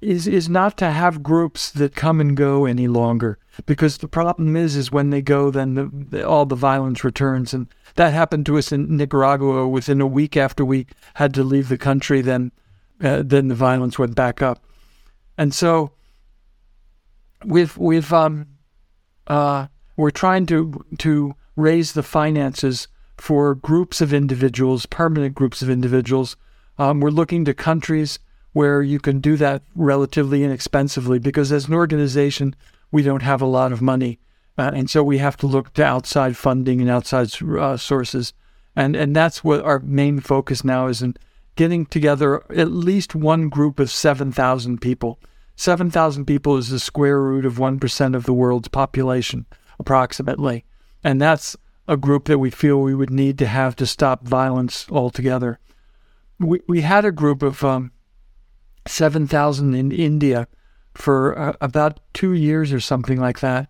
is 0.00 0.26
is 0.26 0.48
not 0.48 0.76
to 0.76 0.90
have 0.90 1.22
groups 1.22 1.70
that 1.70 1.94
come 1.94 2.20
and 2.20 2.36
go 2.36 2.66
any 2.66 2.86
longer, 2.86 3.38
because 3.64 3.98
the 3.98 4.08
problem 4.08 4.56
is 4.56 4.76
is 4.76 4.92
when 4.92 5.10
they 5.10 5.22
go, 5.22 5.50
then 5.50 5.74
the, 5.74 5.90
the, 6.10 6.28
all 6.28 6.44
the 6.44 6.54
violence 6.54 7.02
returns, 7.02 7.54
and 7.54 7.66
that 7.94 8.12
happened 8.12 8.46
to 8.46 8.58
us 8.58 8.72
in 8.72 8.96
Nicaragua. 8.96 9.66
Within 9.66 10.00
a 10.00 10.06
week 10.06 10.36
after 10.36 10.64
we 10.64 10.86
had 11.14 11.32
to 11.34 11.42
leave 11.42 11.68
the 11.68 11.78
country, 11.78 12.20
then 12.20 12.52
uh, 13.02 13.22
then 13.24 13.48
the 13.48 13.54
violence 13.54 13.98
went 13.98 14.14
back 14.14 14.42
up, 14.42 14.64
and 15.38 15.54
so 15.54 15.92
we've 17.44 17.76
we've 17.76 18.12
um 18.12 18.46
uh 19.26 19.66
we're 19.96 20.10
trying 20.10 20.46
to 20.46 20.84
to 20.98 21.34
raise 21.56 21.94
the 21.94 22.02
finances 22.02 22.88
for 23.16 23.54
groups 23.54 24.02
of 24.02 24.12
individuals, 24.12 24.84
permanent 24.84 25.34
groups 25.34 25.62
of 25.62 25.70
individuals. 25.70 26.36
Um, 26.78 27.00
we're 27.00 27.08
looking 27.08 27.46
to 27.46 27.54
countries 27.54 28.18
where 28.56 28.80
you 28.80 28.98
can 28.98 29.20
do 29.20 29.36
that 29.36 29.60
relatively 29.74 30.42
inexpensively 30.42 31.18
because 31.18 31.52
as 31.52 31.68
an 31.68 31.74
organization, 31.74 32.56
we 32.90 33.02
don't 33.02 33.20
have 33.22 33.42
a 33.42 33.52
lot 33.58 33.70
of 33.70 33.82
money. 33.82 34.18
Uh, 34.56 34.70
and 34.72 34.88
so 34.88 35.02
we 35.02 35.18
have 35.18 35.36
to 35.36 35.46
look 35.46 35.74
to 35.74 35.84
outside 35.84 36.34
funding 36.34 36.80
and 36.80 36.88
outside 36.88 37.30
uh, 37.42 37.76
sources. 37.76 38.32
And, 38.74 38.96
and 38.96 39.14
that's 39.14 39.44
what 39.44 39.60
our 39.62 39.80
main 39.80 40.20
focus 40.20 40.64
now 40.64 40.86
is 40.86 41.02
in 41.02 41.18
getting 41.54 41.84
together 41.84 42.50
at 42.50 42.70
least 42.70 43.14
one 43.14 43.50
group 43.50 43.78
of 43.78 43.90
7,000 43.90 44.80
people. 44.80 45.20
7,000 45.56 46.24
people 46.24 46.56
is 46.56 46.70
the 46.70 46.80
square 46.80 47.20
root 47.20 47.44
of 47.44 47.58
1% 47.58 48.16
of 48.16 48.24
the 48.24 48.32
world's 48.32 48.68
population, 48.68 49.44
approximately. 49.78 50.64
And 51.04 51.20
that's 51.20 51.58
a 51.86 51.98
group 51.98 52.24
that 52.24 52.38
we 52.38 52.48
feel 52.48 52.80
we 52.80 52.94
would 52.94 53.10
need 53.10 53.36
to 53.40 53.46
have 53.46 53.76
to 53.76 53.84
stop 53.84 54.26
violence 54.26 54.86
altogether. 54.90 55.58
We, 56.40 56.62
we 56.66 56.80
had 56.80 57.04
a 57.04 57.12
group 57.12 57.42
of 57.42 57.62
um, 57.62 57.92
7,000 58.86 59.74
in 59.74 59.92
India 59.92 60.48
for 60.94 61.38
uh, 61.38 61.52
about 61.60 62.00
two 62.14 62.32
years 62.32 62.72
or 62.72 62.80
something 62.80 63.20
like 63.20 63.40
that. 63.40 63.68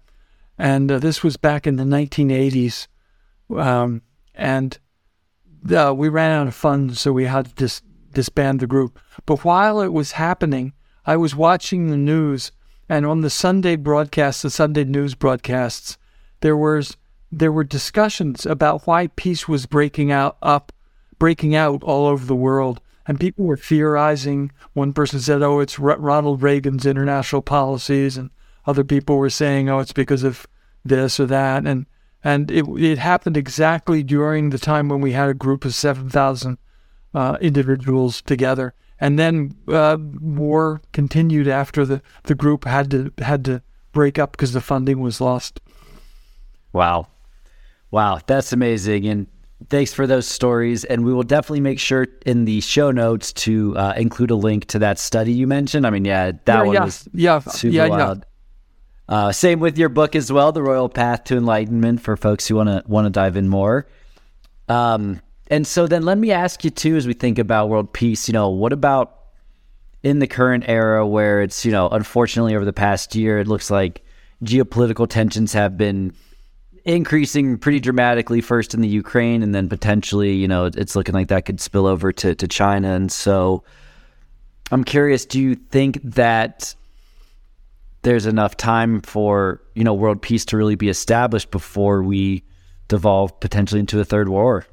And 0.59 0.91
uh, 0.91 0.99
this 0.99 1.23
was 1.23 1.37
back 1.37 1.67
in 1.67 1.77
the 1.77 1.85
1980s. 1.85 2.87
Um, 3.55 4.03
and 4.35 4.79
uh, 5.75 5.95
we 5.97 6.09
ran 6.09 6.33
out 6.33 6.47
of 6.47 6.55
funds, 6.55 7.01
so 7.01 7.13
we 7.13 7.25
had 7.25 7.47
to 7.47 7.55
dis- 7.55 7.83
disband 8.13 8.61
the 8.61 8.67
group. 8.67 8.99
But 9.25 9.45
while 9.45 9.81
it 9.81 9.93
was 9.93 10.13
happening, 10.13 10.73
I 11.05 11.17
was 11.17 11.35
watching 11.35 11.89
the 11.89 11.97
news, 11.97 12.53
and 12.89 13.07
on 13.07 13.21
the 13.21 13.31
Sunday 13.31 13.77
broadcasts, 13.77 14.43
the 14.43 14.51
Sunday 14.51 14.85
news 14.85 15.15
broadcasts, 15.15 15.99
there 16.41 16.57
was 16.57 16.97
there 17.33 17.53
were 17.53 17.65
discussions 17.65 18.47
about 18.47 18.87
why 18.87 19.09
peace 19.09 19.49
was 19.49 19.67
breaking 19.67 20.13
out 20.13 20.37
up, 20.43 20.73
breaking 21.19 21.55
out 21.55 21.83
all 21.83 22.07
over 22.07 22.25
the 22.25 22.37
world, 22.37 22.81
and 23.07 23.21
people 23.21 23.45
were 23.45 23.57
theorizing. 23.57 24.53
One 24.73 24.93
person 24.93 25.21
said, 25.21 25.43
"Oh, 25.43 25.61
it's 25.61 25.79
R- 25.79 25.99
Ronald 25.99 26.43
Reagan's 26.43 26.87
international 26.87 27.43
policies," 27.43 28.17
and 28.17 28.31
other 28.67 28.85
people 28.85 29.17
were 29.17 29.31
saying, 29.31 29.69
"Oh, 29.69 29.79
it's 29.79 29.93
because 29.93 30.25
of 30.25 30.47
this 30.85 31.21
or 31.21 31.27
that." 31.27 31.67
And 31.67 31.87
and 32.25 32.51
it 32.51 32.65
it 32.79 32.99
happened 32.99 33.37
exactly 33.37 34.03
during 34.03 34.51
the 34.51 34.59
time 34.59 34.89
when 34.89 35.01
we 35.01 35.13
had 35.13 35.29
a 35.29 35.35
group 35.35 35.65
of 35.65 35.75
seven 35.75 36.11
thousand 36.11 36.59
uh, 37.15 37.39
individuals 37.41 38.23
together, 38.23 38.75
and 39.01 39.19
then 39.19 39.55
uh, 39.69 39.97
war 40.21 40.81
continued 40.93 41.49
after 41.49 41.85
the 41.87 42.03
the 42.25 42.35
group 42.35 42.65
had 42.65 42.91
to 42.91 43.13
had 43.19 43.45
to 43.45 43.63
break 43.93 44.19
up 44.19 44.33
because 44.33 44.53
the 44.53 44.61
funding 44.61 45.01
was 45.01 45.21
lost. 45.21 45.61
Wow. 46.73 47.09
Wow, 47.91 48.19
that's 48.27 48.53
amazing. 48.53 49.07
And 49.07 49.27
thanks 49.69 49.93
for 49.93 50.07
those 50.07 50.27
stories. 50.27 50.85
And 50.85 51.05
we 51.05 51.13
will 51.13 51.23
definitely 51.23 51.61
make 51.61 51.79
sure 51.79 52.07
in 52.25 52.45
the 52.45 52.61
show 52.61 52.91
notes 52.91 53.33
to 53.35 53.77
uh, 53.77 53.95
include 53.97 54.31
a 54.31 54.35
link 54.35 54.67
to 54.67 54.79
that 54.81 54.99
study 54.99 55.33
you 55.33 55.47
mentioned. 55.47 55.87
I 55.87 55.91
mean, 55.91 56.05
yeah, 56.05 56.33
that 56.33 56.47
yeah, 56.47 56.63
one 56.63 56.75
yeah, 56.75 56.85
was 56.85 57.09
yeah, 57.13 57.39
super 57.41 57.75
yeah, 57.75 57.89
wild. 57.89 58.19
Yeah. 58.19 58.25
Uh, 59.09 59.33
same 59.33 59.61
with 59.61 59.79
your 59.79 59.89
book 59.89 60.17
as 60.17 60.33
well, 60.33 60.51
The 60.51 60.63
Royal 60.63 60.89
Path 60.89 61.25
to 61.25 61.37
Enlightenment, 61.37 62.01
for 62.01 62.17
folks 62.17 62.49
who 62.49 62.57
want 62.57 62.69
to 62.69 62.83
want 62.89 63.07
to 63.07 63.11
dive 63.11 63.37
in 63.37 63.49
more. 63.49 63.87
Um, 64.69 65.21
and 65.49 65.65
so 65.65 65.87
then 65.87 66.05
let 66.05 66.19
me 66.19 66.33
ask 66.33 66.65
you 66.65 66.71
too, 66.71 66.97
as 66.97 67.07
we 67.07 67.15
think 67.15 67.39
about 67.39 67.69
world 67.69 67.93
peace, 67.93 68.29
you 68.29 68.33
know, 68.33 68.49
what 68.49 68.73
about 68.73 69.17
in 70.03 70.19
the 70.19 70.27
current 70.27 70.65
era 70.67 71.07
where 71.07 71.41
it's, 71.41 71.65
you 71.65 71.71
know, 71.71 71.89
unfortunately 71.89 72.57
over 72.57 72.65
the 72.65 72.73
past 72.73 73.15
year, 73.15 73.39
it 73.39 73.47
looks 73.47 73.71
like 73.71 74.03
geopolitical 74.43 75.09
tensions 75.09 75.53
have 75.53 75.77
been 75.77 76.13
increasing 76.87 77.59
pretty 77.59 77.81
dramatically 77.81 78.41
first 78.41 78.73
in 78.73 78.81
the 78.81 78.89
Ukraine 78.89 79.43
and 79.43 79.53
then 79.53 79.69
potentially, 79.69 80.35
you 80.35 80.47
know, 80.47 80.67
it's 80.67 80.95
looking 80.95 81.15
like 81.15 81.29
that 81.29 81.45
could 81.45 81.61
spill 81.61 81.85
over 81.85 82.13
to, 82.13 82.35
to 82.37 82.47
China. 82.47 82.95
And 82.95 83.11
so 83.11 83.65
I'm 84.71 84.85
curious, 84.85 85.27
do 85.27 85.41
you 85.41 85.57
think 85.57 86.01
that 86.03 86.75
there's 88.03 88.25
enough 88.25 88.57
time 88.57 89.01
for, 89.01 89.61
you 89.75 89.83
know, 89.83 89.95
world 89.95 90.23
peace 90.23 90.45
to 90.47 90.57
really 90.57 90.77
be 90.77 90.89
established 90.89 91.51
before 91.51 92.05
we 92.05 92.45
devolve 92.87 93.39
potentially 93.41 93.81
into 93.81 93.99
a 93.99 94.05
third 94.05 94.29
war? 94.29 94.65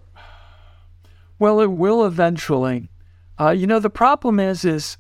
Well, 1.39 1.59
it 1.61 1.71
will 1.71 2.05
eventually. 2.05 2.89
Uh, 3.39 3.49
you 3.49 3.65
know, 3.65 3.79
the 3.79 3.89
problem 3.89 4.39
is, 4.39 4.63
is, 4.63 4.97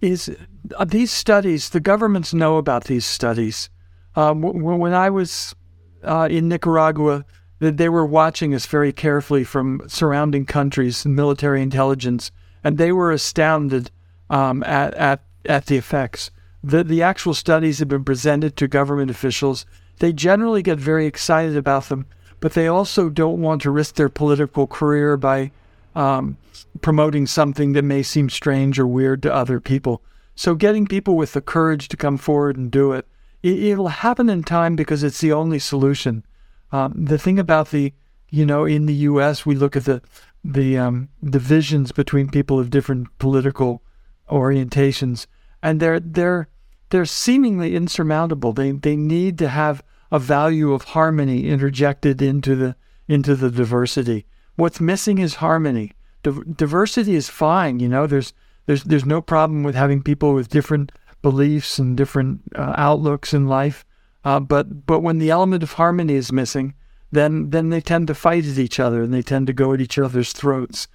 is 0.00 0.34
uh, 0.76 0.84
these 0.84 1.10
studies. 1.10 1.70
The 1.70 1.80
governments 1.80 2.32
know 2.32 2.58
about 2.58 2.84
these 2.84 3.04
studies. 3.04 3.70
Um, 4.14 4.40
when 4.40 4.94
I 4.94 5.10
was 5.10 5.56
uh, 6.04 6.28
in 6.30 6.48
Nicaragua, 6.48 7.24
that 7.58 7.76
they 7.76 7.88
were 7.88 8.06
watching 8.06 8.54
us 8.54 8.66
very 8.66 8.92
carefully 8.92 9.44
from 9.44 9.82
surrounding 9.86 10.44
countries 10.44 11.04
and 11.04 11.16
military 11.16 11.62
intelligence, 11.62 12.30
and 12.62 12.78
they 12.78 12.92
were 12.92 13.10
astounded 13.10 13.90
um, 14.30 14.62
at, 14.64 14.94
at 14.94 15.22
at 15.46 15.66
the 15.66 15.76
effects. 15.76 16.30
The 16.62 16.84
the 16.84 17.02
actual 17.02 17.34
studies 17.34 17.78
have 17.78 17.88
been 17.88 18.04
presented 18.04 18.56
to 18.56 18.68
government 18.68 19.10
officials. 19.10 19.66
They 19.98 20.12
generally 20.12 20.62
get 20.62 20.78
very 20.78 21.06
excited 21.06 21.56
about 21.56 21.88
them, 21.88 22.06
but 22.40 22.52
they 22.52 22.66
also 22.66 23.08
don't 23.08 23.40
want 23.40 23.62
to 23.62 23.70
risk 23.70 23.94
their 23.94 24.08
political 24.08 24.66
career 24.66 25.16
by 25.16 25.52
um, 25.94 26.36
promoting 26.80 27.26
something 27.26 27.72
that 27.72 27.84
may 27.84 28.02
seem 28.02 28.28
strange 28.28 28.78
or 28.78 28.86
weird 28.86 29.22
to 29.22 29.34
other 29.34 29.60
people. 29.60 30.02
So, 30.34 30.54
getting 30.54 30.86
people 30.86 31.16
with 31.16 31.32
the 31.32 31.40
courage 31.40 31.88
to 31.88 31.96
come 31.96 32.16
forward 32.16 32.56
and 32.56 32.70
do 32.70 32.92
it, 32.92 33.06
it 33.44 33.76
will 33.76 33.88
happen 33.88 34.30
in 34.30 34.42
time 34.42 34.74
because 34.74 35.02
it's 35.02 35.20
the 35.20 35.32
only 35.32 35.58
solution. 35.58 36.24
Um, 36.72 37.04
the 37.04 37.18
thing 37.18 37.38
about 37.38 37.70
the, 37.70 37.92
you 38.30 38.46
know, 38.46 38.64
in 38.64 38.86
the 38.86 38.94
U.S., 38.94 39.44
we 39.44 39.54
look 39.54 39.76
at 39.76 39.84
the 39.84 40.02
the 40.42 40.76
um, 40.76 41.08
divisions 41.22 41.92
between 41.92 42.28
people 42.28 42.58
of 42.58 42.70
different 42.70 43.08
political 43.18 43.82
orientations, 44.30 45.26
and 45.62 45.78
they're 45.78 46.00
they're 46.00 46.48
they're 46.90 47.04
seemingly 47.04 47.76
insurmountable. 47.76 48.52
They 48.52 48.72
they 48.72 48.96
need 48.96 49.38
to 49.38 49.48
have 49.48 49.82
a 50.10 50.18
value 50.18 50.72
of 50.72 50.84
harmony 50.84 51.48
interjected 51.48 52.22
into 52.22 52.54
the 52.56 52.76
into 53.08 53.34
the 53.34 53.50
diversity. 53.50 54.26
What's 54.56 54.80
missing 54.80 55.18
is 55.18 55.36
harmony. 55.36 55.92
diversity 56.22 57.14
is 57.14 57.28
fine, 57.28 57.80
you 57.80 57.88
know. 57.88 58.06
There's 58.06 58.32
there's 58.66 58.84
there's 58.84 59.04
no 59.04 59.20
problem 59.20 59.62
with 59.62 59.74
having 59.74 60.02
people 60.02 60.32
with 60.32 60.48
different 60.48 60.92
beliefs 61.24 61.78
and 61.80 61.96
different 61.96 62.40
uh, 62.54 62.74
outlooks 62.76 63.34
in 63.34 63.48
life. 63.48 63.84
Uh, 64.24 64.40
but 64.40 64.86
but 64.86 65.00
when 65.00 65.18
the 65.18 65.30
element 65.30 65.62
of 65.62 65.72
harmony 65.72 66.14
is 66.14 66.30
missing, 66.30 66.74
then 67.10 67.50
then 67.50 67.70
they 67.70 67.80
tend 67.80 68.06
to 68.06 68.14
fight 68.14 68.46
at 68.46 68.58
each 68.58 68.78
other 68.78 69.02
and 69.02 69.12
they 69.12 69.22
tend 69.22 69.46
to 69.46 69.52
go 69.52 69.72
at 69.72 69.80
each 69.80 69.98
other's 69.98 70.32
throats. 70.32 70.88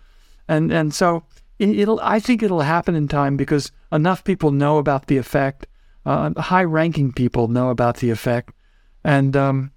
And 0.48 0.72
and 0.72 0.94
so 0.94 1.24
it'll 1.60 2.00
I 2.16 2.20
think 2.20 2.42
it'll 2.42 2.62
happen 2.76 2.96
in 2.96 3.08
time 3.08 3.38
because 3.38 3.72
enough 3.92 4.24
people 4.24 4.52
know 4.52 4.78
about 4.78 5.08
the 5.08 5.18
effect. 5.18 5.68
Uh, 6.06 6.32
high-ranking 6.42 7.14
people 7.14 7.48
know 7.48 7.70
about 7.70 7.98
the 7.98 8.10
effect, 8.10 8.54
and 9.04 9.36
um, 9.36 9.72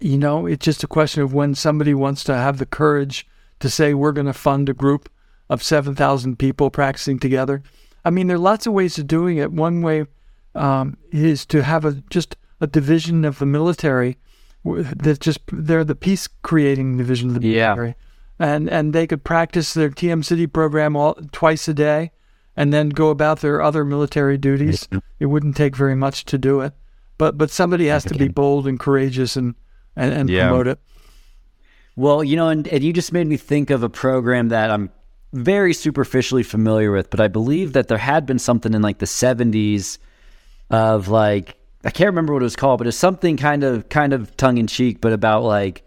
you 0.00 0.16
know 0.16 0.46
it's 0.46 0.64
just 0.64 0.84
a 0.84 0.94
question 0.96 1.22
of 1.22 1.34
when 1.34 1.54
somebody 1.54 1.92
wants 1.92 2.24
to 2.24 2.34
have 2.34 2.58
the 2.58 2.66
courage 2.78 3.26
to 3.58 3.68
say 3.68 3.92
we're 3.92 4.12
going 4.12 4.32
to 4.32 4.32
fund 4.32 4.68
a 4.68 4.74
group 4.74 5.10
of 5.50 5.62
seven 5.62 5.94
thousand 5.94 6.38
people 6.38 6.70
practicing 6.70 7.18
together. 7.18 7.62
I 8.08 8.10
mean, 8.10 8.26
there 8.26 8.36
are 8.36 8.40
lots 8.40 8.66
of 8.66 8.72
ways 8.72 8.98
of 8.98 9.06
doing 9.06 9.36
it. 9.36 9.52
One 9.52 9.82
way 9.82 10.06
um, 10.54 10.96
is 11.12 11.44
to 11.46 11.62
have 11.62 11.84
a 11.84 11.92
just 12.10 12.36
a 12.60 12.66
division 12.66 13.24
of 13.24 13.38
the 13.38 13.46
military 13.46 14.18
that 14.64 15.20
just 15.20 15.40
they're 15.52 15.84
the 15.84 15.94
peace 15.94 16.26
creating 16.42 16.96
division 16.96 17.28
of 17.28 17.34
the 17.34 17.40
military. 17.40 17.88
Yeah 17.88 17.94
and 18.38 18.68
and 18.70 18.92
they 18.92 19.06
could 19.06 19.24
practice 19.24 19.74
their 19.74 19.90
TM 19.90 20.22
Sidhi 20.22 20.50
program 20.52 20.96
all 20.96 21.14
twice 21.32 21.66
a 21.68 21.74
day, 21.74 22.12
and 22.56 22.72
then 22.72 22.90
go 22.90 23.10
about 23.10 23.40
their 23.40 23.60
other 23.60 23.84
military 23.84 24.38
duties. 24.38 24.88
It 25.18 25.26
wouldn't 25.26 25.56
take 25.56 25.76
very 25.76 25.96
much 25.96 26.24
to 26.26 26.38
do 26.38 26.60
it, 26.60 26.72
but 27.16 27.36
but 27.36 27.50
somebody 27.50 27.86
has 27.86 28.04
to 28.04 28.14
be 28.14 28.28
bold 28.28 28.66
and 28.66 28.78
courageous 28.78 29.36
and 29.36 29.54
and, 29.96 30.12
and 30.12 30.30
yeah. 30.30 30.48
promote 30.48 30.68
it. 30.68 30.78
Well, 31.96 32.22
you 32.22 32.36
know, 32.36 32.48
and, 32.48 32.68
and 32.68 32.84
you 32.84 32.92
just 32.92 33.12
made 33.12 33.26
me 33.26 33.36
think 33.36 33.70
of 33.70 33.82
a 33.82 33.88
program 33.88 34.50
that 34.50 34.70
I'm 34.70 34.90
very 35.32 35.74
superficially 35.74 36.42
familiar 36.42 36.90
with, 36.90 37.10
but 37.10 37.20
I 37.20 37.28
believe 37.28 37.74
that 37.74 37.88
there 37.88 37.98
had 37.98 38.26
been 38.26 38.38
something 38.38 38.74
in 38.74 38.82
like 38.82 38.98
the 38.98 39.06
70s 39.06 39.98
of 40.70 41.08
like 41.08 41.56
I 41.84 41.90
can't 41.90 42.08
remember 42.08 42.32
what 42.32 42.42
it 42.42 42.44
was 42.44 42.56
called, 42.56 42.78
but 42.78 42.86
it's 42.86 42.96
something 42.96 43.36
kind 43.36 43.62
of 43.62 43.88
kind 43.88 44.12
of 44.12 44.36
tongue 44.36 44.58
in 44.58 44.66
cheek, 44.66 45.00
but 45.00 45.12
about 45.12 45.44
like 45.44 45.84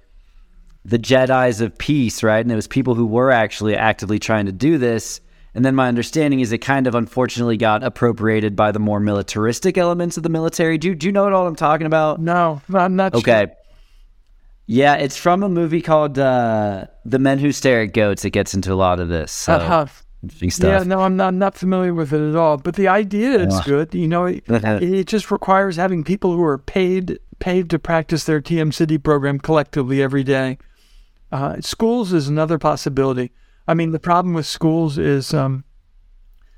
the 0.85 0.97
Jedi's 0.97 1.61
of 1.61 1.77
peace, 1.77 2.23
right? 2.23 2.39
And 2.39 2.51
it 2.51 2.55
was 2.55 2.67
people 2.67 2.95
who 2.95 3.05
were 3.05 3.31
actually 3.31 3.75
actively 3.75 4.19
trying 4.19 4.45
to 4.45 4.51
do 4.51 4.77
this. 4.77 5.21
And 5.53 5.65
then 5.65 5.75
my 5.75 5.89
understanding 5.89 6.39
is 6.39 6.53
it 6.53 6.59
kind 6.59 6.87
of 6.87 6.95
unfortunately 6.95 7.57
got 7.57 7.83
appropriated 7.83 8.55
by 8.55 8.71
the 8.71 8.79
more 8.79 9.01
militaristic 9.01 9.77
elements 9.77 10.15
of 10.15 10.23
the 10.23 10.29
military. 10.29 10.77
Do, 10.77 10.95
do 10.95 11.07
you 11.07 11.11
know 11.11 11.25
what 11.25 11.33
all 11.33 11.45
I'm 11.45 11.57
talking 11.57 11.87
about? 11.87 12.21
No, 12.21 12.61
I'm 12.73 12.95
not 12.95 13.13
okay. 13.15 13.47
Sure. 13.47 13.55
Yeah, 14.67 14.95
it's 14.95 15.17
from 15.17 15.43
a 15.43 15.49
movie 15.49 15.81
called 15.81 16.17
uh, 16.17 16.85
The 17.03 17.19
Men 17.19 17.39
Who 17.39 17.51
Stare 17.51 17.81
at 17.81 17.93
Goats. 17.93 18.23
It 18.23 18.29
gets 18.29 18.53
into 18.53 18.71
a 18.71 18.75
lot 18.75 18.99
of 18.99 19.09
this. 19.09 19.31
So. 19.31 19.53
Uh-huh. 19.53 19.87
Stuff. 20.49 20.69
Yeah, 20.69 20.83
no, 20.83 20.99
I'm 20.99 21.17
not, 21.17 21.29
I'm 21.29 21.39
not 21.39 21.55
familiar 21.55 21.95
with 21.95 22.13
it 22.13 22.29
at 22.29 22.35
all. 22.35 22.57
But 22.57 22.75
the 22.75 22.87
idea 22.87 23.39
is 23.39 23.59
good. 23.61 23.95
You 23.95 24.07
know, 24.07 24.25
it, 24.25 24.43
it 24.47 25.07
just 25.07 25.31
requires 25.31 25.77
having 25.77 26.03
people 26.03 26.33
who 26.33 26.43
are 26.43 26.59
paid 26.59 27.17
paid 27.39 27.71
to 27.71 27.79
practice 27.79 28.25
their 28.25 28.39
TM 28.39 28.67
Sidhi 28.67 29.01
program 29.01 29.39
collectively 29.39 29.99
every 29.99 30.23
day 30.23 30.59
uh, 31.31 31.61
schools 31.61 32.13
is 32.13 32.27
another 32.27 32.57
possibility. 32.57 33.31
I 33.67 33.73
mean, 33.73 33.91
the 33.91 33.99
problem 33.99 34.33
with 34.33 34.45
schools 34.45 34.97
is 34.97 35.33
um, 35.33 35.63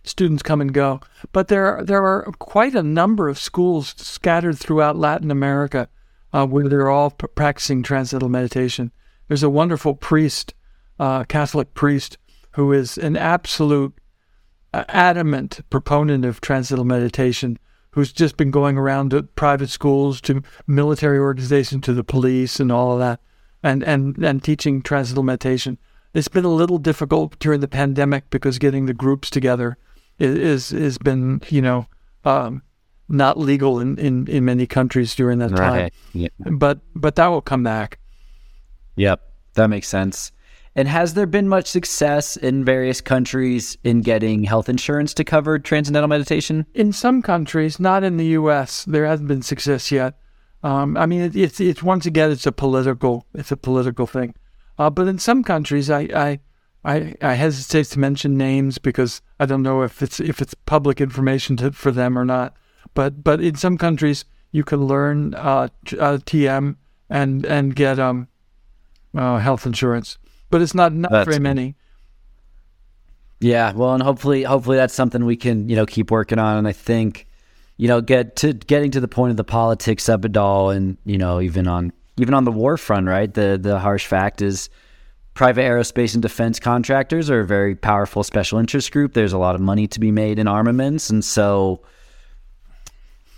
students 0.03 0.41
come 0.41 0.61
and 0.61 0.73
go, 0.73 0.99
but 1.31 1.47
there 1.47 1.77
are, 1.77 1.83
there 1.83 2.03
are 2.03 2.23
quite 2.39 2.73
a 2.73 2.83
number 2.83 3.29
of 3.29 3.37
schools 3.37 3.93
scattered 3.97 4.57
throughout 4.57 4.97
Latin 4.97 5.29
America 5.29 5.89
uh, 6.33 6.45
where 6.45 6.67
they're 6.67 6.89
all 6.89 7.11
p- 7.11 7.27
practicing 7.35 7.83
transcendental 7.83 8.29
meditation. 8.29 8.91
There's 9.27 9.43
a 9.43 9.49
wonderful 9.49 9.95
priest, 9.95 10.53
uh, 10.99 11.23
Catholic 11.25 11.73
priest, 11.73 12.17
who 12.51 12.71
is 12.71 12.97
an 12.97 13.15
absolute 13.15 13.93
uh, 14.73 14.83
adamant 14.89 15.61
proponent 15.69 16.25
of 16.25 16.41
transcendental 16.41 16.85
meditation. 16.85 17.59
Who's 17.91 18.11
just 18.11 18.37
been 18.37 18.49
going 18.49 18.75
around 18.75 19.11
to 19.11 19.21
private 19.21 19.69
schools, 19.69 20.19
to 20.21 20.41
military 20.65 21.19
organizations, 21.19 21.85
to 21.85 21.93
the 21.93 22.03
police, 22.03 22.59
and 22.59 22.71
all 22.71 22.93
of 22.93 22.99
that 22.99 23.19
and, 23.63 23.81
and, 23.83 24.17
and 24.17 24.43
teaching 24.43 24.81
transcendental 24.81 25.23
meditation. 25.23 25.77
It's 26.13 26.27
been 26.27 26.45
a 26.45 26.49
little 26.49 26.77
difficult 26.77 27.39
during 27.39 27.61
the 27.61 27.67
pandemic 27.67 28.29
because 28.29 28.59
getting 28.59 28.85
the 28.85 28.93
groups 28.93 29.29
together 29.29 29.77
is 30.19 30.69
has 30.69 30.99
been, 30.99 31.41
you 31.49 31.61
know, 31.61 31.87
um, 32.23 32.61
not 33.13 33.37
legal 33.37 33.79
in, 33.79 33.97
in, 33.97 34.27
in 34.27 34.45
many 34.45 34.67
countries 34.67 35.15
during 35.15 35.39
that 35.39 35.55
time. 35.55 35.73
Right. 35.73 35.93
Yeah. 36.13 36.29
But 36.39 36.79
but 36.95 37.15
that 37.15 37.27
will 37.27 37.41
come 37.41 37.63
back. 37.63 37.99
Yep, 38.95 39.21
that 39.53 39.67
makes 39.67 39.87
sense. 39.87 40.31
And 40.75 40.87
has 40.87 41.13
there 41.13 41.27
been 41.27 41.47
much 41.47 41.67
success 41.67 42.35
in 42.35 42.65
various 42.65 42.99
countries 42.99 43.77
in 43.83 44.01
getting 44.01 44.43
health 44.43 44.69
insurance 44.69 45.13
to 45.15 45.23
cover 45.23 45.59
transcendental 45.59 46.07
meditation? 46.07 46.65
In 46.73 46.91
some 46.91 47.21
countries, 47.21 47.79
not 47.79 48.03
in 48.03 48.17
the 48.17 48.25
U.S., 48.25 48.83
there 48.85 49.05
hasn't 49.05 49.27
been 49.27 49.43
success 49.43 49.91
yet. 49.91 50.17
Um, 50.63 50.97
I 50.97 51.05
mean, 51.05 51.21
it, 51.21 51.35
it's 51.35 51.59
it's 51.59 51.83
once 51.83 52.05
again 52.05 52.31
it's 52.31 52.47
a 52.47 52.51
political 52.51 53.27
it's 53.35 53.51
a 53.51 53.57
political 53.57 54.07
thing, 54.07 54.33
uh, 54.79 54.89
but 54.89 55.07
in 55.07 55.19
some 55.19 55.43
countries, 55.43 55.89
I, 55.89 56.01
I 56.15 56.39
I 56.85 57.15
I 57.21 57.33
hesitate 57.33 57.87
to 57.87 57.99
mention 57.99 58.37
names 58.37 58.77
because 58.77 59.21
I 59.39 59.45
don't 59.45 59.61
know 59.61 59.81
if 59.83 60.01
it's 60.01 60.19
if 60.19 60.41
it's 60.41 60.53
public 60.53 61.01
information 61.01 61.57
to, 61.57 61.71
for 61.73 61.91
them 61.91 62.17
or 62.17 62.25
not. 62.25 62.55
But 62.93 63.23
but 63.23 63.41
in 63.41 63.55
some 63.55 63.77
countries, 63.77 64.25
you 64.51 64.63
can 64.63 64.85
learn 64.85 65.33
uh, 65.35 65.69
uh, 65.99 66.17
TM 66.17 66.75
and 67.09 67.45
and 67.45 67.75
get 67.75 67.99
um 67.99 68.27
uh, 69.15 69.37
health 69.37 69.65
insurance, 69.65 70.17
but 70.49 70.61
it's 70.61 70.73
not 70.73 70.93
not 70.93 71.11
that's 71.11 71.27
very 71.27 71.39
many. 71.39 71.75
Yeah, 73.39 73.73
well, 73.73 73.93
and 73.93 74.01
hopefully 74.01 74.43
hopefully 74.43 74.77
that's 74.77 74.93
something 74.93 75.25
we 75.25 75.35
can 75.35 75.69
you 75.69 75.75
know 75.75 75.85
keep 75.85 76.11
working 76.11 76.39
on, 76.39 76.57
and 76.57 76.67
I 76.67 76.71
think 76.71 77.27
you 77.77 77.87
know, 77.87 78.01
get 78.01 78.35
to 78.37 78.53
getting 78.53 78.91
to 78.91 78.99
the 78.99 79.07
point 79.07 79.31
of 79.31 79.37
the 79.37 79.43
politics 79.43 80.07
of 80.09 80.25
it 80.25 80.37
all, 80.37 80.69
and 80.69 80.97
you 81.05 81.17
know, 81.17 81.41
even 81.41 81.67
on 81.67 81.91
even 82.17 82.33
on 82.33 82.43
the 82.43 82.51
war 82.51 82.77
front, 82.77 83.07
right? 83.07 83.33
The 83.33 83.59
the 83.61 83.79
harsh 83.79 84.05
fact 84.05 84.41
is, 84.41 84.69
private 85.33 85.63
aerospace 85.63 86.13
and 86.13 86.21
defense 86.21 86.59
contractors 86.59 87.29
are 87.29 87.39
a 87.39 87.45
very 87.45 87.75
powerful 87.75 88.23
special 88.23 88.59
interest 88.59 88.91
group. 88.91 89.13
There's 89.13 89.33
a 89.33 89.37
lot 89.37 89.55
of 89.55 89.61
money 89.61 89.87
to 89.87 89.99
be 89.99 90.11
made 90.11 90.37
in 90.39 90.47
armaments, 90.47 91.09
and 91.09 91.25
so 91.25 91.81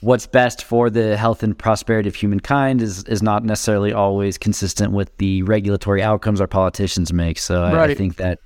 what's 0.01 0.27
best 0.27 0.63
for 0.63 0.89
the 0.89 1.17
health 1.17 1.43
and 1.43 1.57
prosperity 1.57 2.07
of 2.07 2.15
humankind 2.15 2.81
is 2.81 3.03
is 3.05 3.23
not 3.23 3.43
necessarily 3.43 3.93
always 3.93 4.37
consistent 4.37 4.91
with 4.91 5.15
the 5.17 5.41
regulatory 5.43 6.01
outcomes 6.01 6.41
our 6.41 6.47
politicians 6.47 7.11
make. 7.11 7.39
So 7.39 7.61
right. 7.61 7.89
I, 7.89 7.93
I 7.93 7.95
think 7.95 8.17
that, 8.17 8.39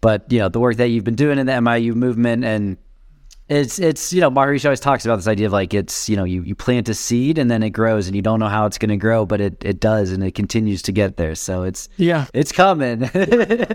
but 0.00 0.30
you 0.30 0.38
know, 0.38 0.48
the 0.48 0.60
work 0.60 0.76
that 0.76 0.88
you've 0.88 1.04
been 1.04 1.14
doing 1.14 1.38
in 1.38 1.46
the 1.46 1.52
MIU 1.52 1.94
movement 1.94 2.44
and 2.44 2.76
it's 3.48 3.78
it's 3.78 4.12
you 4.12 4.20
know 4.20 4.30
Maharishi 4.30 4.66
always 4.66 4.80
talks 4.80 5.06
about 5.06 5.16
this 5.16 5.26
idea 5.26 5.46
of 5.46 5.52
like 5.52 5.72
it's 5.72 6.08
you 6.08 6.16
know 6.16 6.24
you, 6.24 6.42
you 6.42 6.54
plant 6.54 6.88
a 6.88 6.94
seed 6.94 7.38
and 7.38 7.50
then 7.50 7.62
it 7.62 7.70
grows 7.70 8.06
and 8.06 8.14
you 8.14 8.20
don't 8.20 8.40
know 8.40 8.48
how 8.48 8.66
it's 8.66 8.76
going 8.76 8.90
to 8.90 8.96
grow 8.96 9.24
but 9.24 9.40
it, 9.40 9.64
it 9.64 9.80
does 9.80 10.12
and 10.12 10.22
it 10.22 10.34
continues 10.34 10.82
to 10.82 10.92
get 10.92 11.16
there. 11.16 11.34
So 11.34 11.62
it's 11.62 11.88
yeah. 11.96 12.26
it's 12.34 12.52
coming. 12.52 13.10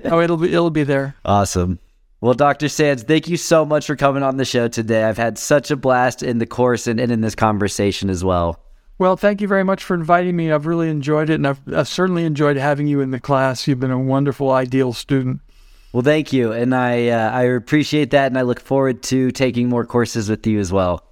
Oh 0.06 0.20
it'll 0.20 0.38
be 0.38 0.50
it'll 0.50 0.70
be 0.70 0.84
there. 0.84 1.16
Awesome 1.26 1.80
well 2.24 2.34
Dr. 2.34 2.70
Sands 2.70 3.04
thank 3.04 3.28
you 3.28 3.38
so 3.38 3.66
much 3.66 3.86
for 3.86 3.96
coming 3.96 4.24
on 4.24 4.38
the 4.38 4.46
show 4.46 4.68
today 4.68 5.04
I've 5.04 5.18
had 5.18 5.38
such 5.38 5.70
a 5.72 5.76
blast 5.76 6.24
in 6.24 6.38
the 6.38 6.46
course 6.46 6.88
and, 6.88 7.00
and 7.00 7.12
in 7.12 7.22
this 7.22 7.36
conversation 7.36 8.10
as 8.10 8.24
well 8.24 8.64
well 8.98 9.18
thank 9.18 9.42
you 9.42 9.48
very 9.48 9.64
much 9.64 9.84
for 9.84 9.94
inviting 9.94 10.36
me 10.36 10.52
I've 10.52 10.66
really 10.66 10.90
enjoyed 10.90 11.30
it 11.30 11.36
and 11.36 11.48
I've, 11.48 11.62
I've 11.74 11.88
certainly 11.88 12.26
enjoyed 12.26 12.58
having 12.58 12.88
you 12.88 13.02
in 13.02 13.12
the 13.12 13.20
class 13.20 13.68
you've 13.68 13.80
been 13.80 13.92
a 13.92 14.00
wonderful 14.00 14.52
ideal 14.52 14.94
student 14.94 15.42
well, 15.94 16.02
thank 16.02 16.34
you, 16.34 16.52
and 16.52 16.74
I 16.74 17.10
uh, 17.10 17.30
I 17.30 17.44
appreciate 17.44 18.10
that, 18.10 18.26
and 18.26 18.38
I 18.38 18.42
look 18.42 18.60
forward 18.60 19.04
to 19.04 19.30
taking 19.30 19.70
more 19.70 19.86
courses 19.86 20.28
with 20.28 20.46
you 20.48 20.60
as 20.60 20.74
well. 20.74 21.06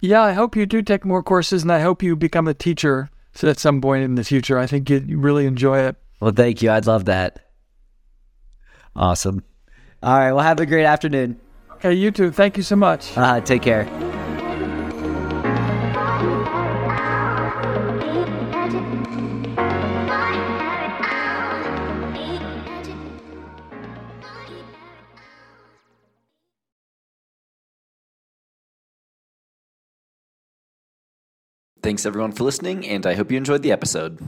Yeah, 0.00 0.22
I 0.22 0.32
hope 0.32 0.54
you 0.54 0.64
do 0.64 0.80
take 0.80 1.04
more 1.04 1.24
courses, 1.24 1.62
and 1.62 1.72
I 1.72 1.80
hope 1.80 2.04
you 2.04 2.14
become 2.14 2.46
a 2.46 2.54
teacher 2.54 3.10
at 3.42 3.58
some 3.58 3.80
point 3.80 4.04
in 4.04 4.14
the 4.14 4.22
future. 4.22 4.56
I 4.56 4.68
think 4.68 4.88
you'd 4.88 5.12
really 5.12 5.44
enjoy 5.44 5.80
it. 5.80 5.96
Well, 6.20 6.30
thank 6.30 6.62
you. 6.62 6.70
I'd 6.70 6.86
love 6.86 7.06
that. 7.06 7.50
Awesome. 8.94 9.42
All 10.02 10.16
right. 10.16 10.32
Well, 10.32 10.44
have 10.44 10.60
a 10.60 10.66
great 10.66 10.84
afternoon. 10.84 11.40
Okay, 11.72 11.92
you 11.92 12.10
too. 12.10 12.30
Thank 12.30 12.56
you 12.56 12.62
so 12.62 12.76
much. 12.76 13.16
Uh, 13.16 13.40
take 13.40 13.62
care. 13.62 13.86
Thanks 31.82 32.04
everyone 32.04 32.32
for 32.32 32.44
listening, 32.44 32.86
and 32.86 33.06
I 33.06 33.14
hope 33.14 33.30
you 33.30 33.38
enjoyed 33.38 33.62
the 33.62 33.72
episode. 33.72 34.18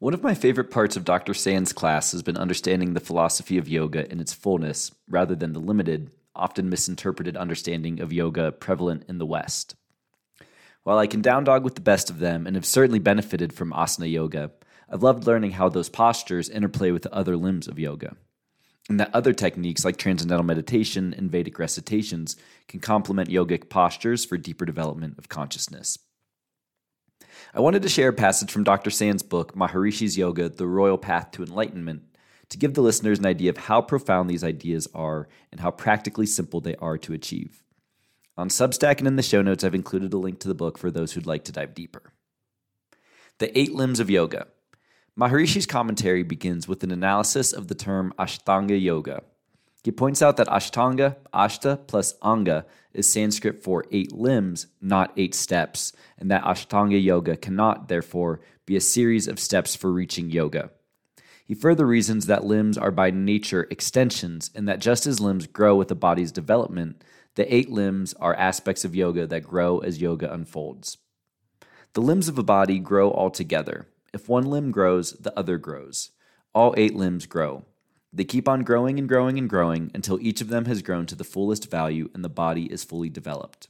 One 0.00 0.14
of 0.14 0.22
my 0.22 0.32
favorite 0.32 0.70
parts 0.70 0.96
of 0.96 1.04
Dr. 1.04 1.34
Sand's 1.34 1.72
class 1.72 2.12
has 2.12 2.22
been 2.22 2.36
understanding 2.36 2.94
the 2.94 3.00
philosophy 3.00 3.58
of 3.58 3.68
yoga 3.68 4.08
in 4.08 4.20
its 4.20 4.32
fullness, 4.32 4.92
rather 5.10 5.34
than 5.34 5.54
the 5.54 5.58
limited, 5.58 6.12
often 6.36 6.70
misinterpreted 6.70 7.36
understanding 7.36 7.98
of 7.98 8.12
yoga 8.12 8.52
prevalent 8.52 9.02
in 9.08 9.18
the 9.18 9.26
West. 9.26 9.74
While 10.84 10.98
I 10.98 11.08
can 11.08 11.20
down 11.20 11.42
dog 11.42 11.64
with 11.64 11.74
the 11.74 11.80
best 11.80 12.10
of 12.10 12.20
them 12.20 12.46
and 12.46 12.54
have 12.54 12.64
certainly 12.64 13.00
benefited 13.00 13.52
from 13.52 13.72
asana 13.72 14.08
yoga, 14.08 14.52
I've 14.88 15.02
loved 15.02 15.26
learning 15.26 15.50
how 15.50 15.68
those 15.68 15.88
postures 15.88 16.48
interplay 16.48 16.92
with 16.92 17.02
the 17.02 17.12
other 17.12 17.36
limbs 17.36 17.66
of 17.66 17.80
yoga. 17.80 18.14
And 18.88 19.00
that 19.00 19.12
other 19.12 19.32
techniques 19.32 19.84
like 19.84 19.96
transcendental 19.96 20.46
meditation 20.46 21.12
and 21.12 21.28
Vedic 21.28 21.58
recitations 21.58 22.36
can 22.68 22.78
complement 22.78 23.30
yogic 23.30 23.68
postures 23.68 24.24
for 24.24 24.38
deeper 24.38 24.64
development 24.64 25.18
of 25.18 25.28
consciousness. 25.28 25.98
I 27.58 27.60
wanted 27.60 27.82
to 27.82 27.88
share 27.88 28.10
a 28.10 28.12
passage 28.12 28.52
from 28.52 28.62
Dr. 28.62 28.88
Sand's 28.88 29.24
book, 29.24 29.56
Maharishi's 29.56 30.16
Yoga 30.16 30.48
The 30.48 30.68
Royal 30.68 30.96
Path 30.96 31.32
to 31.32 31.42
Enlightenment, 31.42 32.04
to 32.50 32.56
give 32.56 32.74
the 32.74 32.82
listeners 32.82 33.18
an 33.18 33.26
idea 33.26 33.50
of 33.50 33.56
how 33.56 33.82
profound 33.82 34.30
these 34.30 34.44
ideas 34.44 34.86
are 34.94 35.26
and 35.50 35.60
how 35.60 35.72
practically 35.72 36.24
simple 36.24 36.60
they 36.60 36.76
are 36.76 36.96
to 36.98 37.12
achieve. 37.12 37.64
On 38.36 38.48
Substack 38.48 38.98
and 38.98 39.08
in 39.08 39.16
the 39.16 39.24
show 39.24 39.42
notes, 39.42 39.64
I've 39.64 39.74
included 39.74 40.12
a 40.12 40.18
link 40.18 40.38
to 40.38 40.46
the 40.46 40.54
book 40.54 40.78
for 40.78 40.92
those 40.92 41.14
who'd 41.14 41.26
like 41.26 41.42
to 41.46 41.52
dive 41.52 41.74
deeper. 41.74 42.12
The 43.38 43.58
Eight 43.58 43.74
Limbs 43.74 43.98
of 43.98 44.08
Yoga. 44.08 44.46
Maharishi's 45.18 45.66
commentary 45.66 46.22
begins 46.22 46.68
with 46.68 46.84
an 46.84 46.92
analysis 46.92 47.52
of 47.52 47.66
the 47.66 47.74
term 47.74 48.14
Ashtanga 48.20 48.80
Yoga, 48.80 49.22
he 49.88 49.92
points 49.92 50.20
out 50.20 50.36
that 50.36 50.48
Ashtanga, 50.48 51.16
Ashta 51.32 51.86
plus 51.86 52.14
Anga, 52.22 52.66
is 52.98 53.10
Sanskrit 53.10 53.62
for 53.62 53.84
eight 53.92 54.12
limbs, 54.12 54.66
not 54.80 55.12
eight 55.16 55.34
steps, 55.34 55.92
and 56.18 56.30
that 56.30 56.42
Ashtanga 56.42 57.02
Yoga 57.02 57.36
cannot, 57.36 57.88
therefore, 57.88 58.40
be 58.66 58.76
a 58.76 58.80
series 58.80 59.28
of 59.28 59.40
steps 59.40 59.74
for 59.74 59.92
reaching 59.92 60.30
yoga. 60.30 60.70
He 61.44 61.54
further 61.54 61.86
reasons 61.86 62.26
that 62.26 62.44
limbs 62.44 62.76
are 62.76 62.90
by 62.90 63.10
nature 63.10 63.66
extensions, 63.70 64.50
and 64.54 64.68
that 64.68 64.80
just 64.80 65.06
as 65.06 65.20
limbs 65.20 65.46
grow 65.46 65.76
with 65.76 65.88
the 65.88 65.94
body's 65.94 66.30
development, 66.32 67.02
the 67.36 67.54
eight 67.54 67.70
limbs 67.70 68.12
are 68.14 68.34
aspects 68.34 68.84
of 68.84 68.94
yoga 68.94 69.26
that 69.26 69.44
grow 69.44 69.78
as 69.78 70.02
yoga 70.02 70.30
unfolds. 70.30 70.98
The 71.94 72.02
limbs 72.02 72.28
of 72.28 72.36
a 72.36 72.42
body 72.42 72.78
grow 72.78 73.10
all 73.10 73.30
together. 73.30 73.86
If 74.12 74.28
one 74.28 74.44
limb 74.44 74.72
grows, 74.72 75.12
the 75.12 75.36
other 75.38 75.56
grows. 75.56 76.10
All 76.54 76.74
eight 76.76 76.94
limbs 76.94 77.24
grow. 77.24 77.64
They 78.12 78.24
keep 78.24 78.48
on 78.48 78.62
growing 78.62 78.98
and 78.98 79.08
growing 79.08 79.38
and 79.38 79.48
growing 79.48 79.90
until 79.94 80.20
each 80.20 80.40
of 80.40 80.48
them 80.48 80.64
has 80.64 80.82
grown 80.82 81.06
to 81.06 81.14
the 81.14 81.24
fullest 81.24 81.70
value 81.70 82.10
and 82.14 82.24
the 82.24 82.28
body 82.28 82.64
is 82.64 82.84
fully 82.84 83.10
developed. 83.10 83.68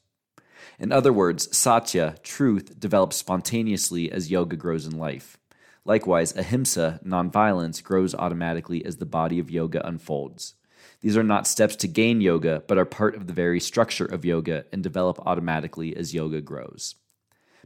In 0.78 0.92
other 0.92 1.12
words, 1.12 1.56
satya, 1.56 2.16
truth, 2.22 2.78
develops 2.78 3.16
spontaneously 3.16 4.12
as 4.12 4.30
yoga 4.30 4.56
grows 4.56 4.86
in 4.86 4.96
life. 4.96 5.38
Likewise, 5.84 6.36
ahimsa, 6.36 7.00
nonviolence, 7.04 7.82
grows 7.82 8.14
automatically 8.14 8.84
as 8.84 8.96
the 8.96 9.06
body 9.06 9.38
of 9.38 9.50
yoga 9.50 9.84
unfolds. 9.86 10.54
These 11.00 11.16
are 11.16 11.24
not 11.24 11.46
steps 11.46 11.76
to 11.76 11.88
gain 11.88 12.20
yoga, 12.20 12.62
but 12.66 12.78
are 12.78 12.84
part 12.84 13.16
of 13.16 13.26
the 13.26 13.32
very 13.32 13.58
structure 13.58 14.04
of 14.04 14.24
yoga 14.24 14.66
and 14.72 14.82
develop 14.82 15.18
automatically 15.26 15.96
as 15.96 16.14
yoga 16.14 16.40
grows. 16.40 16.94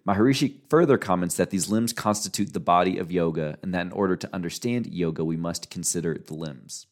Maharishi 0.06 0.56
further 0.68 0.98
comments 0.98 1.36
that 1.36 1.50
these 1.50 1.68
limbs 1.68 1.92
constitute 1.92 2.52
the 2.52 2.60
body 2.60 2.98
of 2.98 3.12
yoga, 3.12 3.58
and 3.62 3.72
that 3.72 3.86
in 3.86 3.92
order 3.92 4.16
to 4.16 4.34
understand 4.34 4.86
yoga, 4.86 5.24
we 5.24 5.36
must 5.36 5.70
consider 5.70 6.18
the 6.18 6.34
limbs. 6.34 6.86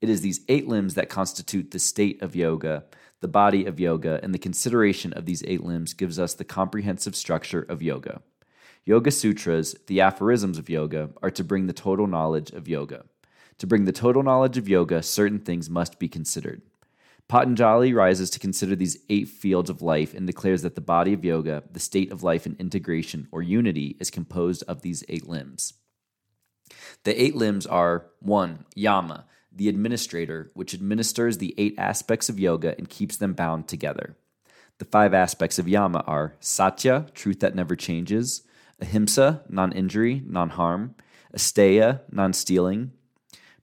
It 0.00 0.08
is 0.08 0.20
these 0.20 0.40
eight 0.48 0.68
limbs 0.68 0.94
that 0.94 1.08
constitute 1.08 1.72
the 1.72 1.80
state 1.80 2.22
of 2.22 2.36
yoga, 2.36 2.84
the 3.20 3.26
body 3.26 3.66
of 3.66 3.80
yoga, 3.80 4.20
and 4.22 4.32
the 4.32 4.38
consideration 4.38 5.12
of 5.14 5.26
these 5.26 5.42
eight 5.46 5.64
limbs 5.64 5.92
gives 5.94 6.20
us 6.20 6.34
the 6.34 6.44
comprehensive 6.44 7.16
structure 7.16 7.62
of 7.62 7.82
yoga. 7.82 8.22
Yoga 8.84 9.10
Sutras, 9.10 9.74
the 9.88 10.00
aphorisms 10.00 10.56
of 10.56 10.70
yoga, 10.70 11.10
are 11.20 11.32
to 11.32 11.42
bring 11.42 11.66
the 11.66 11.72
total 11.72 12.06
knowledge 12.06 12.52
of 12.52 12.68
yoga. 12.68 13.04
To 13.58 13.66
bring 13.66 13.84
the 13.84 13.92
total 13.92 14.22
knowledge 14.22 14.56
of 14.56 14.68
yoga, 14.68 15.02
certain 15.02 15.40
things 15.40 15.68
must 15.68 15.98
be 15.98 16.08
considered. 16.08 16.62
Patanjali 17.28 17.92
rises 17.92 18.30
to 18.30 18.38
consider 18.38 18.74
these 18.74 18.96
eight 19.10 19.28
fields 19.28 19.68
of 19.68 19.82
life 19.82 20.14
and 20.14 20.26
declares 20.26 20.62
that 20.62 20.74
the 20.74 20.80
body 20.80 21.12
of 21.12 21.24
yoga, 21.24 21.62
the 21.70 21.80
state 21.80 22.10
of 22.10 22.22
life 22.22 22.46
and 22.46 22.58
integration 22.58 23.28
or 23.30 23.42
unity, 23.42 23.96
is 24.00 24.10
composed 24.10 24.62
of 24.66 24.80
these 24.80 25.04
eight 25.10 25.28
limbs. 25.28 25.74
The 27.04 27.20
eight 27.22 27.36
limbs 27.36 27.66
are 27.66 28.06
1. 28.20 28.64
Yama, 28.74 29.26
the 29.54 29.68
administrator, 29.68 30.50
which 30.54 30.72
administers 30.72 31.36
the 31.36 31.54
eight 31.58 31.74
aspects 31.76 32.30
of 32.30 32.40
yoga 32.40 32.74
and 32.78 32.88
keeps 32.88 33.16
them 33.18 33.34
bound 33.34 33.68
together. 33.68 34.16
The 34.78 34.84
five 34.84 35.12
aspects 35.12 35.58
of 35.58 35.68
yama 35.68 36.04
are 36.06 36.34
satya, 36.40 37.08
truth 37.12 37.40
that 37.40 37.54
never 37.54 37.74
changes, 37.76 38.42
ahimsa, 38.80 39.42
non 39.48 39.72
injury, 39.72 40.22
non 40.24 40.50
harm, 40.50 40.94
asteya, 41.36 42.00
non 42.10 42.32
stealing, 42.32 42.92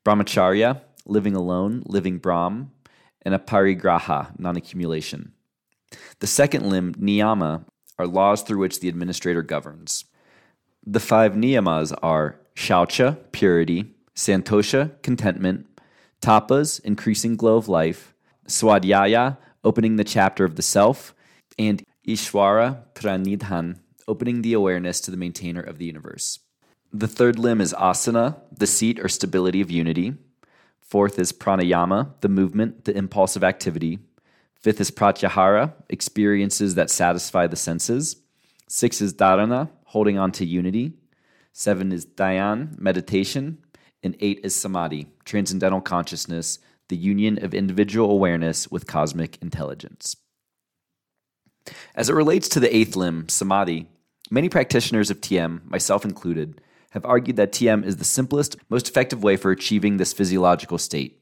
brahmacharya, 0.04 0.82
living 1.06 1.36
alone, 1.36 1.84
living 1.86 2.18
brahm, 2.18 2.72
and 3.26 3.34
aparigraha, 3.34 4.40
non 4.40 4.56
accumulation. 4.56 5.34
The 6.20 6.28
second 6.28 6.70
limb, 6.70 6.94
niyama, 6.96 7.66
are 7.98 8.08
laws 8.08 8.44
through 8.44 8.60
which 8.60 8.80
the 8.80 8.90
administrator 8.90 9.42
governs. 9.42 10.06
The 10.86 11.00
five 11.00 11.34
niyamas 11.34 11.98
are 12.04 12.40
shaucha, 12.56 13.18
purity, 13.32 13.96
santosha, 14.16 15.02
contentment, 15.02 15.68
tapas, 16.22 16.80
increasing 16.84 17.36
glow 17.36 17.58
of 17.58 17.68
life, 17.68 18.14
swadhyaya, 18.48 19.38
opening 19.64 19.96
the 19.96 20.04
chapter 20.04 20.46
of 20.46 20.56
the 20.56 20.62
self, 20.62 21.16
and 21.58 21.84
ishwara 22.08 22.84
pranidhan, 22.94 23.80
opening 24.08 24.42
the 24.42 24.54
awareness 24.54 25.02
to 25.02 25.12
the 25.12 25.18
maintainer 25.18 25.62
of 25.62 25.78
the 25.78 25.86
universe. 25.86 26.40
The 26.94 27.08
third 27.08 27.40
limb 27.40 27.62
is 27.62 27.74
asana, 27.74 28.38
the 28.56 28.68
seat 28.68 29.00
or 29.00 29.10
stability 29.10 29.62
of 29.62 29.72
unity. 29.72 30.14
Fourth 30.96 31.20
is 31.20 31.34
pranayama, 31.34 32.12
the 32.22 32.30
movement, 32.30 32.86
the 32.86 32.98
impulsive 32.98 33.44
activity. 33.44 34.00
Fifth 34.54 34.80
is 34.80 34.92
pratyahara, 34.92 35.74
experiences 35.90 36.76
that 36.76 36.90
satisfy 36.90 37.48
the 37.48 37.58
senses. 37.58 38.16
Six 38.70 39.02
is 39.02 39.14
dharana, 39.14 39.72
holding 39.88 40.18
on 40.18 40.32
to 40.32 40.46
unity. 40.46 40.94
Seven 41.52 41.92
is 41.92 42.06
dhyan, 42.06 42.80
meditation. 42.80 43.58
And 44.04 44.16
eight 44.22 44.40
is 44.46 44.56
samadhi, 44.56 45.08
transcendental 45.26 45.82
consciousness, 45.82 46.60
the 46.88 46.96
union 46.96 47.44
of 47.44 47.54
individual 47.54 48.10
awareness 48.10 48.72
with 48.72 48.88
cosmic 48.88 49.38
intelligence. 49.42 50.16
As 51.94 52.10
it 52.10 52.16
relates 52.16 52.48
to 52.48 52.62
the 52.62 52.74
eighth 52.74 52.96
limb, 52.96 53.28
samadhi, 53.28 53.90
many 54.32 54.48
practitioners 54.48 55.12
of 55.12 55.20
TM, 55.20 55.66
myself 55.66 56.06
included, 56.06 56.62
have 56.96 57.06
argued 57.06 57.36
that 57.36 57.52
TM 57.52 57.86
is 57.86 57.98
the 57.98 58.06
simplest, 58.06 58.56
most 58.70 58.88
effective 58.88 59.22
way 59.22 59.36
for 59.36 59.52
achieving 59.52 59.98
this 59.98 60.14
physiological 60.14 60.78
state. 60.78 61.20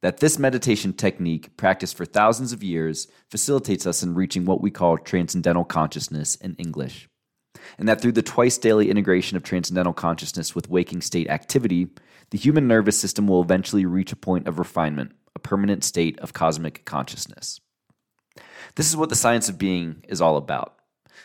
That 0.00 0.18
this 0.18 0.38
meditation 0.38 0.94
technique, 0.94 1.54
practiced 1.58 1.96
for 1.96 2.06
thousands 2.06 2.54
of 2.54 2.64
years, 2.64 3.06
facilitates 3.30 3.86
us 3.86 4.02
in 4.02 4.14
reaching 4.14 4.46
what 4.46 4.62
we 4.62 4.70
call 4.70 4.96
transcendental 4.96 5.64
consciousness 5.64 6.34
in 6.36 6.56
English. 6.56 7.10
And 7.78 7.86
that 7.88 8.00
through 8.00 8.12
the 8.12 8.22
twice 8.22 8.56
daily 8.56 8.90
integration 8.90 9.36
of 9.36 9.42
transcendental 9.42 9.92
consciousness 9.92 10.54
with 10.54 10.70
waking 10.70 11.02
state 11.02 11.28
activity, 11.28 11.88
the 12.30 12.38
human 12.38 12.66
nervous 12.66 12.98
system 12.98 13.28
will 13.28 13.42
eventually 13.42 13.84
reach 13.84 14.12
a 14.12 14.16
point 14.16 14.48
of 14.48 14.58
refinement, 14.58 15.12
a 15.36 15.38
permanent 15.38 15.84
state 15.84 16.18
of 16.20 16.32
cosmic 16.32 16.86
consciousness. 16.86 17.60
This 18.76 18.88
is 18.88 18.96
what 18.96 19.10
the 19.10 19.14
science 19.14 19.50
of 19.50 19.58
being 19.58 20.04
is 20.08 20.22
all 20.22 20.38
about 20.38 20.78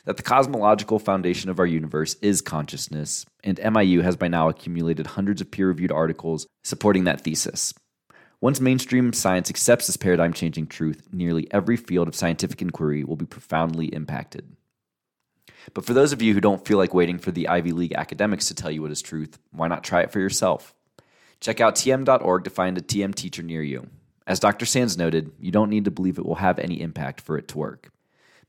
that 0.08 0.16
the 0.16 0.24
cosmological 0.24 1.00
foundation 1.00 1.50
of 1.50 1.60
our 1.60 1.66
universe 1.66 2.16
is 2.22 2.40
consciousness, 2.40 3.26
and 3.44 3.60
MIU 3.60 4.02
has 4.04 4.16
by 4.16 4.30
now 4.30 4.48
accumulated 4.48 5.06
hundreds 5.06 5.42
of 5.42 5.52
peer 5.52 5.68
reviewed 5.68 5.92
articles 5.92 6.48
supporting 6.64 7.04
that 7.04 7.20
thesis. 7.20 7.74
Once 8.40 8.62
mainstream 8.62 9.12
science 9.12 9.50
accepts 9.50 9.86
this 9.86 9.98
paradigm 9.98 10.32
changing 10.32 10.66
truth, 10.66 11.06
nearly 11.12 11.46
every 11.52 11.76
field 11.76 12.08
of 12.08 12.16
scientific 12.16 12.62
inquiry 12.62 13.04
will 13.04 13.18
be 13.18 13.26
profoundly 13.26 13.88
impacted. 13.88 14.56
But 15.74 15.84
for 15.84 15.94
those 15.94 16.14
of 16.14 16.22
you 16.22 16.34
who 16.34 16.40
don't 16.40 16.66
feel 16.66 16.78
like 16.78 16.94
waiting 16.94 17.20
for 17.20 17.32
the 17.32 17.50
Ivy 17.50 17.74
League 17.74 17.94
academics 17.94 18.48
to 18.48 18.56
tell 18.56 18.72
you 18.72 18.82
what 18.82 18.92
is 18.92 19.02
truth, 19.02 19.38
why 19.52 19.68
not 19.68 19.84
try 19.84 20.04
it 20.04 20.12
for 20.14 20.22
yourself? 20.22 20.74
Check 21.42 21.60
out 21.60 21.76
tm.org 21.76 22.46
to 22.46 22.50
find 22.50 22.78
a 22.78 22.82
TM 22.82 23.14
teacher 23.14 23.44
near 23.44 23.62
you. 23.62 23.90
As 24.26 24.40
Dr. 24.40 24.66
Sands 24.66 24.98
noted, 24.98 25.34
you 25.38 25.52
don't 25.52 25.70
need 25.70 25.84
to 25.84 25.92
believe 25.92 26.18
it 26.18 26.26
will 26.26 26.36
have 26.36 26.60
any 26.60 26.80
impact 26.80 27.20
for 27.20 27.38
it 27.38 27.50
to 27.50 27.58
work. 27.58 27.90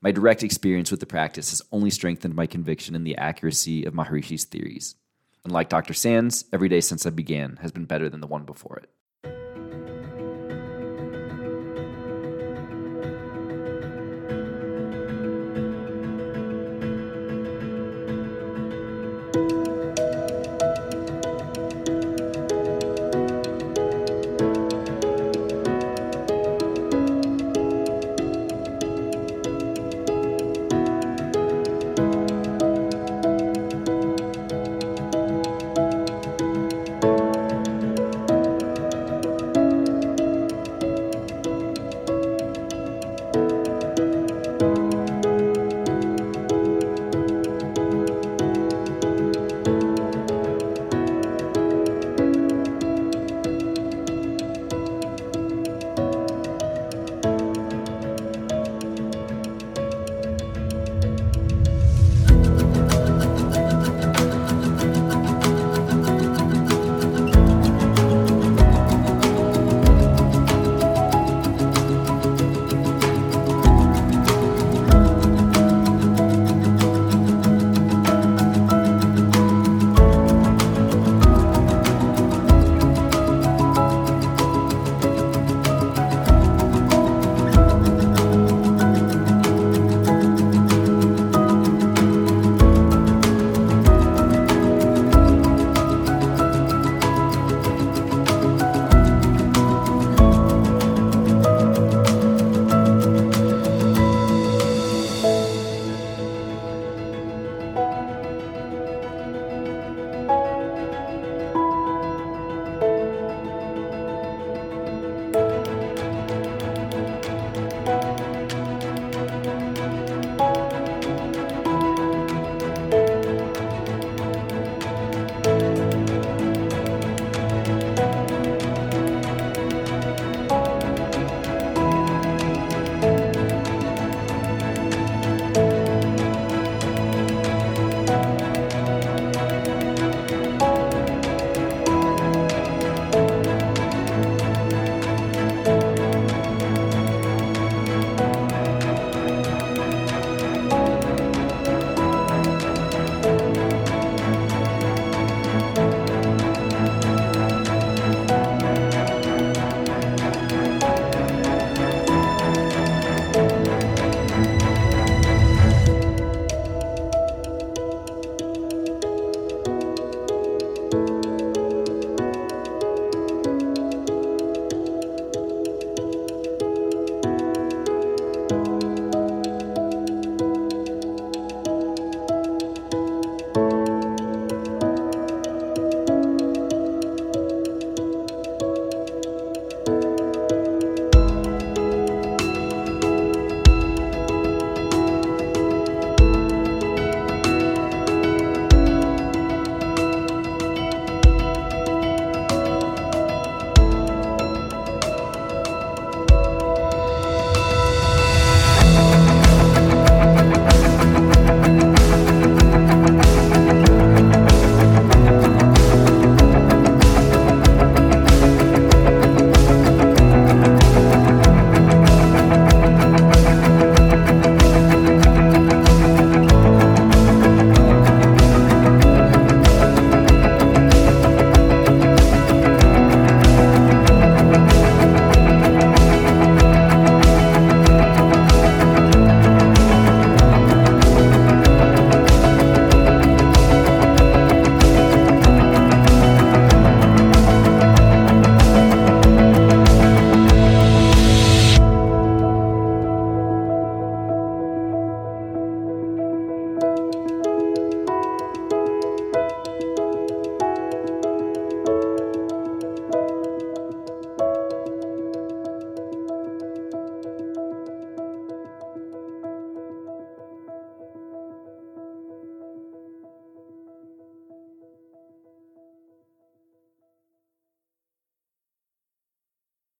My 0.01 0.11
direct 0.11 0.43
experience 0.43 0.91
with 0.91 1.01
the 1.01 1.05
practice 1.05 1.49
has 1.49 1.61
only 1.73 1.89
strengthened 1.89 2.33
my 2.33 2.47
conviction 2.47 2.95
in 2.95 3.03
the 3.03 3.17
accuracy 3.17 3.83
of 3.83 3.93
Maharishi's 3.93 4.45
theories. 4.45 4.95
And 5.43 5.51
like 5.51 5.67
Dr. 5.67 5.93
Sands, 5.93 6.45
every 6.53 6.69
day 6.69 6.79
since 6.79 7.05
I 7.05 7.09
began 7.09 7.57
has 7.57 7.73
been 7.73 7.83
better 7.85 8.09
than 8.09 8.21
the 8.21 8.27
one 8.27 8.43
before 8.43 8.77
it. 8.77 8.89